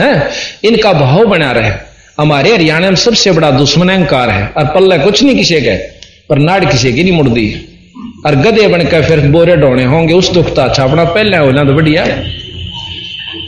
है? 0.00 0.28
इनका 0.64 0.92
भाव 0.92 1.24
बना 1.26 1.52
रहे। 1.52 1.72
हमारे 2.20 2.54
हरियाणा 2.54 2.88
में 2.88 2.96
सबसे 2.96 3.30
बड़ा 3.30 3.50
दुश्मन 3.50 3.88
अहंकार 3.88 4.30
है। 4.30 4.52
और 4.56 4.64
पल्ले 4.64 4.98
कुछ 4.98 5.22
नहीं 5.22 5.36
किसी 5.36 5.60
के। 5.60 5.76
पर 6.28 6.38
नाड़ 6.38 6.64
किसी 6.64 6.92
की 6.92 7.02
नहीं 7.02 7.12
मुड़ती। 7.12 7.68
और 8.26 8.34
गधे 8.34 8.68
बनकर 8.68 9.02
फिर 9.02 9.20
बोरे 9.20 9.56
डोने 9.56 9.84
होंगे। 9.84 10.14
उस 10.14 10.30
दुखता 10.30 10.62
अच्छा 10.62 10.84
अपना 10.84 11.04
पहले 11.04 11.36
होना 11.36 11.64
तो 11.64 11.72
बढ़िया 11.72 12.04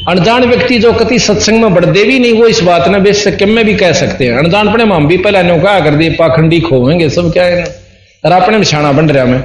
अनजान 0.08 0.44
व्यक्ति 0.44 0.78
जो 0.78 0.92
कति 0.92 1.18
सत्संग 1.18 1.62
में 1.62 1.74
बढ़ते 1.74 2.04
भी 2.04 2.18
नहीं, 2.18 2.32
वो 2.32 2.46
इस 2.46 2.60
बात 2.60 2.88
ने 2.88 3.00
बेशक 3.00 3.42
में 3.42 3.64
भी 3.64 3.74
कह 3.74 3.92
सकते 3.92 4.26
हैं। 4.26 4.38
अनजान 4.38 4.72
पड़े 4.72 4.84
हम 4.84 5.06
भी 5.06 5.16
पहले 5.16 5.42
कहा 5.42 5.80
कर 5.80 5.90
दिए 5.90 6.10
पाखंडी 6.10 6.60
खोवेंगे, 6.60 7.08
सब 7.10 7.32
क्या 7.32 7.44
है 7.44 7.64
और 8.24 8.32
अपने 8.32 8.58
बिछाना 8.58 8.92
बन 8.92 9.08
रहा 9.08 9.24
मैं 9.24 9.40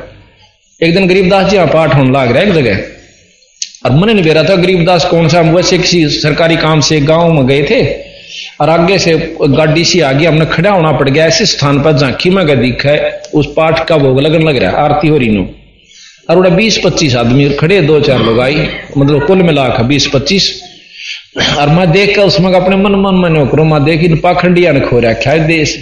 एक 0.81 0.93
दिन 0.93 1.07
गरीबदास 1.07 1.49
जी 1.49 1.55
यहाँ 1.55 1.67
पाठ 1.67 1.95
होने 1.95 2.11
लाग 2.11 2.31
रहा 2.31 2.41
है 2.41 2.47
एक 2.47 2.53
जगह। 2.53 2.77
और 3.85 3.91
मन 3.91 4.09
नहीं 4.09 4.23
बेरा 4.23 4.43
था, 4.43 4.55
गरीबदास 4.55 5.05
कौन 5.05 5.27
सा? 5.27 5.41
वैसे 5.41 5.77
किसी 5.77 6.07
सरकारी 6.09 6.57
काम 6.57 6.79
से 6.79 6.99
गाँव 7.01 7.31
में 7.33 7.47
गए 7.47 7.63
थे। 7.63 7.81
और 8.61 8.69
आगे 8.69 8.99
से 8.99 9.15
गाड़ी 9.41 9.83
सी 9.85 9.99
आ 9.99 10.11
गई, 10.11 10.25
हमने 10.25 10.45
खड़ा 10.45 10.71
होना 10.71 10.91
पड़ 10.91 11.09
गया, 11.09 11.25
ऐसे 11.25 11.45
स्थान 11.45 11.81
पर 11.83 11.97
झांकी 11.97 12.29
में 12.29 12.45
दिखा 12.61 12.89
है, 12.89 13.21
उस 13.33 13.53
पाठ 13.57 13.87
का 13.87 13.97
भोग 13.97 14.19
लगन 14.21 14.41
लग 14.41 14.57
रहा 14.57 14.71
है, 14.71 14.77
आरती 14.77 15.07
हो 15.07 15.17
रही 15.17 15.29
नो। 15.29 15.47
और 16.29 16.37
उड़ा 16.37 16.49
बीस 16.49 16.79
पच्चीस 16.85 17.15
आदमी 17.15 17.49
खड़े 17.49 17.81
दो 17.81 17.99
चार 18.01 18.19
लोग 18.19 18.39
आई 18.39 18.67
मतलब 18.97 19.25
कुल 19.27 19.41
मिला 19.43 19.67
कर 19.69 19.83
बीस 19.83 20.07
पच्चीस 20.07 20.51
और 21.59 21.69
मैं 21.69 21.91
देख 21.91 22.15
कर 22.15 22.21
उसमें 22.21 22.53
अपने 22.53 22.75
मन 22.75 22.95
मन 22.95 23.15
में 23.15 23.47
करो 23.47 23.63
मैं 23.63 23.83
देख, 23.83 24.03
इन 24.03 24.17
पाखंडिया 24.17 24.71
ने 24.71 24.79
खो 24.79 24.99
रहा 24.99 25.29
है 25.31 25.47
देश 25.47 25.77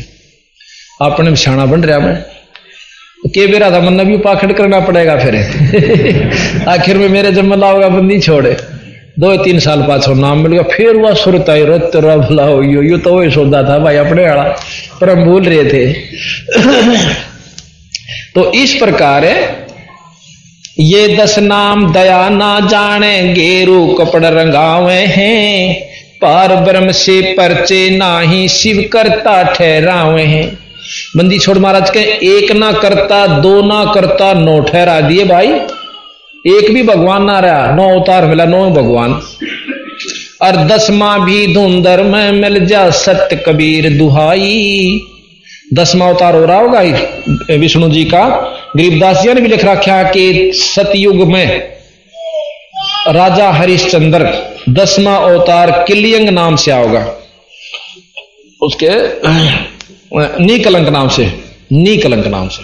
अपने 1.01 1.29
बिछाना 1.29 1.65
बन 1.65 1.83
रहा 1.83 1.99
मैं 1.99 2.15
के 3.25 3.47
बेरा 3.47 3.71
था 3.71 3.79
मन 3.79 4.03
भी 4.03 4.17
पाखंड 4.17 4.53
करना 4.53 4.79
पड़ेगा 4.79 5.17
फिर। 5.17 5.35
आखिर 6.67 6.97
में 6.97 7.09
मेरे 7.09 7.31
जब 7.31 7.53
लाओगा, 7.53 7.89
बंदी 7.89 8.19
छोड़े। 8.19 8.57
दो 9.19 9.37
तीन 9.37 9.59
साल 9.59 9.81
पाछो 9.81 10.13
नाम 10.13 10.43
मिल 10.43 10.51
गया, 10.51 10.61
फिर 10.61 10.95
वह 10.95 11.13
सुरता 11.13 11.45
रत 11.49 11.97
भला 11.97 12.43
हो 12.43 12.63
यो, 12.63 12.81
यू 12.81 12.97
तो 12.97 13.13
वही 13.13 13.31
सोचता 13.31 13.63
था 13.63 13.79
भाई, 13.79 13.95
अपने 13.95 14.29
वाला 14.29 14.55
पर 15.01 15.09
हम 15.09 15.25
भूल 15.25 15.43
रहे 15.43 15.65
थे। 15.65 15.93
तो 18.35 18.51
इस 18.51 18.73
प्रकार 18.73 19.25
ये 20.79 21.17
दस 21.17 21.39
नाम 21.39 21.93
दया 21.93 22.29
ना 22.29 22.59
जाने, 22.59 23.33
गेरू 23.33 23.87
कपड़ 23.87 24.25
रंगावे 24.25 24.93
हैं। 24.93 25.87
पार 26.21 26.55
ब्रह्म 26.55 26.91
से 26.91 27.21
परचे 27.21 27.97
ना 27.97 28.19
ही 28.19 28.47
शिव 28.47 28.89
करता 28.93 29.43
ठहरावे 29.43 30.21
हैं। 30.21 30.66
बंदी 31.17 31.39
छोड़ 31.39 31.57
महाराज 31.57 31.89
के, 31.89 31.99
एक 32.29 32.51
ना 32.51 32.71
करता, 32.73 33.25
दो 33.27 33.61
ना 33.61 33.83
करता, 33.93 34.33
नौ 34.33 34.59
ठहरा 34.61 34.99
दिए 35.01 35.25
भाई। 35.25 35.47
एक 36.45 36.71
भी 36.73 36.83
भगवान 36.83 37.23
ना 37.23 37.39
रहा, 37.39 37.71
नौ 37.71 37.89
अवतार 37.89 38.25
मिला, 38.25 38.45
नौ 38.45 38.69
भगवान। 38.71 39.13
और 40.41 40.55
दसवा 40.67 41.17
भी 41.17 41.53
धुंधर 41.53 42.01
में 42.03 42.31
मिल 42.31 42.65
जा, 42.65 42.89
सत्य 42.89 43.35
कबीर 43.35 43.89
दुहाई। 43.89 44.99
दसवा 45.73 46.07
अवतार 46.07 46.35
हो 46.35 46.45
रहा 46.45 46.59
होगा 46.59 46.81
विष्णु 47.55 47.89
जी 47.89 48.03
का। 48.05 48.27
गरीबदास 48.77 49.21
जी 49.21 49.33
ने 49.33 49.41
भी 49.41 49.47
लिख 49.47 49.65
रखा 49.65 50.03
कि 50.03 50.51
सतयुग 50.55 51.27
में 51.27 51.47
राजा 53.07 53.49
हरिश्चंद्र 53.51 54.31
दसवा 54.69 55.15
अवतार 55.15 55.71
किलियंग 55.87 56.29
नाम 56.29 56.55
से 56.55 56.71
आओगा 56.71 57.05
उसके 58.61 58.89
नी 60.11 60.57
कलंक 60.59 60.89
नाम 60.89 61.07
से 61.09 61.25
नी 61.73 61.97
कलंक 61.97 62.27
नाम 62.27 62.47
से। 62.49 62.63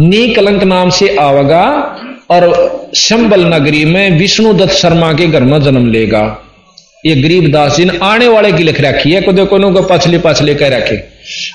नी 0.00 0.34
कलंक 0.34 0.62
नाम 0.64 0.90
से 0.90 1.14
आवेगा 1.18 1.64
और 2.30 2.90
शंबल 2.96 3.44
नगरी 3.46 3.84
में 3.84 4.18
विष्णु 4.18 4.52
दत्त 4.54 4.72
शर्मा 4.74 5.12
के 5.12 5.26
घर 5.26 5.42
में 5.42 5.60
जन्म 5.62 5.90
लेगा। 5.92 6.22
ये 7.04 7.14
गरीब 7.16 7.50
दास 7.52 7.76
जी 7.76 7.84
ने 7.84 7.98
आने 8.02 8.28
वाले 8.28 8.52
की 8.52 8.62
लिख 8.62 8.80
रखी 8.80 9.12
है 9.12 9.20
को 9.22 9.32
देखो 9.32 9.58
को 9.72 9.82
पछले 9.88 10.18
पछले 10.18 10.54
कह 10.54 10.68
रखे। 10.68 11.02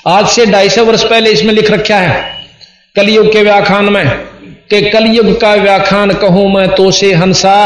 आज 0.08 0.28
से 0.28 0.46
ढाई 0.46 0.68
सौ 0.68 0.84
वर्ष 0.84 1.04
पहले 1.04 1.30
इसमें 1.30 1.52
लिख 1.54 1.70
रखा 1.70 1.98
है, 1.98 2.22
कलयुग 2.96 3.32
के 3.32 3.42
व्याख्यान 3.42 3.92
में, 3.92 4.08
के 4.70 4.80
कलयुग 4.90 5.40
का 5.40 5.54
व्याख्यान 5.54 6.12
कहूँ 6.14 6.48
मैं 6.54 6.68
तो 6.68 6.90
से 6.92 7.12
हंसा, 7.14 7.56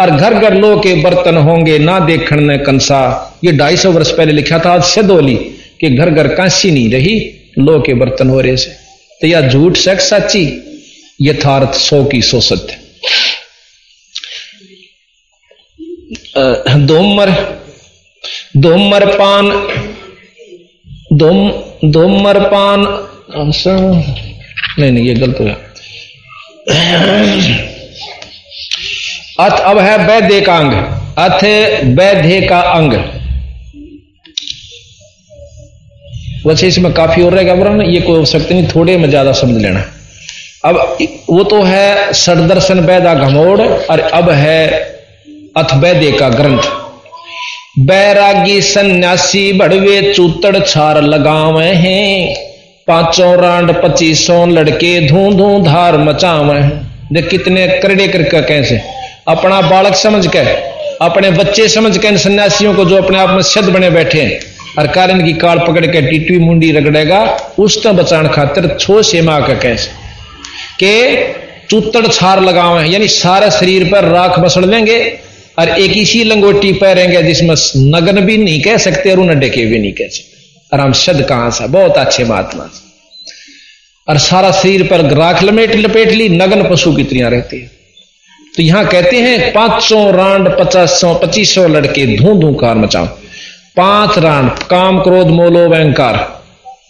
और 0.00 0.10
घर 0.10 0.34
घर 0.34 0.54
लो 0.54 0.76
के 0.76 0.94
बर्तन 1.02 1.36
होंगे 1.38 1.78
ना 1.78 1.98
देखण 2.00 2.40
ने 2.40 2.58
कंसा। 2.58 3.02
ये 3.44 3.52
ढाई 3.52 3.76
सौ 3.76 3.90
वर्ष 3.92 4.10
पहले 4.10 4.32
लिखा 4.32 4.58
था, 4.58 4.72
आज 4.72 4.82
सदोली 4.84 5.38
कि 5.80 5.90
घर 5.90 6.10
घर 6.10 6.34
कांसी 6.34 6.70
नहीं 6.70 6.90
रही 6.90 7.18
लो 7.58 7.78
के 7.80 7.94
बर्तन 7.94 8.28
हो 8.28 8.40
रहे 8.40 8.56
से। 8.56 8.70
तो 9.20 9.26
या 9.26 9.40
झूठ 9.48 9.76
सच 9.76 10.00
सच्ची 10.02 10.44
यथार्थ 11.20 11.74
सो 11.80 12.04
की 12.04 12.22
सो 12.22 12.40
सत्य। 12.40 12.76
दोमर 16.86 17.30
दोमर 18.56 19.06
पान 19.14 19.50
दोम 21.12 21.38
दोमर 21.92 22.38
पान 22.50 22.80
नहीं 24.78 24.90
नहीं, 24.90 25.04
ये 25.06 25.14
गलत 25.14 25.40
हो 25.40 25.44
गया 25.44 25.56
अथ 29.40 29.60
अब 29.60 29.78
है 29.78 29.96
वैद्य 30.06 30.40
का 30.40 30.56
अंग 30.56 30.72
अथ 31.18 31.44
वैद्य 31.98 32.40
का 32.48 32.60
अंग 32.60 32.92
वैसे 36.46 36.66
इसमें 36.68 36.92
काफ़ी 36.94 37.22
और 37.22 37.32
रहेगा, 37.32 37.52
वरन 37.54 37.80
ये 37.82 38.00
कोई 38.00 38.16
आवश्यकता 38.16 38.54
नहीं, 38.54 38.66
थोड़े 38.68 38.96
में 38.96 39.08
ज़्यादा 39.10 39.32
समझ 39.34 39.62
लेना। 39.62 39.84
अब 40.64 40.96
वो 41.30 41.42
तो 41.44 41.62
है 41.62 42.12
सदर्शन 42.14 42.80
वैदा 42.82 43.14
घमोड़, 43.16 43.60
और 43.60 44.00
अब 44.00 44.30
है 44.32 44.66
अथ 45.56 45.74
वैद्य 45.76 46.10
का 46.12 46.28
ग्रंथ। 46.30 46.70
बैरागी 47.80 48.60
सन्यासी 48.62 49.52
बड़वे 49.54 50.00
चूतड़ 50.12 50.58
छार 50.58 51.02
लगावे 51.04 51.66
हैं, 51.66 52.34
पाँचों 52.88 53.34
रांड 53.36 53.72
पच्चीसों 53.82 54.48
लड़के 54.50 55.00
धू 55.08 55.32
धू 55.34 55.48
धार 55.64 55.98
मचावे 56.00 56.58
हैं। 56.58 57.24
कितने 57.24 57.66
करड़े 57.80 58.06
करके 58.08 58.40
कैसे 58.44 58.80
अपना 59.28 59.60
बालक 59.62 59.94
समझ 59.96 60.26
के, 60.26 60.38
अपने 61.00 61.30
बच्चे 61.32 61.68
समझ 61.68 61.96
के 61.98 62.08
इन 62.08 62.16
सन्यासियों 62.18 62.74
को 62.74 62.84
जो 62.84 62.96
अपने 62.96 63.18
आप 63.18 63.30
में 63.30 63.42
सिद्ध 63.44 63.68
बने 63.68 63.90
बैठे 63.92 64.20
हैं। 64.20 64.40
और 64.78 64.86
कारण 64.86 65.24
की 65.24 65.32
काल 65.34 65.58
पकड़ 65.58 65.86
के 65.86 66.00
टिटवी 66.02 66.38
मुंडी 66.38 66.70
रगड़ेगा, 66.72 67.20
उस 67.58 67.82
तो 67.82 67.92
बचान 67.92 68.28
खातिर 68.28 68.76
छो 68.80 69.02
सेमा 69.02 69.38
का 69.40 69.54
कैसे? 69.56 69.90
के 70.82 71.66
चूतड़ 71.66 72.06
छार 72.06 72.42
लगावे 72.42 72.88
यानी 72.88 73.08
सारे 73.10 73.50
शरीर 73.50 73.84
पर 73.84 74.04
राख 74.04 74.38
बसड़ 74.38 74.64
लेंगे 74.64 74.98
और 75.58 75.68
एक 75.70 75.96
इसी 75.96 76.22
लंगोटी 76.24 76.72
पहरेंगे 76.74 77.22
जिसमें 77.22 77.54
नगन 77.90 78.20
भी 78.20 78.36
नहीं 78.38 78.60
कह 78.62 78.76
सकते 78.78 79.10
और 79.10 79.20
उन्हें 79.20 79.38
डेके 79.40 79.64
भी 79.66 79.78
नहीं 79.78 79.92
कह 79.92 80.08
सकते। 80.08 80.34
और 80.72 80.80
हम 80.80 80.92
शद 80.94 81.24
कहाँ 81.28 81.50
से? 81.50 81.66
बहुत 81.68 81.96
अच्छे 81.98 82.24
महात्मा 82.24 82.68
और 84.08 84.18
सारा 84.20 84.50
शरीर 84.52 84.82
पर 84.82 85.00
राख 85.12 85.42
लपेट 85.42 85.74
लपेट 85.76 86.10
ली, 86.10 86.28
नगन 86.28 86.62
पशु 86.70 86.92
की 86.92 87.04
तरह 87.04 87.28
रहती 87.28 87.60
है। 87.60 87.70
तो 88.56 88.62
यहाँ 88.62 88.86
कहते 88.86 89.16
हैं, 89.16 89.52
पाँच 89.52 89.82
सौ 89.82 90.10
रांड 90.10 90.48
पचास 90.58 91.00
सौ 91.00 91.14
पच्चीस 91.14 91.54
सौ 91.54 91.66
लड़के 91.68 92.06
धू 92.16 92.34
धू 92.40 92.52
कार 92.54 92.76
मचाओ। 92.76 93.06
पाँच 93.76 94.18
रान, 94.18 94.48
काम 94.70 95.00
क्रोध, 95.00 95.28
मोलो 95.30 95.68
वहंकार 95.68 96.14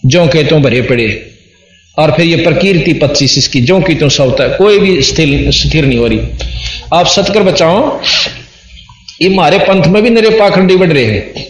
जो 0.04 0.26
के 0.26 0.42
तो 0.44 0.58
भरे 0.60 0.82
पड़े। 0.82 1.08
और 1.96 2.10
फिर 2.12 2.26
ये 2.26 2.36
प्रकीर्ति 2.44 2.92
पच्चीस 2.94 3.36
इसकी 3.38 3.60
जो 3.60 3.80
की 3.80 3.94
तो 3.94 4.08
सौता 4.08 4.46
कोई 4.48 4.78
भी 4.78 5.00
स्थिर 5.02 5.50
स्थिर 5.52 5.84
नहीं 5.86 5.98
हो 5.98 6.06
रही। 6.06 6.20
आप 6.94 7.06
सतकर 7.06 7.42
बचाओ, 7.42 8.00
ये 9.22 9.28
मारे 9.28 9.58
पंथ 9.60 9.86
में 9.86 10.02
भी 10.02 10.10
नरे 10.10 10.30
पाखंडी 10.38 10.76
बढ़ 10.76 10.92
रहे 10.92 11.04
हैं। 11.04 11.44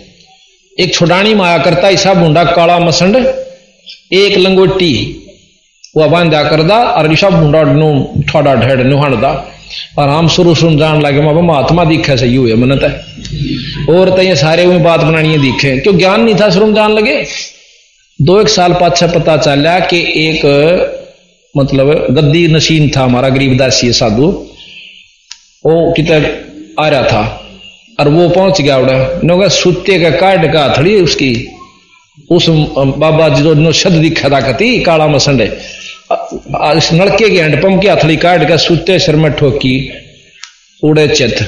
एक 0.78 0.95
छोडानी 0.95 1.34
माया 1.34 1.59
करता 1.59 1.89
ऐसा 1.91 2.14
बूंडा 2.14 2.45
काला 2.53 2.78
मसंड, 2.78 3.16
एक 4.12 4.37
लंगोटी 4.39 4.93
वो 5.97 6.09
बांधा 6.09 6.43
कर 6.43 6.62
दा 6.62 6.76
और 6.76 7.12
ईसा 7.12 7.30
बूंडा 7.30 7.62
नु 7.72 7.89
ठोड़ा 8.22 8.55
ढेड़ 8.57 8.82
नुहान 8.82 9.20
दा 9.20 9.30
और 9.99 10.09
हम 10.09 10.28
शुरू 10.28 10.55
सुन 10.55 10.76
जान 10.78 11.01
लगे 11.03 11.20
महात्मा 11.20 11.84
दिखे 11.84 12.16
सही 12.16 12.37
हुए 12.37 12.55
मन 12.55 12.76
तय 12.78 13.16
और 13.91 14.11
तो 14.11 14.22
ये 14.22 14.37
सारे 14.37 14.66
में 14.66 14.83
बात 14.83 15.01
बनानी 15.01 15.39
दिखे। 15.39 15.77
क्यों 15.79 15.97
ज्ञान 15.99 16.20
नहीं 16.20 16.35
था, 16.35 16.51
शुरू 16.51 16.72
जान 16.72 16.93
लगे? 16.93 17.24
दो 18.18 18.41
एक 18.41 18.49
साल 18.49 18.72
पाछा 18.72 19.07
पता 19.07 19.37
चला 19.37 19.79
कि 19.81 19.99
एक 20.18 20.45
मतलब 21.55 21.91
गद्दी 22.11 22.47
नशीन 22.49 22.91
था 22.97 23.05
हमारा 23.05 23.29
गरीबदासी 23.29 23.93
साधु। 23.93 24.27
वो 25.64 25.93
कितना 25.93 26.16
आ 26.79 26.89
रहा 26.89 27.03
था? 27.03 27.22
और 28.01 28.09
वो 28.09 28.29
पहुँच 28.29 28.61
गया 28.61 28.77
उड़ा। 28.79 29.20
नोगा 29.24 29.49
सुते 29.49 29.99
का 29.99 30.11
काट 30.12 30.53
का 30.53 30.72
थड़ी 30.79 30.95
उसकी? 31.01 31.33
उस 32.31 32.47
बाबा 32.49 33.29
जी 33.29 33.43
जो 33.43 33.72
शद 33.72 33.93
दिखा 33.93 34.29
था 34.29 34.41
कती, 34.43 34.79
काला 34.81 35.07
मसंडे 35.09 35.45
इस 36.77 36.93
नलके 36.93 37.29
के 37.31 37.41
हैंडपंप 37.41 37.81
की 37.83 37.89
हथड़ी 37.89 38.16
काट 38.16 38.49
का 38.49 38.57
सुते 38.57 38.99
शर 38.99 39.16
में 39.16 39.31
ठोकी, 39.33 39.77
उड़े 40.83 41.07
चित। 41.09 41.39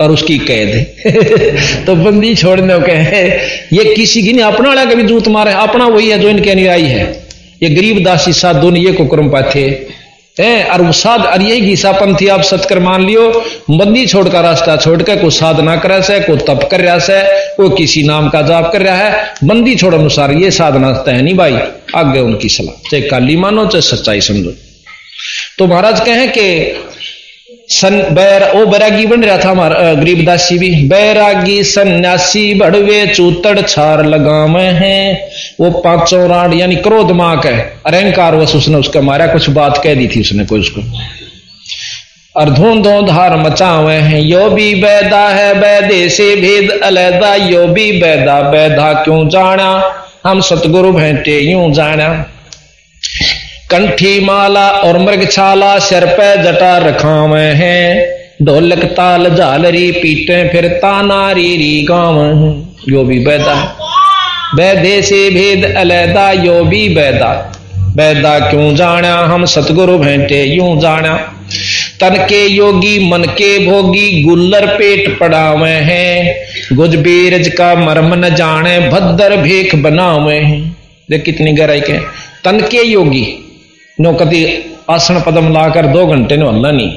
और 0.00 0.10
उसकी 0.10 0.38
कैद 0.38 0.68
है। 0.68 1.84
तो 1.84 1.94
बंदी 1.94 2.34
छोड़ने 2.34 2.78
कहे, 2.78 3.28
ये 3.76 3.94
किसी 3.94 4.22
की 4.22 4.32
नहीं, 4.32 4.44
अपना 4.44 4.68
वाला 4.68 4.84
कभी 4.84 5.02
जूत 5.02 5.28
मारे, 5.28 5.52
अपना 5.52 5.86
वही 5.86 6.10
है 6.10 6.18
जो 6.18 6.28
इनके 6.28 6.50
अनुयायी 6.50 6.86
है। 6.86 7.26
ये 7.62 7.68
गरीब 7.68 8.04
दासी 8.04 8.32
साधु 8.32 8.70
ने 8.70 8.80
ये 8.80 8.92
को 8.92 9.06
क्रम 9.06 9.28
पाथे। 9.28 9.94
है, 10.40 10.64
और 10.64 10.92
साध, 10.92 11.20
और 11.20 11.42
यही 11.42 11.60
गीसा 11.60 11.92
पंथी 11.92 12.28
आप 12.28 12.42
सत्कर 12.42 12.78
मान 12.78 13.06
लियो। 13.06 13.44
बंदी 13.70 14.06
छोड़ 14.06 14.28
का 14.28 14.40
रास्ता 14.40 14.76
छोड़ 14.76 15.02
के 15.02 15.16
कोई 15.16 15.30
साधना 15.30 15.76
कर 15.76 15.88
रहा 15.88 16.12
है 16.12 16.20
कोई 16.20 16.36
तप 16.36 16.68
कर 16.70 16.80
रहा 16.80 16.98
है 17.10 17.46
कोई 17.56 17.70
किसी 17.70 18.02
नाम 18.02 18.28
का 18.28 18.42
जाप 18.42 18.72
कर 18.72 18.82
रहा 18.82 18.96
है। 18.96 19.34
बंदी 19.44 19.74
छोड़ 19.74 19.94
अनुसार 19.94 20.32
ये 20.32 20.50
साधना 20.50 21.04
है 21.08 21.22
नहीं 21.22 21.34
भाई। 21.34 21.52
आगे 21.96 22.20
उनकी 22.20 22.48
सलाह। 22.48 22.88
चाहे 22.90 23.02
काली 23.02 23.36
मानो, 23.36 23.66
चाहे 23.66 23.82
सच्चाई 23.82 24.20
समझो। 24.20 24.52
तो 25.58 25.66
महाराज 25.66 26.00
कहें 26.00 26.30
कि 26.30 26.74
सन 27.68 27.94
बैर 28.12 28.42
ओ 28.50 28.64
बैरागी 28.66 29.06
बन 29.06 29.22
रहा 29.24 29.36
था 29.38 29.50
हमारा 29.50 29.92
गरीबदासी 29.94 30.58
भी। 30.58 30.68
बैरागी 30.88 31.62
सन्यासी 31.64 32.54
बड़वे 32.54 33.06
चूतड़ 33.06 33.60
छार 33.60 34.04
लगावे 34.04 34.62
हैं। 34.62 35.30
वो 35.60 35.70
पाँचों 35.80 36.28
राड 36.28 36.54
यानी 36.54 36.76
क्रोध 36.76 37.10
माँ 37.10 37.36
का 37.40 37.50
अहंकार 37.86 38.36
वश 38.36 38.54
उसने 38.54 38.76
उसका 38.76 39.00
मारा, 39.00 39.26
कुछ 39.26 39.50
बात 39.50 39.80
कह 39.84 39.94
दी 39.94 40.06
थी 40.06 40.20
उसने 40.20 40.44
कोई 40.44 40.60
उसको। 40.60 40.82
और 42.36 42.50
धूं 42.50 43.06
धार 43.06 43.36
मचावे 43.36 43.94
हैं। 43.94 44.20
यो 44.20 44.48
भी 44.50 44.74
बैदा 44.74 45.28
है, 45.28 45.54
बैदे 45.54 46.08
से 46.08 46.34
भेद 46.36 46.70
अलहदा। 46.82 47.34
यो 47.34 47.66
भी 47.66 47.90
बैदा 48.00 48.40
बैदा 48.50 48.92
क्यों 48.94 49.28
जाना? 49.28 49.70
हम 50.26 50.40
सतगुरु 50.40 50.92
भेंटे 50.92 51.38
यूँ 51.40 51.72
जाना। 51.72 52.08
कंठी 53.74 54.18
माला 54.24 54.68
और 54.78 54.98
मृग 54.98 55.26
छाला 55.30 55.78
सिर 55.78 56.04
पे 56.06 56.26
जटा 56.42 56.76
रखावे 56.78 57.40
हैं। 57.40 58.44
ढोलक 58.46 58.84
ताल 58.92 59.28
झालरी 59.28 59.90
पीटे, 59.92 60.36
फिर 60.48 60.68
तानारी 60.68 61.56
री 61.56 61.82
गाँव 61.82 62.18
यो 62.88 63.02
भी 63.04 63.18
बैदा 63.18 63.54
बैदे 64.56 65.02
से 65.02 65.18
भेद 65.30 65.64
अलैदा, 65.76 66.30
यो 66.30 66.62
भी 66.64 66.88
बैदा। 66.88 67.32
बैदा 67.96 68.38
क्यों 68.40 68.74
जाना 68.74 69.14
हम 69.24 69.44
सतगुरु 69.44 69.98
भेंटे 69.98 70.42
यूँ 70.44 70.80
जाना 70.80 71.16
तन 72.00 72.24
के 72.28 72.46
योगी, 72.46 72.98
मन 73.10 73.22
के 73.22 73.66
भोगी, 73.66 74.22
गुल्लर 74.24 74.66
पेट 74.66 75.18
पड़ावे 75.20 75.70
हैं। 75.70 76.76
गुजबीरज 76.76 77.48
का 77.48 77.74
मर्म 77.74 78.14
न 78.14 78.34
जाने 78.34 78.78
भद्र 78.90 79.36
भेख 79.36 79.74
बनावे 79.74 80.38
हैं। 80.38 80.76
देख 81.10 81.24
कितनी 81.24 81.52
गहराई 81.52 81.80
के 81.80 81.98
तन 82.44 82.60
के 82.60 82.82
योगी 82.82 83.26
नो 84.00 84.12
कति 84.12 84.72
आसन 84.90 85.22
पदम 85.26 85.52
लाकर 85.52 85.86
दो 85.86 86.06
घंटे 86.06 86.36
ने 86.36 86.48
हल्ला 86.48 86.70
नहीं। 86.70 86.92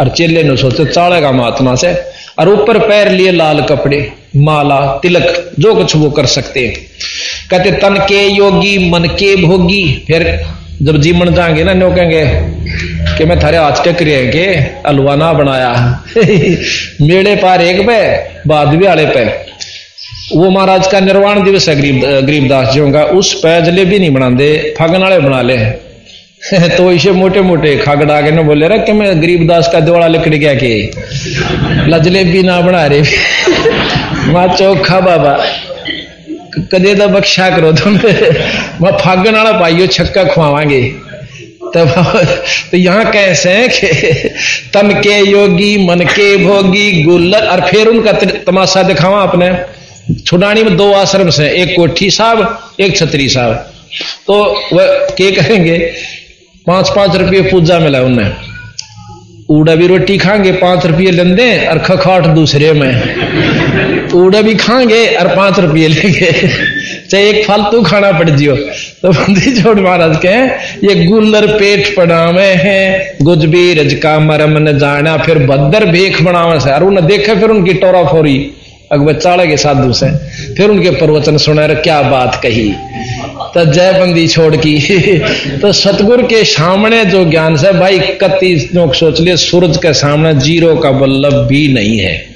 और 0.00 0.08
चेले 0.08 0.42
ने 0.42 0.56
सोचे, 0.56 0.84
चालेगा 0.84 1.32
महात्मा 1.32 1.74
से। 1.74 1.94
और 2.38 2.48
ऊपर 2.48 2.78
पैर 2.78 3.10
लिए 3.10 3.32
लाल 3.32 3.62
कपड़े, 3.62 4.12
माला, 4.36 4.98
तिलक, 5.02 5.52
जो 5.58 5.74
कुछ 5.74 5.96
वो 5.96 6.10
कर 6.10 6.26
सकते 6.26 6.60
हैं। 6.60 6.74
कहते, 7.50 7.70
तन 7.70 7.94
के 7.94 8.26
योगी, 8.26 8.90
मन 8.90 9.04
के 9.04 9.36
भोगी। 9.36 10.04
फिर 10.06 10.46
जब 10.82 11.00
जीवन 11.00 11.34
जाएँगे 11.34 11.64
ना, 11.64 11.74
नो 11.74 11.90
कहेंगे, 11.90 12.26
कि 13.18 13.24
मैं 13.24 13.42
थारे 13.42 13.56
आज 13.56 13.84
टेक 13.84 14.02
रहे 14.02 14.26
के 14.26 14.40
हलवा 14.88 15.16
ना 15.16 15.32
बनाया। 15.32 16.04
मेले 17.00 17.36
पार 17.36 17.62
एक 17.62 17.86
पे, 17.86 18.16
बाद 18.48 18.68
भी 18.68 18.86
आले 18.86 19.06
पे। 19.06 19.24
वो 20.36 20.50
महाराज 20.50 20.86
का 20.86 21.00
निर्वाण 21.00 21.44
दिवस 21.44 21.68
है, 21.68 21.76
गरीब, 21.76 22.00
गरीबदास 22.26 22.74
जी 22.74 22.92
का 22.92 23.04
उस 23.04 23.34
पे 23.34 23.62
जलेबी 23.62 23.98
नहीं 23.98 24.10
बनाते 24.10 24.74
फागन 24.78 25.00
वाले 25.00 25.18
बना 25.18 25.42
ले। 25.42 25.83
तो 26.76 26.90
इसे 26.92 27.10
मोटे 27.10 27.40
मोटे 27.40 27.76
खागड़ा 27.76 28.20
के 28.20 28.30
न 28.30 28.42
बोले 28.42 28.68
रहा 28.68 28.78
कि 28.78 28.92
मैं 28.92 29.22
गरीबदास 29.22 29.68
का 29.72 29.80
दिवाड़ा 29.80 30.06
लिखड़ 30.06 30.34
गया 30.34 30.54
के? 30.54 32.00
जलेबी 32.04 32.42
ना 32.42 32.60
बना 32.60 32.86
रहे 32.86 33.00
माँ 34.32 34.46
चौखा 34.48 35.00
बाबा, 35.00 35.32
कदे 36.72 36.94
तो 36.94 37.08
बख्शा 37.08 37.48
करो 37.50 37.72
तुम 37.72 37.92
मैं 37.92 38.92
फागन 38.98 39.34
वाला 39.34 39.52
पाइयो, 39.52 39.86
छक्का 39.86 40.24
खुआवांगे। 40.24 40.82
तब 41.74 42.22
तो 42.70 42.76
यहाँ 42.76 43.10
कैसे 43.10 43.50
हैं 43.50 43.68
कि 43.68 43.86
तन 44.74 44.90
के 45.00 45.18
योगी, 45.30 45.76
मन 45.86 46.00
के 46.00 46.36
भोगी 46.36 47.02
गुल्लर 47.02 47.46
और 47.46 47.60
फिर 47.60 47.88
उनका 47.88 48.12
तमाशा 48.46 48.82
दिखावा 48.82 49.22
अपने। 49.22 49.52
छुडानी 50.26 50.62
में 50.62 50.76
दो 50.76 50.92
आश्रम 50.92 51.30
से, 51.30 51.48
एक 51.62 51.76
कोठी 51.76 52.10
साहब, 52.10 52.58
एक 52.80 52.96
छतरी 52.96 53.28
साहब। 53.28 53.70
तो 54.26 54.34
वह 54.72 54.86
के 55.18 55.30
कहेंगे? 55.30 55.78
पाँच 56.66 56.88
पाँच 56.88 57.16
रुपये 57.16 57.40
पूजा 57.40 57.78
मिला 57.78 58.00
उन्हें। 58.00 58.32
उड़ा 59.50 59.74
भी 59.74 59.86
रोटी 59.86 60.16
खाएँगे, 60.18 60.52
पाँच 60.52 60.86
रुपये 60.86 61.10
लेंदे 61.10 61.66
और 61.66 61.78
खखाट 61.78 62.26
दूसरे 62.26 62.72
में। 62.72 64.12
उड़ा 64.12 64.40
भी 64.42 64.54
खाएँगे 64.54 65.06
और 65.06 65.28
पाँच 65.36 65.58
रुपये 65.58 65.88
लेंगे। 65.88 66.30
चाहे 67.10 67.28
एक 67.30 67.44
फालतू 67.46 67.82
खाना 67.82 68.12
पड़ 68.12 68.30
जियो। 68.30 68.56
तो 69.02 69.12
बंदी 69.12 69.62
छोड़ 69.62 69.78
महाराज 69.80 70.16
के 70.26 70.34
ये 70.86 71.04
गुल्लर 71.04 71.46
पेट 71.46 71.96
पड़ावे 71.96 72.46
हैं 72.46 73.16
गुजबी 73.22 73.74
रजका 73.74 74.18
मरम 74.20 74.58
न 74.58 74.78
जाना, 74.78 75.16
फिर 75.16 75.38
बदर 75.38 75.84
भेख 75.84 76.22
बनावे 76.22 76.60
से। 76.60 76.84
उन्हें 76.84 77.06
देखे 77.06 77.34
फिर 77.34 77.50
उनकी 77.50 77.74
टोरा 77.74 78.04
फोरी। 78.04 78.50
अकबर 78.92 79.12
चाड़े 79.12 79.46
के 79.46 79.56
साधु 79.56 79.92
से। 79.92 80.06
फिर 80.54 80.70
उनके 80.70 80.90
प्रवचन 80.90 81.36
सुने 81.36 81.74
क्या 81.74 82.02
बात 82.02 82.40
कही। 82.42 82.72
तो 83.54 83.72
जय 83.72 83.92
बंदी 83.92 84.28
छोड़ 84.28 84.56
की। 84.56 84.78
तो 85.62 85.72
सतगुर 85.72 86.22
के 86.22 86.44
सामने 86.44 87.04
जो 87.04 87.24
ज्ञान 87.24 87.56
से, 87.56 87.72
भाई 87.72 87.98
कति 87.98 88.70
लोग 88.74 88.94
सोच 88.94 89.20
लिए, 89.20 89.36
सूरज 89.36 89.76
के 89.76 89.92
सामने 89.92 90.34
ज़ीरो 90.34 90.76
का 90.76 90.90
बल्लभ 90.90 91.34
भी 91.34 91.68
नहीं 91.68 91.98
है। 91.98 92.26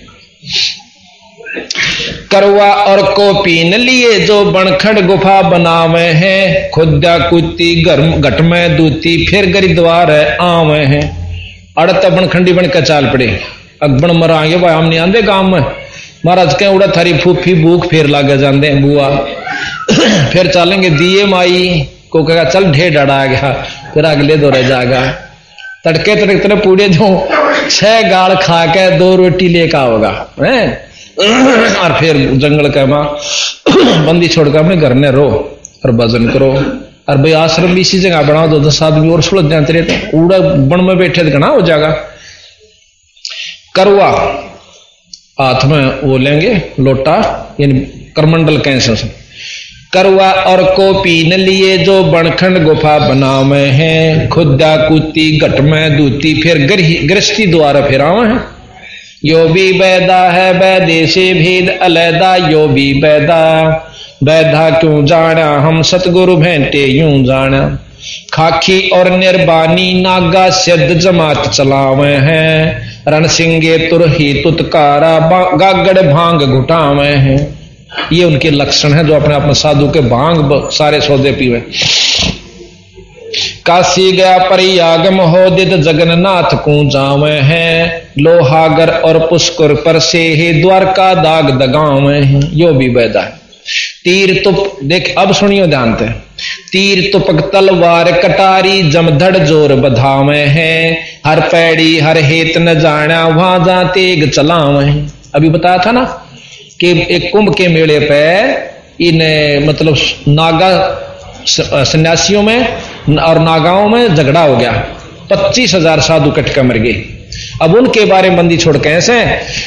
करवा 2.30 2.72
और 2.72 3.02
को 3.02 3.42
पीन 3.42 3.74
लिए, 3.74 4.20
जो 4.20 4.44
बनखड़ 4.44 5.00
गुफा 5.00 5.42
बनावे 5.42 6.02
हैं, 6.02 6.70
खुदा 6.70 7.18
कुत्ती 7.18 7.82
गर्म 7.82 8.12
घट 8.12 8.40
में 8.40 8.76
दूती, 8.76 9.26
फिर 9.26 9.46
गरीद्वार 9.46 10.38
आवे 10.40 10.78
हैं। 10.78 11.28
अड़त 11.78 12.06
बनखंडी 12.06 12.52
बन 12.52 12.66
के 12.66 12.82
चाल 12.82 13.06
पड़े। 13.06 13.40
अकबन 13.82 14.10
मरांगे, 14.10 14.56
भाई 14.56 14.74
हम 14.74 14.84
नहीं 14.84 14.98
आंदे 14.98 15.22
गाँव 15.22 15.48
में 15.48 15.60
महाराज 16.26 16.54
कह 16.54 16.66
उड़ा 16.66 16.86
थारी 16.86 17.18
फूफी 17.18 17.54
भूख 17.54 17.86
फिर 17.86 18.06
लागे 18.06 18.38
जाते 18.38 18.66
हैं 18.66 18.82
बुआ। 18.82 19.08
फिर 20.30 20.50
चलेंगे 20.52 20.90
दिए 20.90 21.24
माई। 21.24 21.88
को 22.10 22.24
कहेगा, 22.24 22.44
चल, 22.44 22.64
ढेर 22.64 22.94
डरा 22.94 23.26
गया 23.26 23.66
फिर 23.94 24.04
अगले 24.04 24.36
दौरे 24.36 24.64
जाएगा। 24.64 25.06
तड़के 25.84 26.16
तड़के 26.16 26.54
पूरे 26.54 26.88
जो 26.88 27.28
छह 27.70 28.10
गाल 28.10 28.36
खा 28.36 28.66
के 28.66 28.98
दो 28.98 29.16
रोटी 29.16 29.48
लेकर 29.48 29.78
आओगा, 29.78 30.26
है? 30.42 30.88
और 31.76 31.96
फिर 32.00 32.30
जंगल 32.34 32.70
का 32.70 32.86
माँ, 32.86 33.18
बंदी 34.06 34.28
छोड़कर 34.28 34.58
अपने 34.58 34.76
घर 34.76 34.94
में 34.94 35.10
रो 35.10 35.58
और 35.84 35.90
भजन 35.90 36.28
करो। 36.28 36.52
और 37.08 37.16
भाई, 37.16 37.32
आश्रम 37.32 37.74
भी 37.74 37.80
इसी 37.80 37.98
जगह 37.98 38.22
बनाओ, 38.22 38.48
दो 38.48 38.60
दस 38.60 38.82
आदमी 38.82 39.10
और 39.10 39.22
सुलझ 39.22 39.50
जाते 39.50 39.72
रहते 39.72 40.18
उड़ा 40.18 40.38
बन 40.38 40.80
में 40.80 40.98
बैठे 40.98 41.24
तो 41.24 41.30
घना 41.30 41.46
हो 41.46 41.60
जाएगा। 41.60 41.90
करवा 43.74 44.44
हाथ 45.40 45.64
में 45.64 46.00
वो 46.02 46.16
लेंगे, 46.18 46.52
लोटा, 46.80 47.16
यानी 47.60 47.80
करमंडल 48.16 48.58
कैसे 48.58 48.94
करवा 49.92 50.30
और 50.32 50.62
को 50.74 50.92
पीन 51.02 51.32
लिए 51.32 51.78
जो 51.78 52.02
बनखंड 52.04 52.64
गुफा 52.64 52.98
बनावे 52.98 53.64
हैं 53.70 54.28
खुदा 54.28 54.76
कुत्ती 54.76 55.38
घट 55.38 55.60
में 55.60 55.96
दूती, 55.96 56.34
फिर 56.42 56.58
गृहस्थी 57.06 57.46
द्वारा 57.46 57.80
फिर 57.80 58.02
आवे 58.02 58.28
हैं। 58.28 58.40
यो 59.24 59.48
भी 59.48 59.72
बैदा 59.72 60.18
है, 60.30 60.52
बैदे 60.58 61.06
से 61.06 61.32
भेद, 61.34 61.78
अलैदा, 61.82 62.34
यो 62.36 62.66
भी 62.68 62.92
बैदा। 62.94 63.84
बैधा 64.24 64.70
क्यों 64.70 65.04
जाना 65.06 65.46
हम 65.58 65.82
सतगुरु 65.82 66.36
भेंटे 66.36 66.84
यूँ 66.86 67.24
जाना 67.24 67.78
खाखी 68.32 68.80
और 68.88 69.10
निर्बानी 69.10 69.92
नागा 70.02 70.48
सिद्ध 70.50 70.94
जमात 70.94 71.48
चलावे 71.48 72.12
हैं। 72.12 72.87
रण 73.08 73.26
सिंगे 73.28 73.76
तुरही 73.88 74.32
तुतकारा 74.42 75.18
गागड़ 75.54 76.00
भाँग 76.02 76.42
घुटावे 76.42 77.06
हैं। 77.06 77.38
ये 78.12 78.24
उनके 78.24 78.50
लक्षण 78.50 78.92
है 78.92 79.06
जो 79.06 79.14
अपने 79.14 79.34
अपने 79.34 79.54
साधु 79.54 79.88
के 79.88 80.00
भाँग 80.08 80.68
सारे 80.72 81.00
सौदे 81.00 81.32
पीवे। 81.32 81.62
काशी 83.66 84.10
गया 84.12 84.36
परियागम 84.40 85.20
हो, 85.20 85.48
दिद 85.50 85.74
जगन्नाथ 85.82 86.54
को 86.54 86.84
जावे 86.90 87.30
हैं। 87.30 88.12
लोहागर 88.18 88.90
और 88.90 89.18
पुष्कर 89.20 89.74
पर 89.76 89.98
से 90.00 90.22
ही 90.34 90.52
द्वारका 90.62 91.12
दाग 91.14 91.50
दगावे 91.58 92.16
हैं। 92.16 92.42
यो 92.54 92.72
भी 92.72 92.88
बैदा 92.88 93.20
है। 93.20 93.36
तीर 94.04 94.40
तुप 94.44 94.78
देख, 94.84 95.14
अब 95.18 95.32
सुनियो 95.32 95.66
ध्यान 95.66 95.94
तीर 96.72 97.08
तुपक 97.12 97.40
तलवार 97.52 98.10
कटारी 98.12 98.82
जमधड़ 98.90 99.36
ज़ोर 99.36 99.74
बधावे 99.74 100.38
हैं। 100.38 101.07
हर 101.28 101.40
पैड़ी, 101.42 101.98
हर 102.00 102.18
हेत 102.18 102.56
न 102.58 102.74
जाना 102.80 103.26
वहाँ 103.28 103.58
जा 103.64 103.82
तेग 103.92 104.30
चलावे। 104.30 104.86
अभी 105.34 105.48
बताया 105.48 105.78
था 105.78 105.90
ना 105.92 106.04
कि 106.80 106.90
एक 107.10 107.28
कुंभ 107.32 107.54
के 107.54 107.66
मेले 107.68 107.98
पे 108.00 108.22
इन 109.00 109.20
मतलब 109.68 109.96
नागा 110.28 110.70
सन्यासियों 111.84 112.42
में 112.42 113.18
और 113.18 113.38
नागाओं 113.38 113.88
में 113.88 114.14
झगड़ा 114.14 114.42
हो 114.42 114.56
गया। 114.56 114.72
पच्चीस 115.30 115.74
हज़ार 115.74 116.00
साधु 116.00 116.30
कटका 116.30 116.62
मर 116.62 116.78
गए। 116.78 117.04
अब 117.62 117.74
उनके 117.74 118.04
बारे 118.04 118.28
में 118.30 118.36
बंदी 118.36 118.56
छोड़ 118.56 118.76
कैसे 118.78 119.24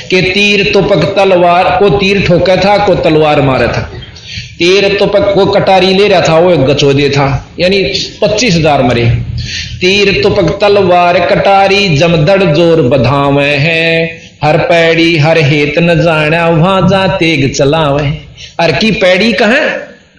कि 0.09 0.21
तीर 0.23 0.71
तुपक 0.73 1.03
तलवार, 1.15 1.69
को 1.79 1.89
तीर 1.89 2.25
ठोका 2.27 2.55
था, 2.55 2.77
को 2.85 2.95
तलवार 2.95 3.41
मारा 3.41 3.67
था। 3.67 3.89
तीर 4.61 4.87
तुपक 4.99 5.31
को 5.35 5.45
कटारी 5.45 5.93
ले 5.93 6.07
रहा 6.07 6.21
था, 6.21 6.37
वो 6.39 6.51
एक 6.51 6.59
गचोदे 6.59 7.09
था, 7.09 7.27
यानी 7.59 7.83
पच्चीस 8.21 8.55
हज़ार 8.55 8.83
मरे। 8.83 9.05
तीर 9.81 10.21
तुपक 10.23 10.49
तलवार 10.61 11.19
कटारी, 11.25 11.87
जमदड़ 11.97 12.43
ज़ोर 12.43 12.81
बधावे 12.81 13.45
हैं। 13.45 14.21
हर 14.43 14.57
पैड़ी, 14.57 15.17
हर 15.17 15.37
हेत 15.37 15.79
न 15.79 15.95
जाना 16.01 16.47
वहाँ 16.49 16.81
जा 16.89 17.07
तेग 17.17 17.53
चलावे। 17.53 18.07
हर 18.61 18.71
की 18.71 18.91
पैड़ी 18.91 19.31
कहा, 19.33 19.59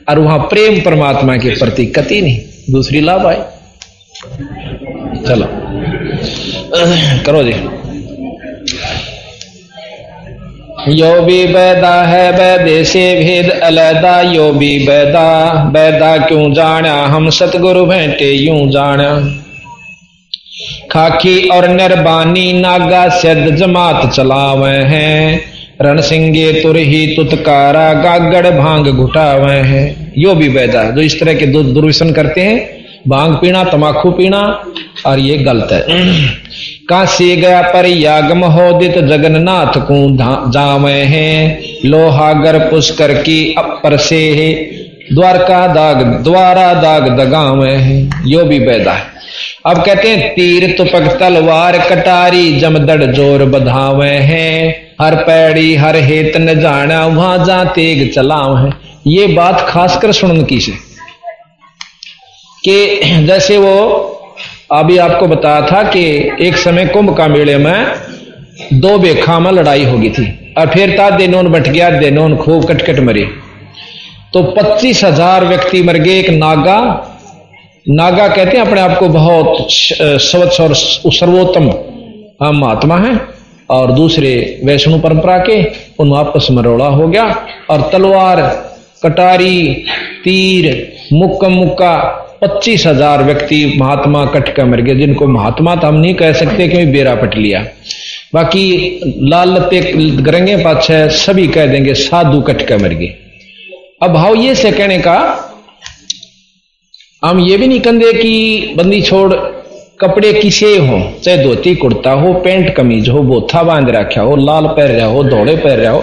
और 0.09 0.18
वहाँ 0.18 0.38
प्रेम 0.38 0.80
परमात्मा 0.80 1.36
के 1.36 1.51
प्रति 1.51 1.86
कति 1.86 2.20
नहीं। 2.20 2.38
दूसरी 2.70 3.01
लाभ 3.01 3.26
आए। 3.26 3.45
चलो। 5.26 5.47
करो 7.26 7.43
जी। 7.43 7.55
यो 10.89 11.11
भी 11.22 11.45
बैदा 11.47 11.95
है 12.03 12.33
बैदे 12.33 12.85
से 12.85 13.05
भेद, 13.16 13.51
अलैदा 13.62 14.20
यो 14.22 14.51
भी 14.53 14.78
बैदा 14.87 15.53
बैदा 15.72 16.16
क्यों 16.18 16.53
जाना 16.53 16.95
हम 17.07 17.28
सतगुरु 17.30 17.85
भेंटे 17.87 18.30
यूँ 18.33 18.66
जाना 18.70 19.11
खाकी 20.93 21.49
और 21.49 21.68
निर्बानी 21.68 22.53
नागा 22.53 23.09
सिद्ध 23.09 23.55
जमात 23.57 24.12
चलावे 24.14 24.74
हैं। 24.87 25.41
रण 25.83 26.01
सिंगे 26.01 26.53
तुर 26.62 26.76
ही 26.76 27.07
तुतकारा 27.16 27.93
गागड़ 27.93 28.51
भाँग 28.51 28.89
घुटावे 28.89 29.57
हैं। 29.68 30.12
यो 30.18 30.35
भी 30.35 30.49
बैदा 30.49 30.83
जो 30.91 31.01
इस 31.01 31.18
तरह 31.20 31.35
के 31.35 31.47
दुर्व्यसन 31.47 32.12
करते 32.12 32.41
हैं, 32.41 32.59
भाँग 33.09 33.35
पीना 33.35 33.64
तमाकू 33.64 34.11
पीना, 34.11 34.43
और 35.07 35.18
ये 35.18 35.39
गलत 35.39 35.72
है। 35.72 35.83
काशी 36.89 37.37
गया 37.37 37.62
पर 37.62 37.87
यागम 37.87 38.45
होदित 38.45 38.99
जगन्नाथ 38.99 39.80
को 39.80 40.16
जावे 40.51 40.93
हैं। 40.93 41.62
लोहागर 41.85 42.59
पुष्कर 42.59 43.14
की 43.14 43.55
अपर 43.59 43.97
से 43.97 44.30
है 44.30 44.53
द्वारका 45.14 45.66
दाग, 45.66 45.97
द्वारा 46.24 46.74
दाग 46.74 47.20
दगावे 47.20 47.70
हैं। 47.70 48.24
यो 48.26 48.45
भी 48.45 48.59
बैदा 48.59 48.93
है। 48.93 49.05
अब 49.66 49.85
कहते 49.85 50.09
हैं 50.09 50.35
तीर 50.35 50.74
तुपक 50.78 51.16
तलवार 51.20 51.78
कटारी 51.78 52.61
जमदड़ 52.61 53.05
ज़ोर 53.05 53.45
बधावे 53.45 54.11
हैं। 54.11 54.87
हर 55.01 55.14
पैड़ी, 55.14 55.74
हर 55.74 55.97
हेत 55.97 56.37
न 56.37 56.61
जाना, 56.61 57.07
वहाँ 57.07 57.45
जा 57.45 57.64
तेग 57.64 58.12
चलाव 58.12 58.66
है। 58.66 58.72
ये 59.07 59.26
बात 59.26 59.66
खासकर 59.68 60.12
सुनन 60.12 60.45
की 60.45 60.61
से। 60.61 60.72
कि 62.64 63.01
जैसे 63.26 63.59
वो 63.59 64.09
अभी 64.73 64.97
आपको 64.99 65.27
बताया 65.27 65.61
था 65.62 65.83
कि 65.83 66.03
एक 66.41 66.57
समय 66.57 66.87
कुंभ 66.87 67.16
का 67.16 67.27
मेले 67.29 67.57
में 67.57 67.87
दो 68.75 68.97
बेखा 68.99 69.39
में 69.39 69.51
लड़ाई 69.53 69.85
होगी 69.85 70.11
थी। 70.11 70.27
और 70.59 70.68
फिर 70.68 70.97
ता 70.97 71.09
देनोन 71.11 71.49
बट 71.49 71.68
गया, 71.68 71.91
देनोन 71.91 72.37
खूब 72.37 72.64
कटकट 72.64 73.01
मरे। 73.01 73.25
तो 74.35 74.43
पच्चीस 74.53 75.03
हज़ार 75.05 75.45
व्यक्ति 75.45 75.83
मर 75.83 75.97
गए, 75.97 76.18
एक 76.18 76.31
नागा। 76.31 76.79
नागा 77.87 78.29
कहते 78.29 78.57
हैं 78.57 78.64
अपने 78.66 78.81
आप 78.81 78.99
को 78.99 79.09
बहुत 79.09 79.66
स्वच्छ 79.70 80.61
और 80.61 80.75
सर्वोत्तम, 80.75 81.70
हम 82.43 82.61
महात्मा 82.61 82.97
है। 82.99 83.18
और 83.70 83.93
दूसरे 83.93 84.61
वैष्णु 84.64 84.99
परंपरा 84.99 85.39
के 85.41 85.62
उन 85.99 86.12
आपस 86.16 86.47
में 86.51 86.62
रोड़ा 86.62 86.87
हो 86.87 87.09
गया। 87.09 87.25
और 87.70 87.89
तलवार, 87.93 88.41
कटारी, 89.05 89.85
तीर 90.25 90.66
मुक्का 91.12 91.49
मुक्का 91.51 91.95
पच्चीस 92.43 92.86
हज़ार 92.86 93.22
व्यक्ति 93.22 93.64
महात्मा 93.78 94.24
कट 94.26 94.59
मर 94.61 94.80
गए, 94.80 94.95
जिनको 94.97 95.26
महात्मा 95.28 95.74
तो 95.76 95.86
हम 95.86 95.95
नहीं 95.97 96.14
कह 96.14 96.32
सकते 96.34 96.68
कि 96.68 96.84
बेरा 96.86 97.14
पट 97.14 97.36
लिया। 97.36 97.61
बाकी 98.34 99.01
लाल 99.24 99.53
लते 99.53 99.80
गरंगे 100.22 100.57
पाछे 100.64 101.09
सभी 101.16 101.47
कह 101.49 101.66
देंगे 101.66 101.95
साधु 101.97 102.40
कट 102.40 102.72
मर 102.82 102.95
गए। 102.95 103.14
अब 104.03 104.12
भाव 104.12 104.34
ये 104.34 104.55
से 104.55 104.70
कहने 104.72 104.99
का, 104.99 105.16
हम 107.22 107.40
ये 107.40 107.57
भी 107.57 107.66
नहीं 107.66 107.80
कहते 107.80 108.12
कि 108.12 108.74
बंदी 108.76 109.01
छोड़ 109.03 109.32
कपड़े 110.01 110.32
किसे 110.32 110.76
हो, 110.78 111.01
चाहे 111.24 111.43
धोती, 111.45 111.74
कुर्ता 111.74 112.12
हो, 112.12 112.32
पेंट, 112.34 112.74
कमीज 112.76 113.09
हो, 113.09 113.22
बोथा 113.22 113.62
बाँध 113.62 113.90
रखा 113.90 114.20
हो, 114.20 114.36
लाल 114.36 114.66
पहन 114.66 114.90
रहा 114.90 115.07
हो 115.07 115.22
दौड़े 115.24 115.55
पहन 115.57 115.76
रहा 115.76 115.93
हो, 115.93 116.01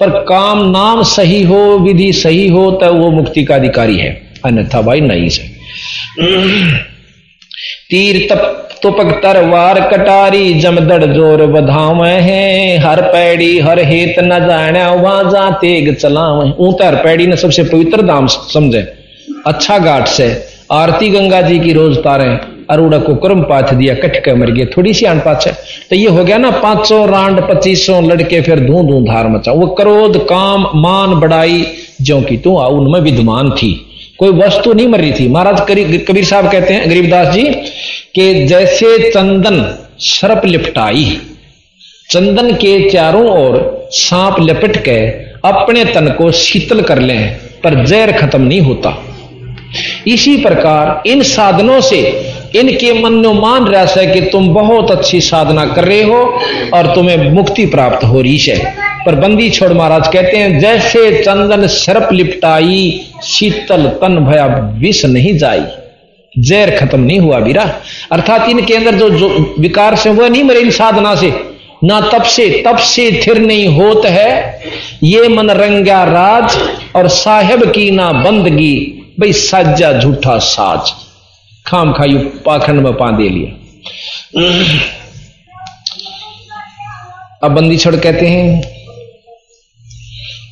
पर 0.00 0.10
काम 0.24 0.64
नाम 0.70 1.02
सही 1.08 1.42
हो, 1.42 1.60
विधि 1.78 2.12
सही 2.14 2.48
हो 2.48 2.70
तो 2.72 2.92
वो 2.94 3.10
मुक्ति 3.10 3.44
का 3.44 3.54
अधिकारी 3.54 3.96
है। 3.98 4.10
अन्यथा 4.44 4.82
भाई 4.82 5.00
नहीं 5.02 5.28
से 5.28 5.56
तीर 7.90 8.26
तप 8.30 8.64
तुपक 8.82 9.12
तरवार 9.22 9.80
कटारी 9.90 10.52
जमदड़ 10.60 11.04
ज़ोर 11.04 11.44
बधाव 11.46 12.04
है। 12.04 12.78
हर 12.78 13.00
पैड़ी, 13.04 13.58
हर 13.60 13.78
हेत 13.84 14.18
न 14.20 14.38
जाने 14.40 14.84
वहाँ 14.96 15.30
जा 15.30 15.48
तेग 15.60 15.94
चलाव 15.94 16.42
ऊतर 16.58 16.84
हर 16.86 17.02
पैड़ी 17.04 17.26
ने 17.26 17.36
सबसे 17.36 17.64
पवित्र 17.64 18.02
दाम 18.02 18.26
समझे। 18.26 18.86
अच्छा 19.46 19.78
घाट 19.78 20.06
से 20.08 20.28
आरती 20.72 21.08
गंगा 21.08 21.40
जी 21.42 21.58
की 21.58 21.72
रोज 21.72 21.96
तारे, 21.98 22.28
अरुड़ा 22.70 22.98
को 22.98 23.14
कर्म 23.16 23.42
पाथ 23.42 23.72
दिया 23.74 23.94
कट 23.96 24.16
के 24.24 24.34
मर 24.34 24.50
गए 24.50 24.64
थोड़ी 24.66 24.94
सी 24.94 25.06
अन 25.06 25.20
पाछ 25.20 25.48
तो 25.90 25.96
ये 25.96 26.08
हो 26.08 26.24
गया 26.24 26.38
ना, 26.38 26.50
पाँच 26.52 26.92
रांड, 26.92 27.40
पच्चीस 27.40 27.86
लड़के 27.90 28.40
फिर 28.40 28.60
धू 28.60 28.82
धू 28.82 29.00
धार 29.02 29.28
मचा। 29.28 29.52
वो 29.52 29.66
क्रोध 29.74 30.18
काम, 30.26 30.66
मान, 30.76 31.14
बड़ाई 31.20 31.64
जो 32.02 32.20
की 32.20 32.36
तू 32.36 32.56
आ, 32.56 32.66
उनमें 32.68 33.00
विद्वान 33.00 33.50
थी। 33.52 33.74
कोई 34.18 34.32
वस्तु 34.34 34.72
नहीं 34.72 34.86
मर 34.88 35.00
रही 35.00 35.12
थी। 35.12 35.28
महाराज 35.28 35.60
कबीर 36.06 36.24
साहब 36.24 36.50
कहते 36.52 36.74
हैं, 36.74 36.88
गरीबदास 36.90 37.34
जी, 37.34 37.42
कि 38.14 38.46
जैसे 38.46 39.10
चंदन 39.10 39.64
सर्प 40.00 40.46
लिपटाई, 40.46 41.04
चंदन 42.10 42.50
के 42.54 42.78
चारों 42.90 43.26
ओर 43.32 43.88
सांप 43.92 44.40
लिपट 44.40 44.76
के 44.84 44.98
अपने 45.48 45.84
तन 45.84 46.08
को 46.08 46.30
शीतल 46.32 46.80
कर 46.82 46.98
लें, 46.98 47.34
पर 47.64 47.84
जहर 47.84 48.12
खत्म 48.12 48.42
नहीं 48.42 48.60
होता। 48.60 48.96
इसी 50.06 50.36
प्रकार 50.36 51.02
इन 51.06 51.22
साधनों 51.22 51.80
से 51.80 51.98
इनके 52.56 52.92
मन 53.00 53.12
में 53.14 53.40
मान 53.40 53.66
रहा 53.66 53.84
है 53.86 54.06
कि 54.06 54.20
तुम 54.30 54.48
बहुत 54.54 54.90
अच्छी 54.90 55.20
साधना 55.20 55.64
कर 55.66 55.84
रहे 55.84 56.02
हो 56.02 56.20
और 56.74 56.94
तुम्हें 56.94 57.30
मुक्ति 57.30 57.66
प्राप्त 57.66 58.04
हो 58.04 58.20
रही 58.20 58.38
है। 58.38 58.74
पर 59.06 59.14
बंदी 59.14 59.48
छोड़ 59.50 59.72
महाराज 59.72 60.08
कहते 60.08 60.36
हैं, 60.36 60.58
जैसे 60.58 61.22
चंदन 61.22 61.66
सर्प 61.66 62.12
लिपटाई 62.12 63.07
शीतल 63.22 63.86
तन 63.86 64.16
भया 64.16 64.46
विष 64.78 65.04
नहीं 65.04 65.38
जाई। 65.38 65.64
जहर 66.38 66.76
खत्म 66.78 67.00
नहीं 67.00 67.18
हुआ 67.18 67.38
बीरा। 67.38 67.74
अर्थात 68.12 68.48
इनके 68.48 68.74
अंदर 68.74 68.94
जो, 68.94 69.10
जो 69.10 69.54
विकार 69.58 69.96
से 69.96 70.10
वह 70.10 70.28
नहीं 70.28 70.44
मरे 70.44 70.60
इन 70.60 70.70
साधना 70.70 71.14
से। 71.14 71.34
ना 71.84 72.00
तप 72.00 72.22
से 72.22 72.62
तप 72.66 72.76
से 72.76 73.22
थिर 73.26 73.38
नहीं 73.38 73.66
होत 73.68 74.06
है। 74.06 74.62
ये 75.02 75.28
मन 75.28 75.50
रंगा 75.50 76.04
राज 76.04 76.56
और 76.96 77.08
साहेब 77.08 77.72
की 77.72 77.90
ना 77.90 78.12
बंदगी। 78.12 79.04
भाई 79.20 79.32
साजा 79.32 79.92
झूठा 79.92 80.38
साज। 80.38 80.92
खाम 81.66 81.92
खायु 81.92 82.18
पाखंड 82.18 82.80
में 82.80 82.92
पा 82.92 83.10
दे 83.10 83.28
लिया। 83.28 83.50
अब 87.42 87.50
बंदी 87.50 87.76
छड़ 87.76 87.96
कहते 87.96 88.26
हैं 88.26 88.77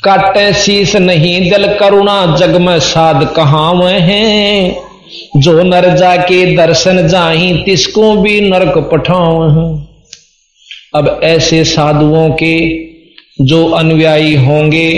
काटे 0.07 0.53
शीस 0.55 0.97
नहीं, 0.97 1.51
दिल 1.51 1.67
करुणा 1.77 2.37
जग 2.37 2.57
में 2.57 2.79
साध 2.81 3.25
कहा 3.37 3.69
हैं? 3.83 4.83
जो 5.37 5.63
नर 5.63 5.97
जाके 5.97 6.57
दर्शन 6.57 7.07
जाही, 7.09 7.53
तिसको 7.65 8.15
भी 8.17 8.41
नरक 8.41 8.79
पठाओ 8.93 9.43
अब 10.95 11.21
ऐसे 11.25 11.65
साधुओं 11.65 12.29
के 12.43 12.57
जो 13.41 13.67
अनुयायी 13.71 14.35
होंगे 14.37 14.89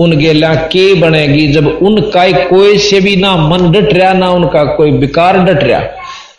उन 0.00 0.16
गेला 0.16 0.54
के 0.54 0.94
बनेगी? 0.94 1.46
जब 1.48 1.66
उनका 1.82 2.30
कोई 2.48 2.78
से 2.78 3.00
भी 3.00 3.16
ना 3.16 3.36
मन 3.36 3.70
डट 3.72 3.92
रहा, 3.92 4.12
ना 4.12 4.30
उनका 4.30 4.64
कोई 4.64 4.90
विकार 4.90 5.38
डट 5.38 5.64
रहा, 5.64 5.82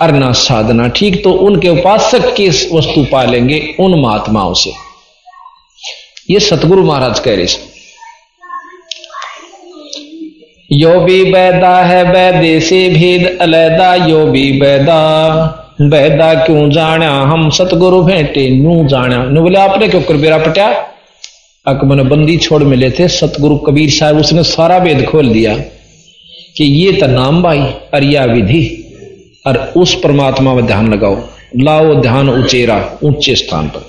और 0.01 0.12
ना 0.12 0.32
साधना 0.32 0.88
ठीक 0.88 1.24
तो 1.24 1.32
उनके 1.32 1.70
उपासक 1.70 2.34
की 2.36 2.49
वस्तु 2.49 3.05
पालेंगे? 3.12 3.76
उन 3.80 3.99
महात्माओं 4.01 4.53
से। 4.53 4.74
ये 6.30 6.39
सतगुरु 6.39 6.84
महाराज 6.84 7.20
कह 7.20 7.36
रहे 7.36 7.45
यो 10.70 10.99
भी 10.99 11.24
बैदा 11.24 11.76
है 11.84 12.03
वैदे 12.03 12.59
से 12.59 12.89
भेद 12.89 13.38
अलैदा, 13.41 13.93
यो 13.95 14.26
भी 14.26 14.51
बैदा। 14.59 14.97
बैदा 15.82 16.34
क्यों 16.45 16.70
जाना 16.70 17.09
हम 17.22 17.49
सतगुरु 17.49 18.01
भेंटे 18.03 18.49
नू 18.49 18.88
जाना 18.88 19.24
नु 19.26 19.41
बोले, 19.41 19.59
आपने 19.59 19.88
क्यों 19.88 20.01
कर 20.01 20.18
बेरा 20.18 20.38
पटिया? 20.38 20.68
अकबर 21.65 22.03
बंदी 22.03 22.38
छोड़ 22.38 22.63
मिले 22.63 22.89
थे, 22.91 23.07
सतगुरु 23.07 23.57
कबीर 23.57 23.89
साहब, 23.89 24.18
उसने 24.18 24.43
सारा 24.43 24.78
वेद 24.78 25.05
खोल 25.05 25.30
दिया 25.30 25.55
कि 26.57 26.63
ये 26.63 26.91
तो 26.91 27.07
नाम 27.07 27.41
भाई 27.43 27.59
अरिया 27.93 28.26
विधि, 28.26 28.63
और 29.47 29.57
उस 29.78 29.93
परमात्मा 29.95 30.53
में 30.53 30.65
ध्यान 30.65 30.93
लगाओ। 30.93 31.18
लाओ 31.57 31.95
ध्यान 31.95 32.30
उचेरा, 32.30 32.78
ऊँचे 33.03 33.36
स्थान 33.36 33.68
पर। 33.68 33.84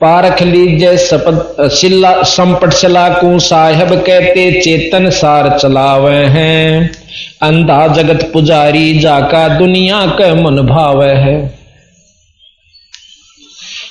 पारख 0.00 0.42
लीजिए 0.42 0.96
सपद, 0.96 1.68
शिला, 1.68 2.22
संपट 2.22 2.68
चला 2.68 3.08
को 3.08 3.38
साहेब 3.38 3.88
कहते, 3.88 4.60
चेतन 4.60 5.10
सार 5.10 5.58
चलावे 5.58 6.16
हैं। 6.16 6.90
अंधा 7.42 7.88
जगत 7.88 8.30
पुजारी 8.32 8.98
जाका 8.98 9.48
दुनिया 9.48 10.06
के 10.06 10.34
मन 10.34 10.56
भाव 10.56 11.04
है। 11.04 11.58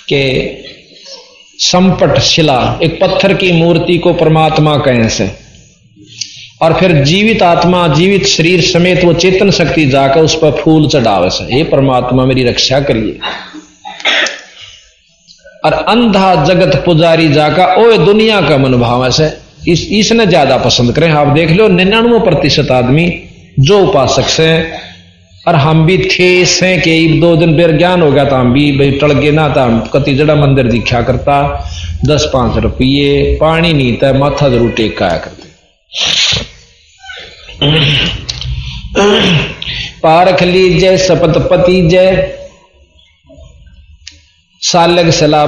के 0.10 0.50
संपट 1.58 2.20
शिला, 2.20 2.80
एक 2.84 3.00
पत्थर 3.02 3.34
की 3.34 3.52
मूर्ति 3.52 3.98
को 3.98 4.14
परमात्मा 4.14 4.78
कहें 4.78 5.10
से। 5.10 5.32
और 6.62 6.74
फिर 6.74 6.92
जीवित 6.92 7.44
आत्मा, 7.44 7.88
जीवित 7.88 8.26
शरीर 8.26 8.62
समेत 8.62 9.04
वो 9.04 9.14
चेतन 9.14 9.52
शक्ति 9.52 9.86
जाकर 9.86 10.20
उस 10.20 10.36
पर 10.36 10.52
फूल 10.52 10.88
चढ़ावे 10.88 11.30
से। 11.30 11.56
हे 11.56 11.64
परमात्मा, 11.64 12.26
मेरी 12.26 12.44
रक्षा 12.44 12.80
करिए। 12.80 13.20
और 15.64 15.74
अंधा 15.74 16.34
जगत 16.46 16.82
पुजारी 16.86 17.28
जाका 17.34 17.66
ओ 17.76 17.98
दुनिया 18.00 18.42
का 18.42 18.58
मनोभाव 18.58 19.06
ऐसे। 19.08 19.32
इस, 19.68 19.88
इसने 19.92 20.26
ज़्यादा 20.26 20.58
पसंद 20.60 20.94
करें। 20.96 21.12
आप 21.12 21.28
देख 21.28 21.52
लो, 21.52 21.68
निन्यानवे 21.70 22.20
प्रतिशत 22.22 22.72
आदमी 22.72 23.06
जो 23.60 23.80
उपासक 23.82 24.28
से 24.30 24.50
और 25.48 25.56
हम 25.58 25.86
भी 25.86 25.98
थे 26.08 26.46
से 26.48 26.76
के 26.78 26.96
दो 27.20 27.36
दिन 27.36 27.56
फिर 27.58 27.72
ज्ञान 27.78 28.02
हो 28.02 28.12
गया 28.12 28.26
था 28.26 28.40
हम 28.40 28.52
भी, 28.54 28.72
भाई, 28.78 28.92
टल 28.92 29.14
गए 29.14 29.32
ना 29.32 29.48
था 29.50 29.68
कति 29.94 30.14
जड़ा 30.16 30.36
मंदिर 30.36 30.68
दिखा 30.68 31.02
करता। 31.02 31.40
दस 32.06 32.30
पाँच 32.34 32.58
रुपये, 32.64 33.38
पानी 33.42 33.74
नहीं 33.74 33.96
था 33.98 34.14
माथा 34.14 34.50
ज़रूर 34.50 34.72
टेक 34.72 35.02
आया 35.04 35.18
करते। 35.18 35.52
पारख 40.02 40.44
लीजिए 40.44 40.98
सपतपति 41.00 41.82
जय 41.82 42.12
सालग 44.64 45.10
सलाह 45.10 45.46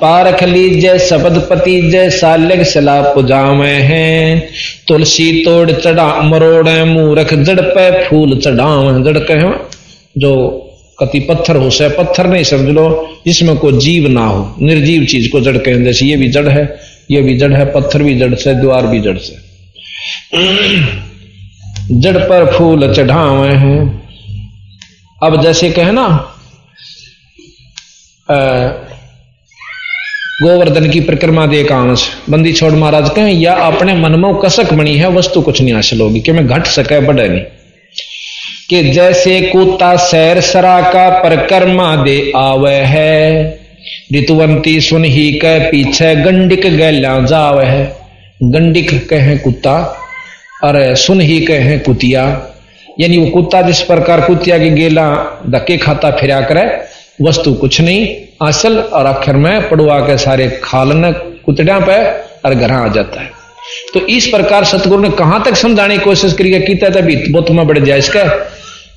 पारख 0.00 0.42
लीजिए 0.42 0.98
पति 1.40 1.90
जय 1.90 2.10
सालग 2.10 2.62
सलाह 2.62 3.02
पुजावे 3.02 3.68
हैं। 3.68 4.48
तुलसी 4.88 5.42
तोड़ 5.44 5.70
चढ़ा, 5.70 6.22
मरोड़े 6.22 6.84
मूरख 6.84 7.34
जड़ 7.34 7.60
पे 7.60 8.08
फूल 8.08 8.38
चढ़ाव 8.38 9.02
जड़ 9.04 9.18
कहे 9.18 9.52
जो 10.18 10.60
कति 11.00 11.20
पत्थर 11.20 11.56
हो 11.56 11.70
से 11.70 11.88
पत्थर 11.88 12.26
नहीं, 12.26 12.44
समझ 12.44 12.68
लो, 12.68 13.08
जिसमें 13.26 13.56
कोई 13.56 13.72
जीव 13.72 14.08
ना 14.08 14.26
हो। 14.26 14.54
निर्जीव 14.62 15.04
चीज़ 15.04 15.30
को 15.30 15.40
जड़ 15.40 15.56
कहें, 15.58 15.84
जैसे 15.84 16.06
ये 16.06 16.16
भी 16.16 16.28
जड़ 16.28 16.48
है, 16.48 16.76
ये 17.10 17.22
भी 17.22 17.38
जड़ 17.38 17.52
है, 17.52 17.64
पत्थर 17.64 18.02
भी 18.02 18.18
जड़ 18.18 18.34
से, 18.34 18.54
द्वार 18.54 18.86
भी 18.86 19.00
जड़ 19.00 19.18
से। 19.18 19.36
जड़ 21.90 22.18
पर 22.18 22.52
फूल 22.52 22.94
चढ़ावे 22.94 23.48
हैं। 23.48 24.08
अब 25.22 25.42
जैसे 25.42 25.70
कहे 25.70 25.92
ना 25.92 26.33
गोवर्धन 30.42 30.90
की 30.90 31.00
परिक्रमा 31.00 31.46
दे 31.46 31.64
कांस 31.64 32.10
बंदी 32.30 32.52
छोड़ 32.52 32.72
महाराज 32.72 33.10
कहें, 33.10 33.32
या 33.32 33.54
अपने 33.54 33.94
मन 33.94 34.12
में 34.12 34.34
कसक 34.34 34.72
बनी 34.72 34.96
है, 34.96 35.08
वस्तु 35.10 35.42
कुछ 35.42 35.60
नहीं 35.60 35.74
हासिल 35.74 36.00
होगी 36.00 36.20
कि 36.20 36.32
मैं 36.32 36.46
घट 36.46 36.66
सके, 36.66 37.00
बढ़े 37.00 37.28
नहीं। 37.28 37.40
कि 38.70 38.90
जैसे 38.90 39.40
कुत्ता 39.40 39.96
सैर 39.96 40.40
सरा 40.40 40.80
का 40.80 41.10
परिक्रमा 41.10 41.96
दे 41.96 42.32
आवे 42.36 42.74
है, 42.74 43.60
ऋतुवंती 44.14 44.80
सुन 44.80 45.04
ही 45.04 45.32
कह 45.32 45.58
पीछे 45.58 46.16
गंडिक 46.16 46.76
गैला 46.76 47.18
जावे 47.18 47.64
है। 47.64 47.96
गंडिक 48.42 49.08
कहे 49.08 49.38
कुत्ता 49.38 49.98
और 50.64 50.94
सुन 50.94 51.20
ही 51.20 51.40
कहे 51.40 51.78
कुतिया। 51.78 52.42
यानी 53.00 53.18
वो 53.18 53.26
कुत्ता 53.26 53.62
जिस 53.62 53.80
प्रकार 53.80 54.20
कुतिया 54.20 54.58
की 54.58 54.70
गेला 54.70 55.10
धक्के 55.46 55.76
खाता 55.76 56.10
फिरा 56.10 56.40
करे 56.40 56.93
वस्तु 57.18 57.52
कुछ 57.54 57.80
नहीं, 57.80 58.06
असल 58.42 58.78
और 58.78 59.06
आखिर 59.06 59.34
में 59.34 59.68
पड़ुआ 59.68 59.98
के 60.00 60.16
सारे 60.18 60.48
खालन 60.64 61.12
कुतड़ा 61.44 61.78
पे 61.80 61.98
और 62.48 62.54
घर 62.54 62.72
आ 62.72 62.86
जाता 62.88 63.20
है। 63.20 63.30
तो 63.94 64.00
इस 64.06 64.26
प्रकार 64.26 64.64
सतगुरु 64.64 65.02
ने 65.02 65.10
कहाँ 65.10 65.42
तक 65.44 65.54
समझाने 65.56 65.98
की 65.98 66.04
कोशिश 66.04 66.32
करी 66.32 66.50
किया 66.60 66.90
तभी 66.90 67.16
बहुत 67.32 67.50
में 67.50 67.66
बढ़ 67.66 67.78
जाए 67.78 67.98
इसका 67.98 68.24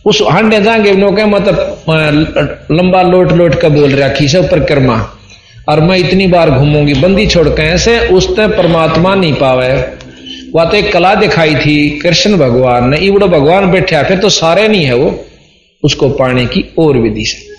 उस 0.05 0.22
हांडे 0.22 0.61
जाएँगे 0.61 0.95
के 0.95 1.26
मतलब 1.26 2.65
लंबा 2.72 3.01
लोट 3.01 3.32
लोट 3.32 3.59
कर 3.61 3.70
बोल 3.70 3.91
रहा 3.91 4.09
खीसा 4.09 4.41
परिक्रमा 4.41 4.95
और 5.70 5.80
मैं 5.80 5.97
इतनी 5.97 6.28
बार 6.28 6.49
घूमूँगी, 6.49 6.93
बंदी 6.93 7.26
छोड़ 7.28 7.47
के 7.49 7.61
ऐसे 7.61 7.97
उसने 8.07 8.47
परमात्मा 8.47 9.15
नहीं 9.15 9.34
पावे। 9.34 9.74
वह 10.55 10.65
तो 10.65 10.78
एक 10.78 10.91
कला 10.93 11.13
दिखाई 11.15 11.55
थी, 11.55 11.89
कृष्ण 11.99 12.38
भगवान 12.38 12.89
ने, 12.89 12.97
इवड़ो 12.97 13.28
भगवान 13.28 13.72
बैठा, 13.72 14.03
फिर 14.03 14.18
तो 14.18 14.30
सारे 14.30 14.68
नहीं 14.68 14.86
है 14.86 14.95
वो, 14.95 15.26
उसको 15.84 16.09
पाने 16.09 16.45
की 16.45 16.63
और 16.78 16.97
विधि 16.97 17.26
से। 17.26 17.57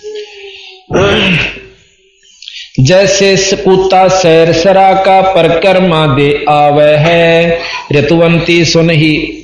जैसे 2.79 3.55
कुत्ता 3.55 4.07
सैर 4.09 4.51
सरा 4.53 4.91
का 5.03 5.21
परकर्मा 5.33 6.05
दे 6.15 6.31
आवे 6.49 6.91
है, 6.97 7.59
ऋतुवंती 7.93 8.63
सुन 8.65 8.89
ही 8.89 9.35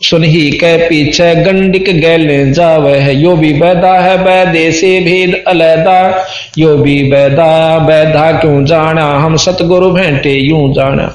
सुनही 0.00 0.50
के 0.50 0.76
पीछे 0.88 1.34
गंडिक 1.34 1.84
गैले 2.00 2.38
जावे 2.52 2.96
है। 2.98 3.14
यो 3.16 3.34
भी 3.36 3.52
बैदा 3.52 3.92
है 4.00 4.16
बैदे 4.24 4.70
से 4.72 5.00
भेद 5.00 5.42
अलैदा। 5.48 6.26
यो 6.58 6.76
भी 6.76 7.02
बैदा 7.10 7.78
बैदा 7.78 8.30
क्यों 8.40 8.64
जाना 8.64 9.06
हम 9.16 9.36
सतगुरु 9.36 9.90
भेंटे 9.90 10.32
यूँ 10.32 10.72
जाना 10.74 11.06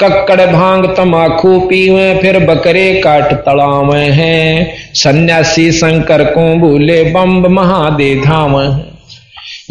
कक्कड़ 0.00 0.46
भाँग 0.46 0.86
तमाखू 0.96 1.58
पीवे, 1.60 2.14
फिर 2.22 2.38
बकरे 2.46 2.92
काट 2.94 3.32
तड़ावे 3.44 4.04
हैं। 4.12 4.74
सन्यासी 4.94 5.70
शंकर 5.72 6.24
को 6.24 6.54
भूले 6.58 7.02
बम्ब 7.04 7.46
महादे 7.50 8.14
धाम 8.16 8.56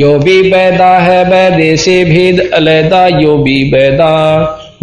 यो 0.02 0.20
भी 0.20 0.42
बैदा 0.42 1.00
है, 1.00 1.26
बैदे 1.30 1.78
से 1.78 2.06
भेद 2.06 2.52
अलैदा, 2.54 3.08
यो 3.08 3.38
भी 3.38 3.72
बैदा। 3.72 4.12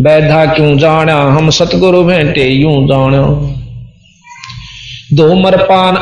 बैधा 0.01 0.47
क्यों 0.47 0.79
जाना 0.79 1.15
हम 1.15 1.51
सतगुरु 1.51 2.05
भेंटे 2.05 2.45
यूँ 2.45 2.85
जाना 2.85 3.55
धूम्रपान 5.15 5.97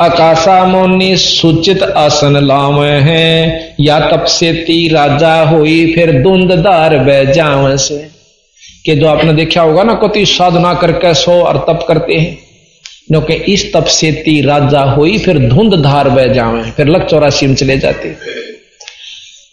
आकाशा 0.00 0.64
मोनी 0.64 1.16
सूचित 1.16 1.82
आसन 1.82 2.46
लाव 2.46 2.84
हैं। 2.84 3.74
या 3.80 4.00
तप 4.00 4.24
से 4.24 4.52
ती 4.52 4.88
राजा 4.88 5.42
हुई, 5.42 5.92
फिर 5.92 6.22
धुंधदार 6.22 6.98
बह 6.98 7.24
जाव 7.24 7.76
से। 7.76 8.08
कि 8.84 8.94
जो 8.94 9.06
आपने 9.06 9.32
देखा 9.32 9.62
होगा 9.62 9.82
ना 9.82 9.94
कोई 9.94 10.24
साधना 10.24 10.74
करके 10.74 11.14
सो 11.14 11.32
और 11.32 11.56
तप 11.56 11.84
करते 11.88 12.14
हैं। 12.14 12.38
क्योंकि 13.08 13.32
इस 13.32 13.72
तप 13.74 13.84
से 13.84 14.12
ती 14.12 14.40
राजा 14.40 14.80
हुई, 14.80 15.18
फिर 15.18 15.38
धुंध 15.38 15.74
धार 15.74 16.08
बह 16.08 16.26
जावे 16.26 16.70
फिर 16.70 16.88
लक 16.88 17.06
चौरासी 17.10 17.46
में 17.46 17.54
चले 17.54 17.78
जाते 17.78 18.08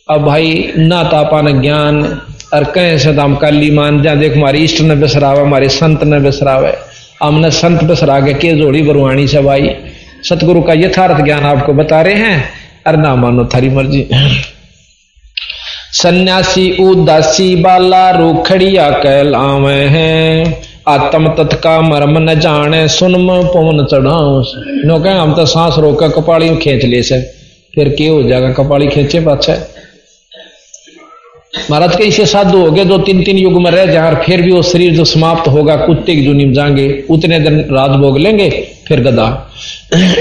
अब 0.09 0.23
भाई 0.25 0.73
ना 0.77 1.03
तापा 1.03 1.41
न 1.41 1.61
ज्ञान, 1.61 2.03
और 2.53 2.63
कहें 2.65 2.97
से 2.99 3.11
दाम 3.13 3.35
काली 3.35 3.69
मान, 3.71 4.01
जा 4.03 4.15
देख 4.15 4.35
हमारी 4.37 4.63
इष्ट 4.63 4.81
ने 4.81 4.95
बिसरावे 4.95 5.41
हमारे 5.41 5.69
संत 5.69 6.03
ने 6.03 6.19
बिसरावे। 6.19 6.73
हमने 7.23 7.51
संत 7.51 7.83
बसरा 7.83 8.19
के 8.21 8.33
के 8.33 8.53
जोड़ी 8.53 8.81
बरुआणी 8.81 9.27
से 9.27 9.41
भाई। 9.41 9.69
सतगुरु 10.23 10.61
का 10.61 10.73
यथार्थ 10.73 11.23
ज्ञान 11.25 11.43
आपको 11.45 11.73
बता 11.73 12.01
रहे 12.01 12.13
हैं 12.13 12.43
अरे 12.87 12.97
ना 12.97 13.15
मानो 13.15 13.45
थारी 13.45 13.69
मर्ज़ी। 13.69 14.07
सन्यासी, 15.93 16.71
उदासी, 16.81 17.55
बाला, 17.55 18.09
रूखड़िया 18.09 18.89
कहलावे 18.91 19.73
हैं। 19.73 20.61
आत्म 20.87 21.33
तत् 21.33 21.53
का 21.53 21.79
मर्म 21.81 22.17
न 22.19 22.39
जाने 22.39 22.87
सुन 22.87 23.13
पवन 23.27 23.85
चढ़ाऊ 23.85 24.43
नो 24.85 24.99
कहें 24.99 25.13
हम 25.13 25.33
तो 25.35 25.45
सांस 25.45 25.77
रोक 25.77 26.03
कपाड़ी 26.15 26.55
खींच 26.57 26.85
ले 26.85 27.03
से। 27.03 27.21
फिर 27.75 27.89
के 27.89 28.07
हो 28.07 28.21
जाएगा, 28.23 28.51
कपाड़ी 28.53 28.87
खींचे 28.87 29.19
पाछे। 29.19 29.53
महाराज 31.71 31.95
के 31.95 32.03
इसे 32.03 32.25
साधु 32.25 32.57
हो 32.57 32.71
गए, 32.71 32.85
दो 32.85 32.97
तीन 32.99 33.23
तीन 33.23 33.37
युग 33.37 33.61
में 33.61 33.69
रह 33.71 33.85
जाए 33.85 34.15
फिर 34.25 34.41
भी 34.41 34.51
वो 34.51 34.61
शरीर 34.63 34.93
जो 34.93 35.05
समाप्त 35.05 35.47
होगा, 35.47 35.75
कुत्ते 35.77 36.15
की 36.15 36.25
जुनी 36.25 36.51
जाएँगे, 36.53 36.87
उतने 37.09 37.39
दिन 37.39 37.59
राज 37.71 37.97
भोग 37.99 38.17
लेंगे, 38.17 38.49
फिर 38.87 39.01
गदा 39.01 39.27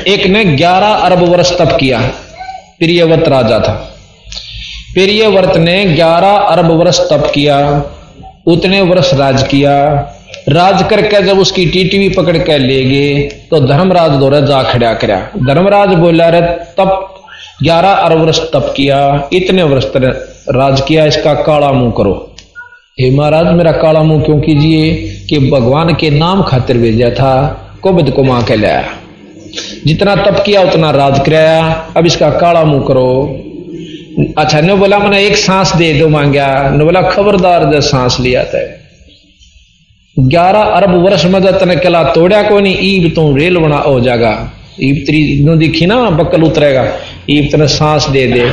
एक 0.09 0.26
ने 0.26 0.45
ग्यारह 0.47 1.07
अरब 1.07 1.22
वर्ष 1.24 1.53
तप 1.59 1.76
किया 1.80 2.01
प्रियवत 2.78 3.28
राजा 3.28 3.59
था। 3.59 3.72
प्रियव्रत 4.95 5.57
ने 5.59 5.84
ग्यारह 5.86 6.36
अरब 6.47 6.70
वर्ष 6.72 7.01
तप 7.03 7.30
किया, 7.34 7.59
उतने 8.47 8.80
वर्ष 8.82 9.12
राज 9.14 9.43
किया। 9.43 9.74
राज 10.49 10.82
करके 10.91 11.20
जब 11.22 11.39
उसकी 11.39 11.64
टीटीवी 11.66 12.09
पकड़ 12.09 12.36
के 12.39 12.57
ले 12.59 12.82
गए 12.84 13.20
तो 13.51 13.61
धर्मराज 13.61 14.11
दौरा 14.11 14.41
जा 14.41 14.62
खड़ा 14.62 14.93
करा। 14.95 15.18
धर्मराज 15.47 15.95
बोला 15.95 16.28
रे 16.28 16.41
तप, 16.78 17.14
ग्यारह 17.62 17.91
अरब 17.91 18.20
वर्ष 18.20 18.41
तप 18.53 18.72
किया, 18.76 19.28
इतने 19.32 19.62
वर्ष 19.64 19.84
राज 20.51 20.81
किया, 20.81 21.05
इसका 21.05 21.35
काला 21.35 21.73
मुँह 21.73 21.93
करो। 21.97 22.35
हे 23.01 23.11
महाराज, 23.11 23.47
मेरा 23.47 23.73
काला 23.73 24.03
मुँह 24.03 24.23
क्यों 24.23 24.39
कीजिए? 24.41 24.95
कि 25.29 25.39
भगवान 25.51 25.95
के 25.95 26.11
नाम 26.11 26.43
खातिर 26.43 26.79
भेजा 26.79 27.11
था, 27.11 27.35
कुबद 27.83 28.11
को 28.11 28.23
माँ 28.23 28.43
के 28.45 28.57
लाया 28.57 28.85
जितना 29.87 30.15
तप 30.17 30.43
किया, 30.47 30.63
उतना 30.63 30.91
राज 30.91 31.19
कराया। 31.27 31.93
अब 31.97 32.07
इसका 32.07 32.31
काला 32.31 32.65
मुँह 32.65 32.85
करो। 32.89 33.09
अच्छा 34.39 34.61
ने 34.61 34.75
बोला 34.75 34.99
मैंने 34.99 35.25
एक 35.27 35.37
सांस 35.37 35.75
दे 35.77 35.93
दो 35.93 36.09
मांगा 36.09 36.71
ने 36.71 36.85
बोला 36.85 37.03
खबरदार 37.03 37.65
जब 37.73 37.81
सांस 37.81 38.17
लिया 38.21 38.45
था। 38.45 38.63
ग्यारह 40.17 40.61
अरब 40.61 40.95
वर्ष 41.05 41.25
में 41.25 41.43
तने 41.59 41.77
कला 41.77 42.03
तोड़ा 42.05 42.43
को 42.43 42.61
नहीं, 42.61 42.77
ईब 42.81 43.13
तू 43.15 43.37
रेल 43.37 43.59
बना 43.59 43.77
हो 43.77 44.01
जाएगा 44.01 44.53
ईब 44.83 45.05
तेरी 45.07 45.57
दिखी 45.57 45.87
ना 45.87 45.99
बक्कल 46.11 46.43
उतरेगा। 46.43 46.87
ईब 47.31 47.49
तने 47.53 47.67
सांस 47.69 48.09
दे 48.09 48.27
दे। 48.27 48.51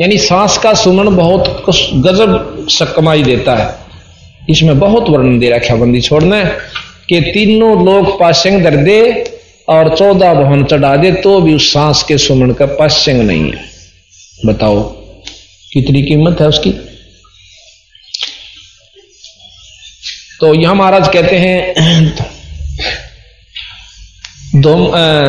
यानी 0.00 0.18
सांस 0.18 0.56
का 0.58 0.72
सुमन 0.74 1.16
बहुत 1.16 1.64
गजब 2.06 2.66
सकमाई 2.70 3.22
देता 3.22 3.56
है। 3.56 3.74
इसमें 4.50 4.78
बहुत 4.78 5.08
वर्णन 5.10 5.38
दे 5.38 5.50
रखा 5.50 5.74
बंदी 5.76 6.00
छोड़ना 6.00 6.42
कि 7.08 7.20
तीनों 7.24 7.84
लोग 7.84 8.18
पाशंग 8.20 8.62
दर 8.64 8.76
दे 8.76 9.00
और 9.68 9.94
चौदह 9.96 10.34
भवन 10.34 10.64
चढ़ा 10.64 10.96
दे 10.96 11.12
तो 11.22 11.40
भी 11.40 11.54
उस 11.54 11.72
सांस 11.72 12.02
के 12.02 12.18
सुमन 12.18 12.52
का 12.52 12.66
पाशंग 12.74 13.22
नहीं 13.22 13.52
है। 13.52 13.64
बताओ, 14.46 14.82
कितनी 15.72 16.02
कीमत 16.02 16.40
है 16.40 16.48
उसकी? 16.48 16.70
तो 20.40 20.54
यहाँ 20.54 20.74
महाराज 20.74 21.08
कहते 21.08 21.36
हैं 21.36 21.74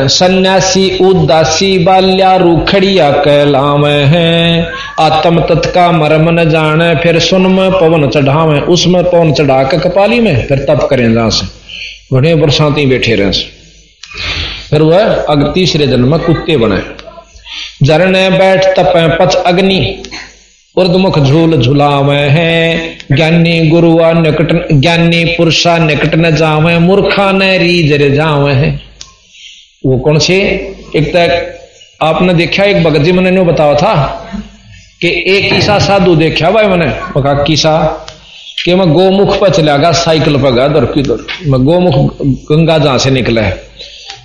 सन्यासी 0.08 0.98
उदासी 0.98 1.78
बाल्या 1.78 2.36
रूखड़िया 2.36 3.10
कहलावे 3.10 3.92
है। 3.92 4.72
आत्म 5.00 5.40
तत्का 5.40 5.92
मरम 5.92 6.40
न 6.40 6.50
जाने, 6.50 6.94
फिर 6.94 7.18
सुन 7.18 7.42
में 7.42 7.70
पवन 7.70 8.08
चढ़ावे 8.08 8.60
उसमें 8.60 9.02
पवन 9.04 9.32
चढ़ा 9.32 9.62
के 9.62 9.78
कपाली 9.78 10.20
में, 10.20 10.46
फिर 10.46 10.58
तप 10.58 10.86
करें 10.90 11.14
जहाँ 11.14 11.30
से 11.30 11.46
बड़े 12.12 12.34
बरसाती 12.34 12.86
बैठे 12.86 13.14
रहे। 13.14 13.32
फिर 14.70 14.82
वह 14.82 15.04
अग 15.04 15.52
तीसरे 15.54 15.86
जन्म 15.86 16.10
में 16.10 16.20
कुत्ते 16.20 16.56
बने। 16.56 16.80
जरने 17.86 18.30
बैठ, 18.30 18.64
तपे 18.64 19.08
पच 19.16 19.34
अग्नि। 19.34 20.02
उर्दमुख 20.76 21.18
झूल 21.18 21.62
झुलावे 21.62 22.16
हैं। 22.16 22.98
ज्ञानी 23.12 23.68
गुरुआ 23.68 24.12
निकट, 24.12 24.68
ज्ञानी 24.72 25.24
पुरुषा 25.24 25.78
निकट 25.78 26.14
न 26.14 26.36
जावे, 26.36 26.78
मूर्खा 26.78 27.32
न 27.32 27.42
रीजर 27.42 28.14
जावे 28.14 28.52
हैं। 28.52 28.87
वो 29.86 29.98
कौन 29.98 30.18
से? 30.18 30.34
एक 30.96 31.08
तक 31.16 31.58
आपने 32.02 32.34
देखा 32.34 32.64
एक 32.64 32.82
भगत 32.84 33.00
जी 33.00 33.12
मैंने 33.12 33.42
बताया 33.42 33.74
था 33.74 33.94
कि 35.00 35.08
एक 35.26 35.54
ईसा 35.54 35.78
साधु 35.78 36.14
देखा 36.16 36.50
भाई 36.50 36.64
मैंने? 36.64 36.86
कहा, 36.86 37.42
किसा? 37.42 38.06
कि 38.64 38.74
मैं 38.74 38.92
गोमुख 38.92 39.38
पर 39.40 39.50
चला 39.50 39.76
गया, 39.76 39.92
साइकिल 39.92 40.36
पर 40.36 40.50
गया 40.50 40.68
दर 40.68 40.84
की 40.84 41.02
दर 41.02 41.24
मैं 41.46 41.64
गोमुख 41.64 41.94
गंगा 42.52 42.78
जहाँ 42.78 42.98
से 42.98 43.10
निकला 43.10 43.42
है। 43.42 43.62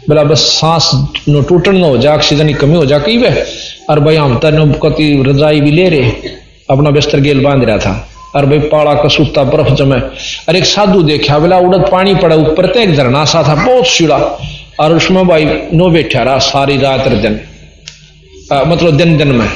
बोला, 0.10 0.24
बस 0.24 0.38
सांस 0.38 0.92
नो 1.30 1.42
टूटन 1.42 1.76
न 1.76 1.84
हो 1.84 1.98
जाए 1.98 2.16
ऑक्सीजन 2.16 2.48
की 2.48 2.54
कमी 2.54 2.76
हो 2.76 2.86
जाए 2.86 3.00
कई 3.00 3.18
वे? 3.18 3.44
और 3.90 4.00
भाई 4.00 4.16
हम 4.16 4.36
तो 4.38 4.80
कति 4.80 5.24
रजाई 5.28 5.62
भी 5.62 5.72
ले 5.72 5.90
रहे, 5.90 6.12
अपना 6.70 6.90
बिस्तर 6.90 7.20
गेल 7.20 7.44
बाँध 7.44 7.64
रहा 7.64 7.78
था। 7.78 8.10
और 8.36 8.46
भाई 8.46 8.60
पाड़ा 8.60 8.94
का 8.94 9.08
सूता 9.08 9.44
बर्फ़ 9.44 9.74
जमे। 9.74 10.00
और 10.50 10.56
एक 10.56 10.66
साधु 10.66 11.04
देखा, 11.04 11.40
बोला, 11.40 11.58
उड़द 11.58 11.86
पानी 11.92 12.16
पड़ा 12.16 12.36
ऊपर 12.36 12.66
तो 12.66 12.80
एक 12.80 12.94
झरना 12.96 13.26
सा 13.26 13.44
था, 13.48 13.56
बहुत 13.56 13.88
सीढ़ा 13.88 14.20
और 14.80 14.96
उसमें 14.96 15.28
भाई 15.28 15.46
नो 15.74 15.90
बैठा 15.90 16.24
रहा 16.24 16.38
सारी 16.38 16.78
रात 16.78 17.08
और 17.08 17.16
दिन। 17.16 17.40
आ, 18.54 18.64
मतलब 18.64 18.98
दिन 18.98 19.18
दिन 19.18 19.28
में। 19.28 19.48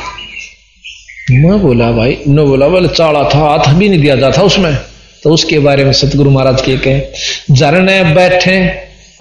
मैं 1.32 1.61
बोला 1.61 1.91
भाई 1.91 2.18
नो 2.28 2.45
बोला 2.45 2.68
बोले 2.68 2.88
चाड़ा 2.88 3.24
था 3.24 3.39
हाथ 3.39 3.74
भी 3.74 3.89
नहीं 3.89 4.01
दिया 4.01 4.15
जाता 4.15 4.41
उसमें। 4.41 4.76
तो 5.24 5.30
उसके 5.30 5.59
बारे 5.59 5.84
में 5.86 5.91
सतगुरु 5.93 6.30
महाराज 6.30 6.61
के 6.61 6.78
कहे 6.78 7.01
झरने 7.51 8.03
बैठे 8.03 8.70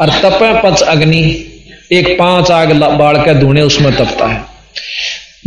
और 0.00 0.08
तपे 0.08 0.52
पच 0.62 0.82
अग्नि 0.82 1.22
एक 1.92 2.18
पाँच 2.18 2.50
आग 2.50 2.72
बाढ़ 2.72 3.16
के 3.16 3.34
धुने 3.34 3.62
उसमें 3.62 3.92
तपता 3.96 4.26
है। 4.26 4.40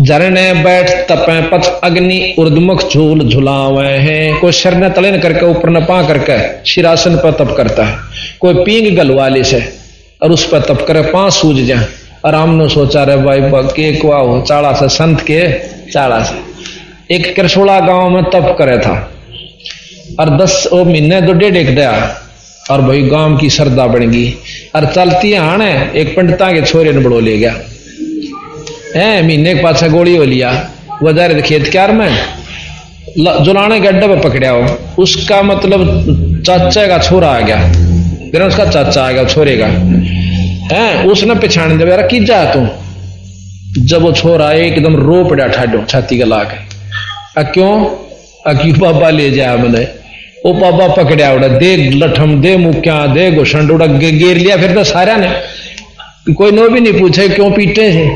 झरने 0.01 0.53
बैठ 0.53 0.89
तपे 0.89 1.41
पथ 1.41 1.79
अग्नि 1.83 2.35
उर्दमुख 2.39 2.91
झूल 2.93 3.19
झुलावे 3.29 3.87
हैं। 3.87 4.39
कोई 4.39 4.51
शरण 4.51 4.81
ने 4.81 4.89
तले 4.89 5.17
करके 5.17 5.45
ऊपर 5.45 5.69
न 5.69 5.85
पा 5.85 6.01
करके 6.07 6.65
शिरासन 6.65 7.15
पर 7.15 7.31
तप 7.31 7.53
करता 7.57 7.85
है। 7.85 7.97
कोई 8.39 8.53
पींग 8.53 8.97
गलवाले 8.97 9.43
से 9.43 9.78
और 10.21 10.31
उस 10.31 10.49
पर 10.49 10.59
तप 10.59 10.85
करे, 10.87 11.01
पाँच 11.01 11.33
सूझ 11.33 11.55
जाए। 11.55 11.85
आराम 12.25 12.55
ने 12.55 12.69
सोचा 12.69 13.03
रे 13.03 13.17
भाई 13.17 13.39
के 13.43 13.95
कुआ 13.95 14.17
हो 14.17 14.41
चाड़ा 14.47 14.73
से, 14.73 14.89
संत 14.89 15.21
के 15.21 15.59
चाड़ा 15.91 16.23
से। 16.23 16.49
एक 17.15 17.35
करसोड़ा 17.35 17.79
गाँव 17.79 18.09
में 18.09 18.23
तप 18.23 18.55
करे 18.59 18.77
था। 18.77 19.11
और 20.19 20.29
दस 20.29 20.69
वो 20.73 20.85
महीने 20.85 21.21
तो 21.21 21.33
डेढ़ 21.33 21.55
एक 21.55 21.75
दिया। 21.75 22.21
और 22.71 22.81
भाई, 22.81 23.01
गाँव 23.01 23.37
की 23.37 23.49
श्रद्धा 23.49 23.87
बन 23.87 24.11
गई। 24.11 24.35
और 24.75 24.85
चलती 24.85 25.31
है 25.31 25.39
आने, 25.39 25.91
एक 25.95 26.15
पंडिता 26.15 26.51
के 26.51 26.61
छोरे 26.61 26.93
ने 26.93 26.99
बड़ो 26.99 27.19
ले 27.19 27.37
गया। 27.37 27.55
है 28.95 29.25
महीने 29.25 29.55
के 29.55 29.63
पाछा 29.63 29.87
गोली 29.87 30.15
हो 30.15 30.23
लिया। 30.23 30.69
वजह 31.03 31.41
खेत 31.41 31.67
क्यार 31.71 31.91
में। 31.91 32.25
जुलाने 33.17 33.81
के 33.81 33.87
अड्डे 33.87 34.07
पर 34.07 34.29
पकड़ा 34.29 34.49
हो। 34.49 34.79
उसका 34.97 35.41
मतलब 35.41 36.03
चाचा 36.45 36.87
का 36.87 36.97
छोरा 36.97 37.27
आ 37.27 37.39
गया। 37.39 37.88
फिर 38.31 38.43
उसका 38.43 38.65
चाचा 38.65 39.03
आएगा 39.03 39.23
गया 39.23 39.33
छोरे 39.33 39.57
का 39.57 39.67
है? 40.75 41.05
उसने 41.05 41.35
पछाण 41.35 41.77
दिया 41.77 41.89
यार 41.89 42.07
की 42.07 42.19
जा 42.19 42.43
तू? 42.53 42.67
जब 43.81 44.01
वो 44.01 44.11
छोरा 44.11 44.51
एकदम 44.51 44.95
रो 44.95 45.23
पड़ा, 45.25 45.47
ठाडो, 45.47 45.83
छाती 45.85 46.19
का 46.19 46.25
ला 46.25 46.43
के। 46.43 46.57
आ 47.39 47.43
क्यों? 47.43 47.73
आ 48.47 48.53
क्यों 48.53 48.79
बाबा 48.79 49.09
ले 49.09 49.31
जाया 49.31 49.55
मैंने? 49.55 49.87
वो 50.45 50.53
बाबा 50.53 50.87
पकड़िया 50.87 51.33
उड़ा, 51.33 51.47
दे 51.47 51.75
लठम, 51.77 52.41
दे 52.41 52.57
मुक्या, 52.57 53.05
दे 53.07 53.31
घुसंड 53.31 53.71
उड़ा 53.71 53.85
गेर 53.85 54.37
लिया 54.37 54.57
फिर 54.57 54.71
तो 54.71 54.83
सारा 54.83 55.15
ने। 55.17 55.29
कोई 56.33 56.51
नो 56.51 56.69
भी 56.69 56.79
नहीं 56.79 56.99
पूछे, 56.99 57.27
क्यों 57.29 57.51
पीटे 57.51 57.91
थे 57.93 58.07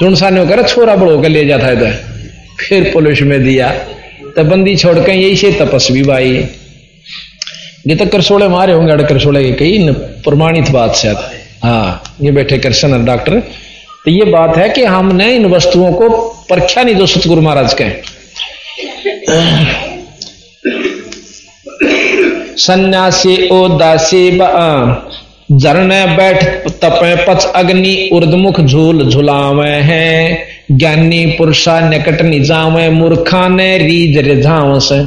ढूंढसा 0.00 0.30
ने 0.30 0.46
कर 0.46 0.62
छोरा 0.62 0.96
बड़ो 0.96 1.20
के 1.22 1.28
ले 1.28 1.44
जाता 1.44 1.66
है 1.66 1.92
फिर 2.60 2.90
पुलिस 2.94 3.22
में 3.22 3.42
दिया 3.44 3.68
तो 4.36 4.44
बंदी 4.44 4.76
छोड़ 4.76 4.98
के 4.98 5.12
यही 5.12 5.36
से 5.36 5.52
तपस्वी 5.52 6.02
भाई 6.02 6.32
ये 7.86 7.94
तो 7.96 8.06
करसोड़े 8.06 8.48
मारे 8.48 8.72
होंगे, 8.72 8.92
अड़ 8.92 9.02
करसोड़े 9.02 9.42
के 9.44 9.52
कई 9.54 9.92
प्रमाणित 10.24 10.70
बात 10.70 10.94
से 10.94 11.08
हाँ। 11.62 12.02
ये 12.22 12.30
बैठे 12.30 12.58
कृष्ण 12.58 12.92
और 12.92 13.02
डॉक्टर। 13.04 13.38
तो 14.04 14.10
ये 14.10 14.24
बात 14.24 14.56
है 14.56 14.68
कि 14.68 14.84
हमने 14.86 15.30
इन 15.34 15.46
वस्तुओं 15.46 15.92
को 15.92 16.08
परख्या 16.50 16.82
नहीं 16.82 16.94
दो 16.94 17.06
सतगुरु 17.06 17.40
महाराज 17.42 17.74
के 17.74 17.90
सन्यासी 22.58 23.48
ओ 23.48 23.66
दासी 23.78 24.30
जरण 25.52 25.90
बैठ, 26.16 26.42
तपे 26.82 27.14
पच 27.26 27.44
अग्नि, 27.46 28.08
उर्दमुख 28.12 28.60
झूल 28.60 29.08
झुलावे 29.08 29.68
हैं। 29.68 30.46
ज्ञानी, 30.72 31.24
पुरुषा, 31.38 31.78
निकट 31.88 32.20
निजावे 32.22 32.88
मूर्खा 32.90 33.46
ने 33.48 33.76
रीज 33.78 34.18
रिझाव 34.26 34.78
से। 34.80 34.98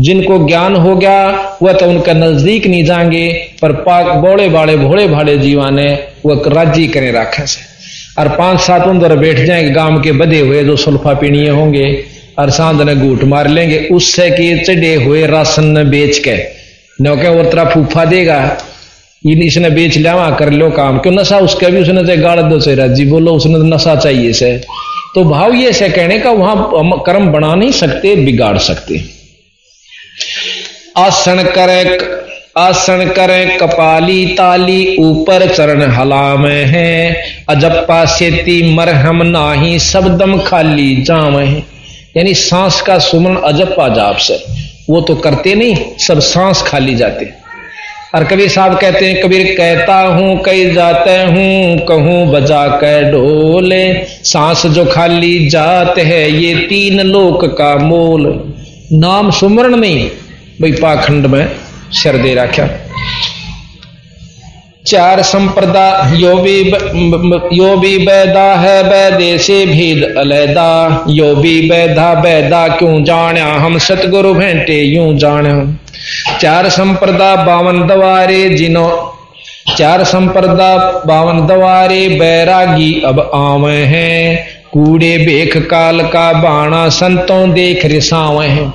जिनको 0.00 0.46
ज्ञान 0.46 0.76
हो 0.76 0.96
गया, 0.96 1.56
वह 1.62 1.72
तो 1.72 1.86
उनका 1.86 2.12
नज़दीक 2.12 2.66
नहीं 2.66 2.84
जाएँगे, 2.84 3.48
पर 3.62 3.72
पाक 3.72 4.06
बोले 4.16 4.48
बाड़े 4.48 4.76
भोले 4.76 5.06
भाड़े 5.08 5.38
जीवाने, 5.38 5.98
वह 6.26 6.42
राज़ी 6.46 6.86
करें 6.86 7.12
राखे 7.12 7.46
से। 7.46 7.60
और 8.22 8.28
पाँच 8.28 8.60
सात 8.60 8.82
अंदर 8.82 9.16
बैठ 9.16 9.38
जाएँगे, 9.38 9.70
गाँव 9.70 10.00
के 10.00 10.12
बधे 10.12 10.40
हुए 10.40 10.64
जो 10.64 10.76
सुल्फा 10.76 11.14
पीणिए 11.14 11.50
होंगे, 11.50 12.04
और 12.38 12.50
सांद 12.50 12.82
ने 12.82 12.94
घूट 12.94 13.24
मार 13.24 13.48
लेंगे, 13.48 13.88
उससे 13.92 14.30
कि 14.30 14.58
चढ़े 14.58 14.94
हुए 14.94 15.26
राशन 15.26 15.64
ने 15.64 15.84
बेच 15.84 16.18
के। 16.18 16.36
नौके 17.00 17.28
और 17.28 17.50
तरह 17.50 17.64
फूफा 17.64 18.04
देगा? 18.04 18.58
इसने 19.26 19.70
बेच 19.70 19.96
लिया, 19.96 20.30
कर 20.30 20.50
लो 20.50 20.70
काम। 20.70 20.98
क्यों 20.98 21.12
नशा 21.12 21.38
उसका 21.38 21.68
भी, 21.68 21.80
उसने 21.82 22.04
चाहे 22.04 22.16
गाड़ 22.16 22.40
दो 22.40 22.60
से 22.60 22.74
राज़ी, 22.74 23.04
बोलो 23.04 23.32
उसने 23.32 23.54
तो 23.54 23.64
नशा 23.64 23.96
चाहिए 23.96 24.32
से। 24.32 24.60
तो 25.14 25.24
भाव 25.24 25.54
ये 25.54 25.72
से 25.72 25.88
कहने 25.88 26.18
का, 26.18 26.30
वहाँ 26.30 26.70
कर्म 27.06 27.26
बना 27.26 27.54
नहीं 27.54 27.70
सकते, 27.70 28.16
बिगाड़ 28.16 28.58
सकते। 28.58 29.19
आसन 30.98 31.42
करे 31.42 31.98
आसन 32.58 33.08
करे 33.16 33.44
कपाली 33.44 34.26
ताली, 34.26 34.96
ऊपर 34.96 35.54
चरण 35.54 35.82
हलावे 35.82 36.54
है। 36.54 37.22
अजप्पा 37.48 38.04
सेती 38.04 38.74
मरहम 38.74 39.22
नाही 39.22 39.78
सबदम 39.78 40.38
खाली 40.38 41.02
जाम 41.02 41.38
है। 41.38 41.62
यानी 42.16 42.34
सांस 42.34 42.80
का 42.80 42.98
सुमन 42.98 43.36
अजप्पा 43.36 43.88
जाप 43.88 44.16
से। 44.16 44.44
वो 44.90 45.00
तो 45.00 45.14
करते 45.14 45.54
नहीं, 45.54 45.76
सब 45.98 46.18
सांस 46.18 46.62
खाली 46.62 46.94
जाते। 46.94 47.28
और 48.14 48.24
कबीर 48.24 48.48
साहब 48.48 48.78
कहते 48.78 49.06
हैं, 49.06 49.22
कबीर 49.22 49.54
कहता 49.58 49.94
हूँ 49.94 50.42
कई 50.42 50.70
जाते 50.70 51.10
हूँ, 51.10 51.78
कहूँ 51.78 52.32
बजा 52.32 52.68
कर 52.68 53.10
ढोले। 53.12 54.04
सांस 54.04 54.66
जो 54.66 54.84
खाली 54.84 55.48
जात 55.48 55.98
है, 55.98 56.32
ये 56.32 56.54
तीन 56.54 57.00
लोक 57.00 57.44
का 57.44 57.76
मोल। 57.76 58.49
नाम 58.92 59.30
सुमरण 59.30 59.76
नहीं 59.76 60.08
भाई 60.60 60.72
पाखंड 60.72 61.26
में 61.26 61.50
शर 61.92 62.16
दे 62.16 62.34
रखा 62.34 62.66
चार 64.86 65.22
संप्रदा 65.22 66.12
यो 66.14 66.34
भी 66.36 66.60
यो 67.56 67.76
भी 67.76 67.98
बैदा 67.98 68.44
है, 68.54 68.82
बैदे 68.84 69.38
से 69.38 69.66
भेद 69.66 70.16
अलैदा। 70.18 71.04
यो 71.08 71.34
भी 71.34 71.68
बैधा 71.70 72.14
बैदा, 72.14 72.66
क्यों 72.68 73.04
जाने 73.04 73.40
हम? 73.40 73.78
सतगुरु 73.78 74.34
भेंटे 74.34 74.80
यूँ 74.80 75.14
जाने 75.18 75.52
चार 76.40 76.68
संप्रदा 76.68 77.34
बावन 77.36 77.86
दवारे 77.86 78.48
जिनो, 78.48 79.16
चार 79.78 80.04
संप्रदा 80.04 80.76
बावन 81.06 81.46
दवारे 81.46 82.08
बैरागी 82.08 82.92
अब 83.06 83.20
आवे 83.34 83.76
हैं। 83.86 84.59
कूड़े 84.72 85.16
बेख 85.18 85.56
काल 85.70 86.02
का 86.08 86.32
बाणा 86.42 86.88
संतों 86.94 87.42
देख 87.54 87.84
रिसावे 87.86 88.46
हैं 88.48 88.72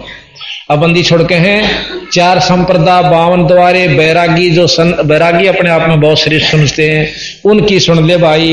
अब 0.72 0.80
बंदी 0.80 1.04
छोड़ 1.04 1.22
के 1.24 1.36
हैं 1.36 2.10
चार 2.12 2.40
संप्रदा 2.40 3.02
बावन 3.02 3.46
द्वारे 3.48 3.88
बैरागी 3.88 4.50
जो 4.52 4.66
सन 4.68 4.92
बैरागी 5.08 5.48
अपने 5.48 5.70
आप 5.70 5.88
में 5.90 6.00
बहुत 6.00 6.20
श्रेष्ठ 6.20 6.52
समझते 6.52 6.90
हैं 6.90 7.52
उनकी 7.52 7.80
सुन 7.80 8.06
ले 8.08 8.18
भाई 8.18 8.48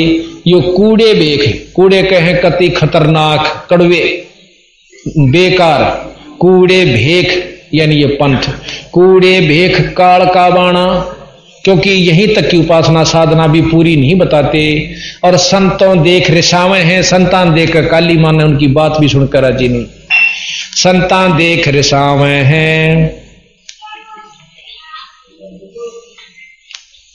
यो 0.47 0.61
कूड़े 0.73 1.13
बेख 1.15 1.73
कूड़े 1.77 2.03
कहे 2.03 2.35
कति 2.43 2.69
खतरनाक 2.71 3.67
कड़वे 3.71 4.03
बेकार 5.31 5.85
कूड़े 6.41 6.85
भेख 6.85 7.33
यानी 7.75 7.97
ये 7.97 8.07
पंथ 8.17 8.49
कूड़े 8.93 9.41
भेख 9.41 9.81
काल 9.97 10.25
का 10.35 10.49
बाणा 10.51 10.85
क्योंकि 11.65 11.91
यहीं 11.91 12.27
तक 12.35 12.49
की 12.51 12.57
उपासना 12.57 13.05
साधना 13.05 13.47
भी 13.47 13.61
पूरी 13.63 13.97
नहीं 13.97 14.15
बताते। 14.15 14.63
और 15.25 15.37
संतों 15.37 16.03
देख 16.03 16.31
रिसावे 16.31 16.79
हैं, 16.79 17.03
संतान 17.03 17.55
देख 17.55 17.77
काली 17.77 18.17
माँ 18.17 18.33
ने 18.33 18.45
उनकी 18.45 18.67
बात 18.67 18.97
भी 19.01 19.09
सुनकर 19.09 19.43
राज़ी 19.43 19.69
नहीं 19.69 19.87
संतान 20.75 21.37
देख 21.37 21.69
रिसावे 21.69 22.31
हैं। 22.31 23.23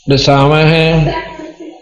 रिसावे 0.09 0.61
हैं। 0.63 1.27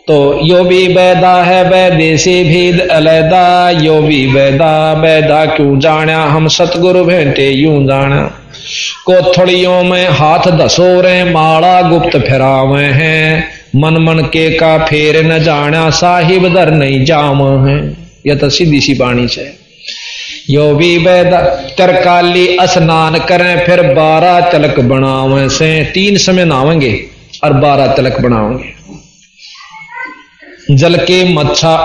तो 0.07 0.39
यो 0.43 0.63
भी 0.63 0.87
बैदा 0.87 1.43
है, 1.43 1.63
वैदे 1.69 2.17
से 2.17 2.43
भेद 2.43 2.79
अलैदा। 2.79 3.69
यो 3.69 4.01
भी 4.01 4.27
बैदा 4.27 4.93
बैदा 4.93 5.45
क्यों 5.45 5.79
जाना 5.79 6.23
हम 6.25 6.47
सतगुरु 6.47 7.03
भेंटे 7.05 7.49
यूँ 7.49 7.83
जाना 7.83 8.44
कोथड़ियों 9.05 9.83
में 9.83 10.07
हाथ 10.09 10.47
धसो 10.57 11.01
रे 11.01 11.23
माड़ा 11.23 11.81
गुप्त 11.81 12.17
फिरावे 12.19 12.85
हैं। 12.93 13.47
मन 13.75 13.97
मन 14.03 14.19
के 14.33 14.49
का 14.57 14.77
फेर 14.85 15.25
न 15.25 15.39
जाना 15.43 15.89
साहिब 15.91 16.47
दर 16.53 16.71
नहीं 16.71 17.03
जाम 17.05 17.41
है। 17.67 17.77
यह 18.27 18.35
तो 18.35 18.49
सीधी 18.49 18.79
सी 18.81 18.93
बाणी 18.93 19.27
से 19.27 19.45
यो 20.49 20.65
भी 20.75 20.97
तरकाली 21.77 22.47
स्नान 22.63 23.17
करें, 23.19 23.65
फिर 23.65 23.81
बारह 23.93 24.39
तलक 24.51 24.79
बनावे 24.81 25.47
से। 25.49 25.69
तीन 25.93 26.17
समय 26.17 26.45
नहावेंगे 26.45 26.93
और 27.43 27.53
बारह 27.55 27.87
तलक 27.87 28.19
बनावेंगे। 28.21 28.73
जल 30.71 30.95
के 30.97 31.23
मच्छा 31.33 31.75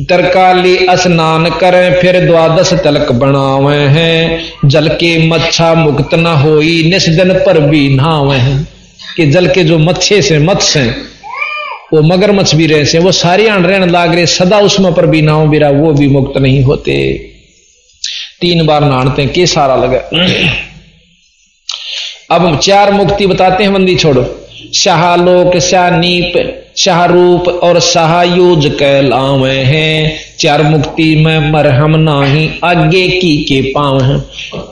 तरकाली 0.00 0.78
स्नान 0.90 1.50
करें, 1.50 2.00
फिर 2.00 2.26
द्वादश 2.26 2.72
तलक 2.72 3.12
बनावे 3.12 3.76
हैं। 3.76 4.52
जल 4.64 4.88
के 4.88 5.28
मच्छा 5.28 5.74
मुक्त 5.74 6.14
न 6.14 6.26
हो 6.26 6.60
निस्दन 6.60 7.34
पर 7.34 7.60
भी 7.60 7.88
नहावे 7.88 8.36
हैं। 8.36 8.68
कि 9.16 9.26
जल 9.26 9.46
के 9.46 9.64
जो 9.64 9.78
मच्छे 9.78 10.22
से 10.22 10.38
मत्स्य 10.38 10.80
हैं, 10.80 10.96
वो 11.92 12.02
मगरमच्छ 12.02 12.54
भी 12.54 12.66
रहे 12.66 12.84
से, 12.84 12.98
वो 12.98 13.12
सारी 13.12 13.46
रहने 13.46 13.86
लाग 13.86 14.14
रहे, 14.14 14.26
सदा 14.26 14.58
उसमें 14.58 14.94
पर 14.94 15.06
भी 15.06 15.22
नाव 15.22 15.48
बिरा, 15.48 15.70
वो 15.70 15.92
भी 15.92 16.08
मुक्त 16.08 16.38
नहीं 16.38 16.62
होते। 16.62 17.12
तीन 18.40 18.66
बार 18.66 18.84
नहाते 18.84 19.26
के 19.26 19.46
सारा 19.46 19.76
लगा। 19.76 19.98
अब 22.30 22.58
चार 22.58 22.92
मुक्ति 22.92 23.26
बताते 23.26 23.64
हैं 23.64 23.72
बंदी 23.72 23.96
छोड़ो। 23.96 24.48
शाहलोक 24.74 25.58
शानीप 25.58 26.62
शाहरूप 26.76 27.48
और 27.48 27.80
शाहयूज 27.80 28.66
कहलावे 28.80 29.52
हैं। 29.52 30.18
चार 30.38 30.62
मुक्ति 30.62 31.14
में 31.16 31.50
मरहम 31.52 31.96
नाही, 31.96 32.48
आगे 32.64 33.06
की 33.10 33.36
के 33.44 33.60
पाव 33.72 34.02
हैं 34.02 34.24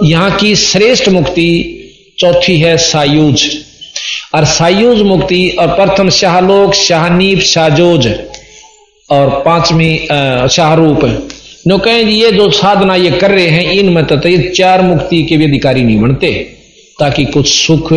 यहाँ 0.05 0.36
की 0.38 0.55
श्रेष्ठ 0.57 1.09
मुक्ति, 1.09 1.80
चौथी 2.18 2.59
है 2.59 2.76
सायुज। 2.78 3.48
और 4.34 4.44
सायुज 4.46 5.02
मुक्ति 5.02 5.48
और 5.50 5.68
प्रथम 5.68 6.09
शाहलोक, 6.11 6.74
शाहनीप 6.74 7.40
शाहजोज 7.40 8.09
और 9.11 9.28
पांचवी 9.46 9.96
शाहरूप। 10.50 11.05
नो 11.66 11.78
कहें 11.78 12.02
ये 12.02 12.30
जो 12.32 12.50
साधना 12.52 12.94
ये 12.94 13.11
कर 13.11 13.30
रहे 13.30 13.46
हैं, 13.46 13.72
इनमें 13.72 14.05
तो 14.07 14.28
ये 14.28 14.48
चार 14.48 14.82
मुक्ति 14.82 15.22
के 15.22 15.36
भी 15.36 15.44
अधिकारी 15.44 15.82
नहीं 15.82 16.00
बनते, 16.00 16.32
ताकि 16.98 17.24
कुछ 17.24 17.48
सुख 17.48 17.92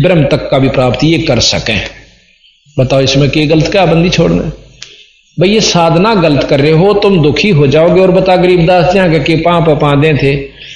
ब्रह्म 0.00 0.24
तक 0.26 0.48
का 0.50 0.58
भी 0.58 0.68
प्राप्ति 0.68 1.06
ये 1.06 1.18
कर 1.18 1.40
सकें। 1.40 1.80
बताओ 2.76 3.00
इसमें 3.02 3.28
क्या 3.30 3.46
गलत 3.46 3.70
क्या 3.70 3.84
बंदी 3.86 4.10
छोड़ना 4.10 4.42
भाई, 5.36 5.48
ये 5.48 5.60
साधना 5.62 6.14
गलत 6.16 6.42
कर 6.44 6.60
रहे 6.60 6.70
हो, 6.72 6.92
तुम 6.94 7.22
दुखी 7.22 7.50
हो 7.50 7.66
जाओगे। 7.66 8.00
और 8.00 8.10
बता 8.10 8.34
गरीबदास 8.36 8.92
के 9.26 9.36
पा 9.38 9.58
पा 9.74 9.94
दे 9.96 10.12
थे। 10.14 10.34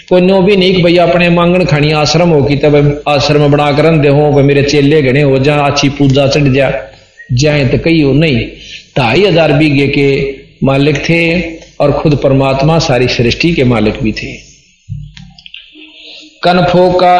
कोई 0.09 0.21
नो 0.21 0.41
भी 0.43 0.57
नहीं 0.57 0.83
भैया 0.83 1.07
अपने 1.07 1.29
मांगण 1.31 1.65
खानी 1.65 1.91
आश्रम 1.95 2.31
हो 2.31 2.43
कि 2.43 2.57
तब 2.57 3.03
आश्रम 3.09 3.47
बना 3.51 3.71
कर 3.73 3.91
दे 3.99 4.09
हो 4.11 4.43
मेरे 4.43 4.63
चेले 4.65 5.03
गणे 5.03 5.23
हो, 5.23 5.39
जा 5.41 5.57
अच्छी 5.61 5.89
पूजा 5.91 6.27
चढ़ 6.29 6.49
जा। 6.55 6.71
जाए 7.35 7.65
तो 7.67 7.79
कही 7.79 8.01
हो 8.01 8.13
नहीं। 8.15 8.47
ढाई 8.97 9.25
हज़ार 9.25 9.53
बीघे 9.53 9.87
के 9.89 10.09
मालिक 10.65 10.99
थे 11.09 11.21
और 11.81 11.93
खुद 11.93 12.19
परमात्मा 12.23 12.79
सारी 12.81 13.09
सृष्टि 13.11 13.53
के 13.55 13.65
मालिक 13.67 14.03
भी 14.03 14.13
थे। 14.15 14.33
कनफो 16.43 16.91
का 16.95 17.17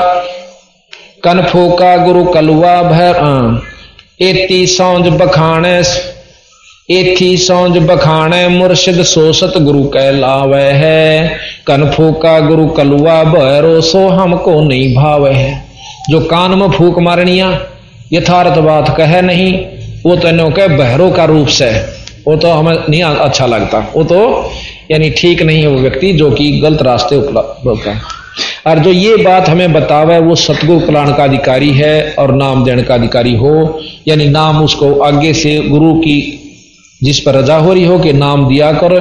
कनफो 1.25 1.69
का 1.77 1.97
गुरु 2.05 2.25
कलुआ 2.33 2.83
भर 2.85 3.21
एती 4.21 4.67
सौंज 4.67 5.07
बखाने 5.13 5.79
एथी 6.91 7.37
सौंज 7.37 7.77
बखाने 7.79 8.47
मुर्शिद 8.49 9.03
सोसत 9.03 9.59
गुरु 9.59 9.83
कह 9.87 10.11
लावे 10.11 10.63
है। 10.75 11.29
कन 11.67 11.91
फूका 11.91 12.39
गुरु 12.41 12.67
कलुआ 12.69 13.23
भैरो 13.25 13.81
सो 13.81 14.07
हमको 14.11 14.61
नहीं 14.63 14.95
भावे 14.95 15.33
है। 15.33 15.53
जो 16.11 16.21
कान 16.27 16.59
में 16.59 16.71
फूक 16.71 16.99
मारनिया, 16.99 17.51
यथार्थ 18.13 18.59
बात 18.61 18.95
कहे 18.97 19.21
नहीं, 19.23 19.53
वो 20.07 20.17
तो 20.17 20.31
नो 20.33 20.49
कह 20.51 20.77
बहरों 20.77 21.11
का 21.11 21.25
रूप 21.25 21.47
से 21.51 21.71
वो 22.27 22.37
तो 22.37 22.51
हमें 22.51 22.77
नहीं 22.91 23.03
अच्छा 23.03 23.47
लगता। 23.47 23.79
वो 23.97 24.05
तो 24.05 24.51
यानी 24.91 25.11
ठीक 25.11 25.43
नहीं 25.43 25.61
है 25.63 25.69
वो 25.69 25.79
व्यक्ति 25.79 26.13
जो 26.13 26.31
कि 26.31 26.51
गलत 26.61 26.83
रास्ते 26.83 27.17
उपलब्ध 27.17 27.69
होता 27.69 27.91
है। 27.91 28.01
और 28.67 28.79
जो 28.79 28.91
ये 28.91 29.17
बात 29.17 29.49
हमें 29.49 29.73
बतावे 29.73 30.19
वो 30.19 30.35
सतगुरु 30.35 30.81
कल्याण 30.81 31.13
का 31.13 31.25
अधिकारी 31.25 31.71
है 31.71 32.15
और 32.19 32.33
नाम 32.35 32.65
देने 32.65 32.83
का 32.83 32.95
अधिकारी 32.95 33.35
हो। 33.37 33.81
यानी 34.09 34.29
नाम 34.29 34.65
उसको 34.65 34.99
आगे 35.01 35.33
से 35.35 35.61
गुरु 35.61 35.95
की 35.95 36.43
जिस 37.03 37.21
पर 37.21 37.35
रजा 37.35 37.57
हो 37.57 37.73
रही 37.73 37.85
हो 37.85 37.99
कि 37.99 38.13
नाम 38.13 38.49
दिया 38.49 38.73
कर, 38.73 38.95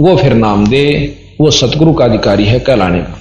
वो 0.00 0.16
फिर 0.16 0.34
नाम 0.34 0.66
दे। 0.66 1.14
वो 1.40 1.50
सतगुरु 1.50 1.92
का 1.92 2.04
अधिकारी 2.04 2.44
है 2.44 2.58
कहलाने 2.60 2.98
का। 2.98 3.20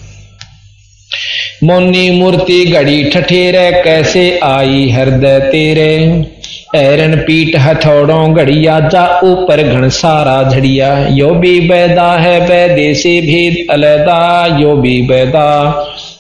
मोनी 1.63 2.11
मूर्ति 2.11 2.65
घड़ी 2.65 3.03
ठठेरे, 3.03 3.71
कैसे 3.83 4.39
आई 4.43 4.89
हृदय 4.89 5.39
तेरे? 5.39 6.25
ऐरन 6.67 7.15
पीट 7.17 7.55
हथौड़ों 7.55 8.35
घड़िया, 8.35 8.79
जा 8.81 9.05
ऊपर 9.23 9.61
घन 9.63 9.87
सारा 9.91 10.41
झड़िया। 10.43 10.87
यो 11.09 11.29
भी 11.35 11.59
बैदा 11.69 12.11
है 12.13 12.39
बैदे 12.47 12.93
से 12.95 13.19
भेद 13.21 14.59
यो 14.61 14.75
भी 14.75 15.01
बैदा 15.07 15.47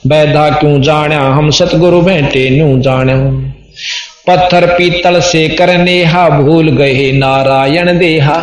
बैदा 0.07 0.49
क्यों 0.51 0.81
जाना 0.81 1.19
हम 1.29 1.49
सतगुरु 1.51 2.01
बैठे 2.01 2.49
न्यू 2.49 2.77
जाना 2.81 3.15
पत्थर 4.27 4.65
पीतल 4.67 5.19
से 5.21 5.47
करने 5.49 6.03
हा, 6.03 6.29
भूल 6.31 6.69
गए 6.77 7.11
नारायण 7.11 7.97
देहा। 7.99 8.37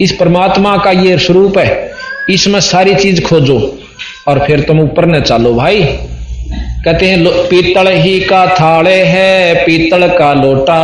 इस 0.00 0.12
परमात्मा 0.12 0.76
का 0.76 0.90
ये 0.92 1.18
स्वरूप 1.18 1.58
है, 1.58 1.92
इसमें 2.30 2.60
सारी 2.62 2.94
चीज़ 2.94 3.22
खोजो, 3.22 3.58
और 4.28 4.38
फिर 4.38 4.60
तुम 4.60 4.80
ऊपर 4.80 5.06
न 5.06 5.20
चालो 5.20 5.54
भाई। 5.54 5.82
कहते 6.84 7.06
हैं 7.06 7.24
पीतल 7.28 7.88
ही 7.88 8.20
का 8.20 8.46
थाड़े 8.46 8.94
है, 8.94 9.54
पीतल 9.54 10.06
का 10.08 10.32
लोटा। 10.34 10.82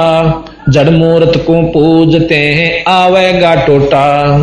जड़ 0.69 0.91
मूर्त 0.91 1.45
को 1.47 1.63
पूजते 1.63 2.35
हैं, 2.35 2.85
आवेगा 2.89 3.55
टोटा। 3.55 4.37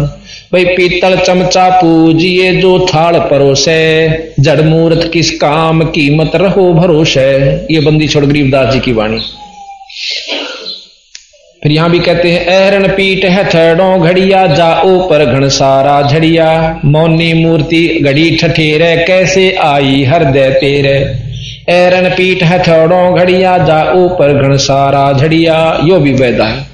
भाई, 0.54 0.66
पीतल 0.66 1.18
चमचा 1.18 1.70
पूजिए 1.70 2.54
जो 2.54 2.88
थाल 2.96 3.20
परोसे। 3.20 4.10
जड़ 4.40 4.62
मूर्त 4.62 5.10
किस 5.14 5.32
काम 5.32 5.82
कीमत 5.82 6.32
रहो 6.36 6.74
भरोसे। 6.74 7.28
ये 7.74 7.80
बंदी 7.80 8.08
छोड़ 8.08 8.26
गरीबदास 8.26 8.74
जी 8.74 8.80
की 8.80 8.94
वाणी। 8.94 9.20
फिर 11.64 11.72
यहाँ 11.72 11.92
भी 11.92 12.00
कहते 12.00 12.32
हैं 12.32 12.46
एहरन 12.46 12.88
पीट 12.88 13.26
है 13.26 13.50
थड़ो 13.50 14.00
घड़िया, 14.00 14.48
जा 14.48 14.82
ऊपर 14.82 15.26
घन 15.26 15.48
सारा 15.50 16.02
झड़िया। 16.02 16.82
मौनी 16.86 17.34
मूर्ति 17.34 18.00
घड़ी 18.02 18.36
ठठेरे, 18.36 18.96
कैसे 19.08 19.52
आई 19.52 20.04
हृदय 20.04 20.50
तेरे? 20.50 21.27
एरन 21.70 22.10
पीठ 22.10 22.44
है 22.44 22.60
थड़ो 22.64 23.14
घड़िया, 23.14 23.58
जा 23.58 23.92
ऊपर 23.92 24.34
घन 24.34 24.58
सारा 24.58 25.12
झड़िया। 25.14 25.80
यो 25.84 26.00
भी 26.00 26.14
वैदा 26.14 26.46
है। 26.46 26.68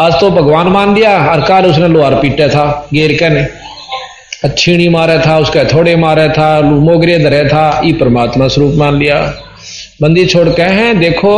आज 0.00 0.20
तो 0.20 0.30
भगवान 0.30 0.66
मान 0.66 0.94
दिया 0.94 1.30
और 1.30 1.40
काल 1.40 1.66
उसने 1.66 1.88
लोहार 1.88 2.14
पीटे 2.14 2.48
था, 2.48 2.88
गेर 2.94 3.16
कहने 3.20 3.40
ने। 3.40 4.48
छीणी 4.48 4.88
मारे 4.88 5.18
था, 5.18 5.38
उसके 5.38 5.64
थोड़े 5.64 5.96
मारे 5.96 6.28
था, 6.28 6.60
मोगरे 6.60 7.18
धरे 7.18 7.44
था 7.48 7.80
ये 7.84 7.92
परमात्मा 7.92 8.48
स्वरूप 8.48 8.74
मान 8.74 8.96
लिया। 8.96 9.34
बंदी 10.02 10.26
छोड़ 10.26 10.48
के 10.48 10.62
हैं, 10.62 10.98
देखो, 10.98 11.34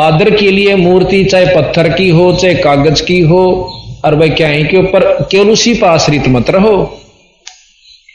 आदर 0.00 0.30
के 0.30 0.50
लिए 0.50 0.74
मूर्ति 0.76 1.24
चाहे 1.24 1.46
पत्थर 1.46 1.88
की 1.88 2.10
हो, 2.10 2.32
चाहे 2.32 2.54
कागज़ 2.54 3.02
की 3.02 3.20
हो, 3.20 3.72
और 4.04 4.14
भाई 4.14 4.30
क्या 4.30 4.48
है 4.48 4.62
कि 4.64 4.76
ऊपर 4.76 5.28
केवल 5.30 5.50
उसी 5.50 5.74
पर 5.74 5.86
आश्रित 5.86 6.28
मत 6.28 6.50
रहो। 6.50 7.01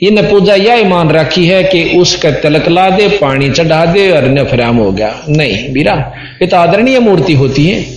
इन 0.01 0.21
पूजा 0.21 0.55
यह 0.55 0.75
ईमान 0.75 1.09
रखी 1.09 1.45
है 1.45 1.63
कि 1.63 1.83
उसका 1.97 2.31
तिलक 2.31 2.67
ला 2.67 2.89
दे, 2.89 3.07
पानी 3.07 3.49
चढ़ा 3.49 3.85
दे 3.85 4.11
और 4.11 4.23
नफराम 4.23 4.45
फ्राम 4.45 4.77
हो 4.77 4.91
गया। 4.91 5.23
नहीं 5.29 5.73
बीरा 5.73 5.93
ये 6.41 6.47
तो 6.47 6.57
आदरणीय 6.57 6.99
मूर्ति 6.99 7.33
होती 7.33 7.65
है। 7.67 7.96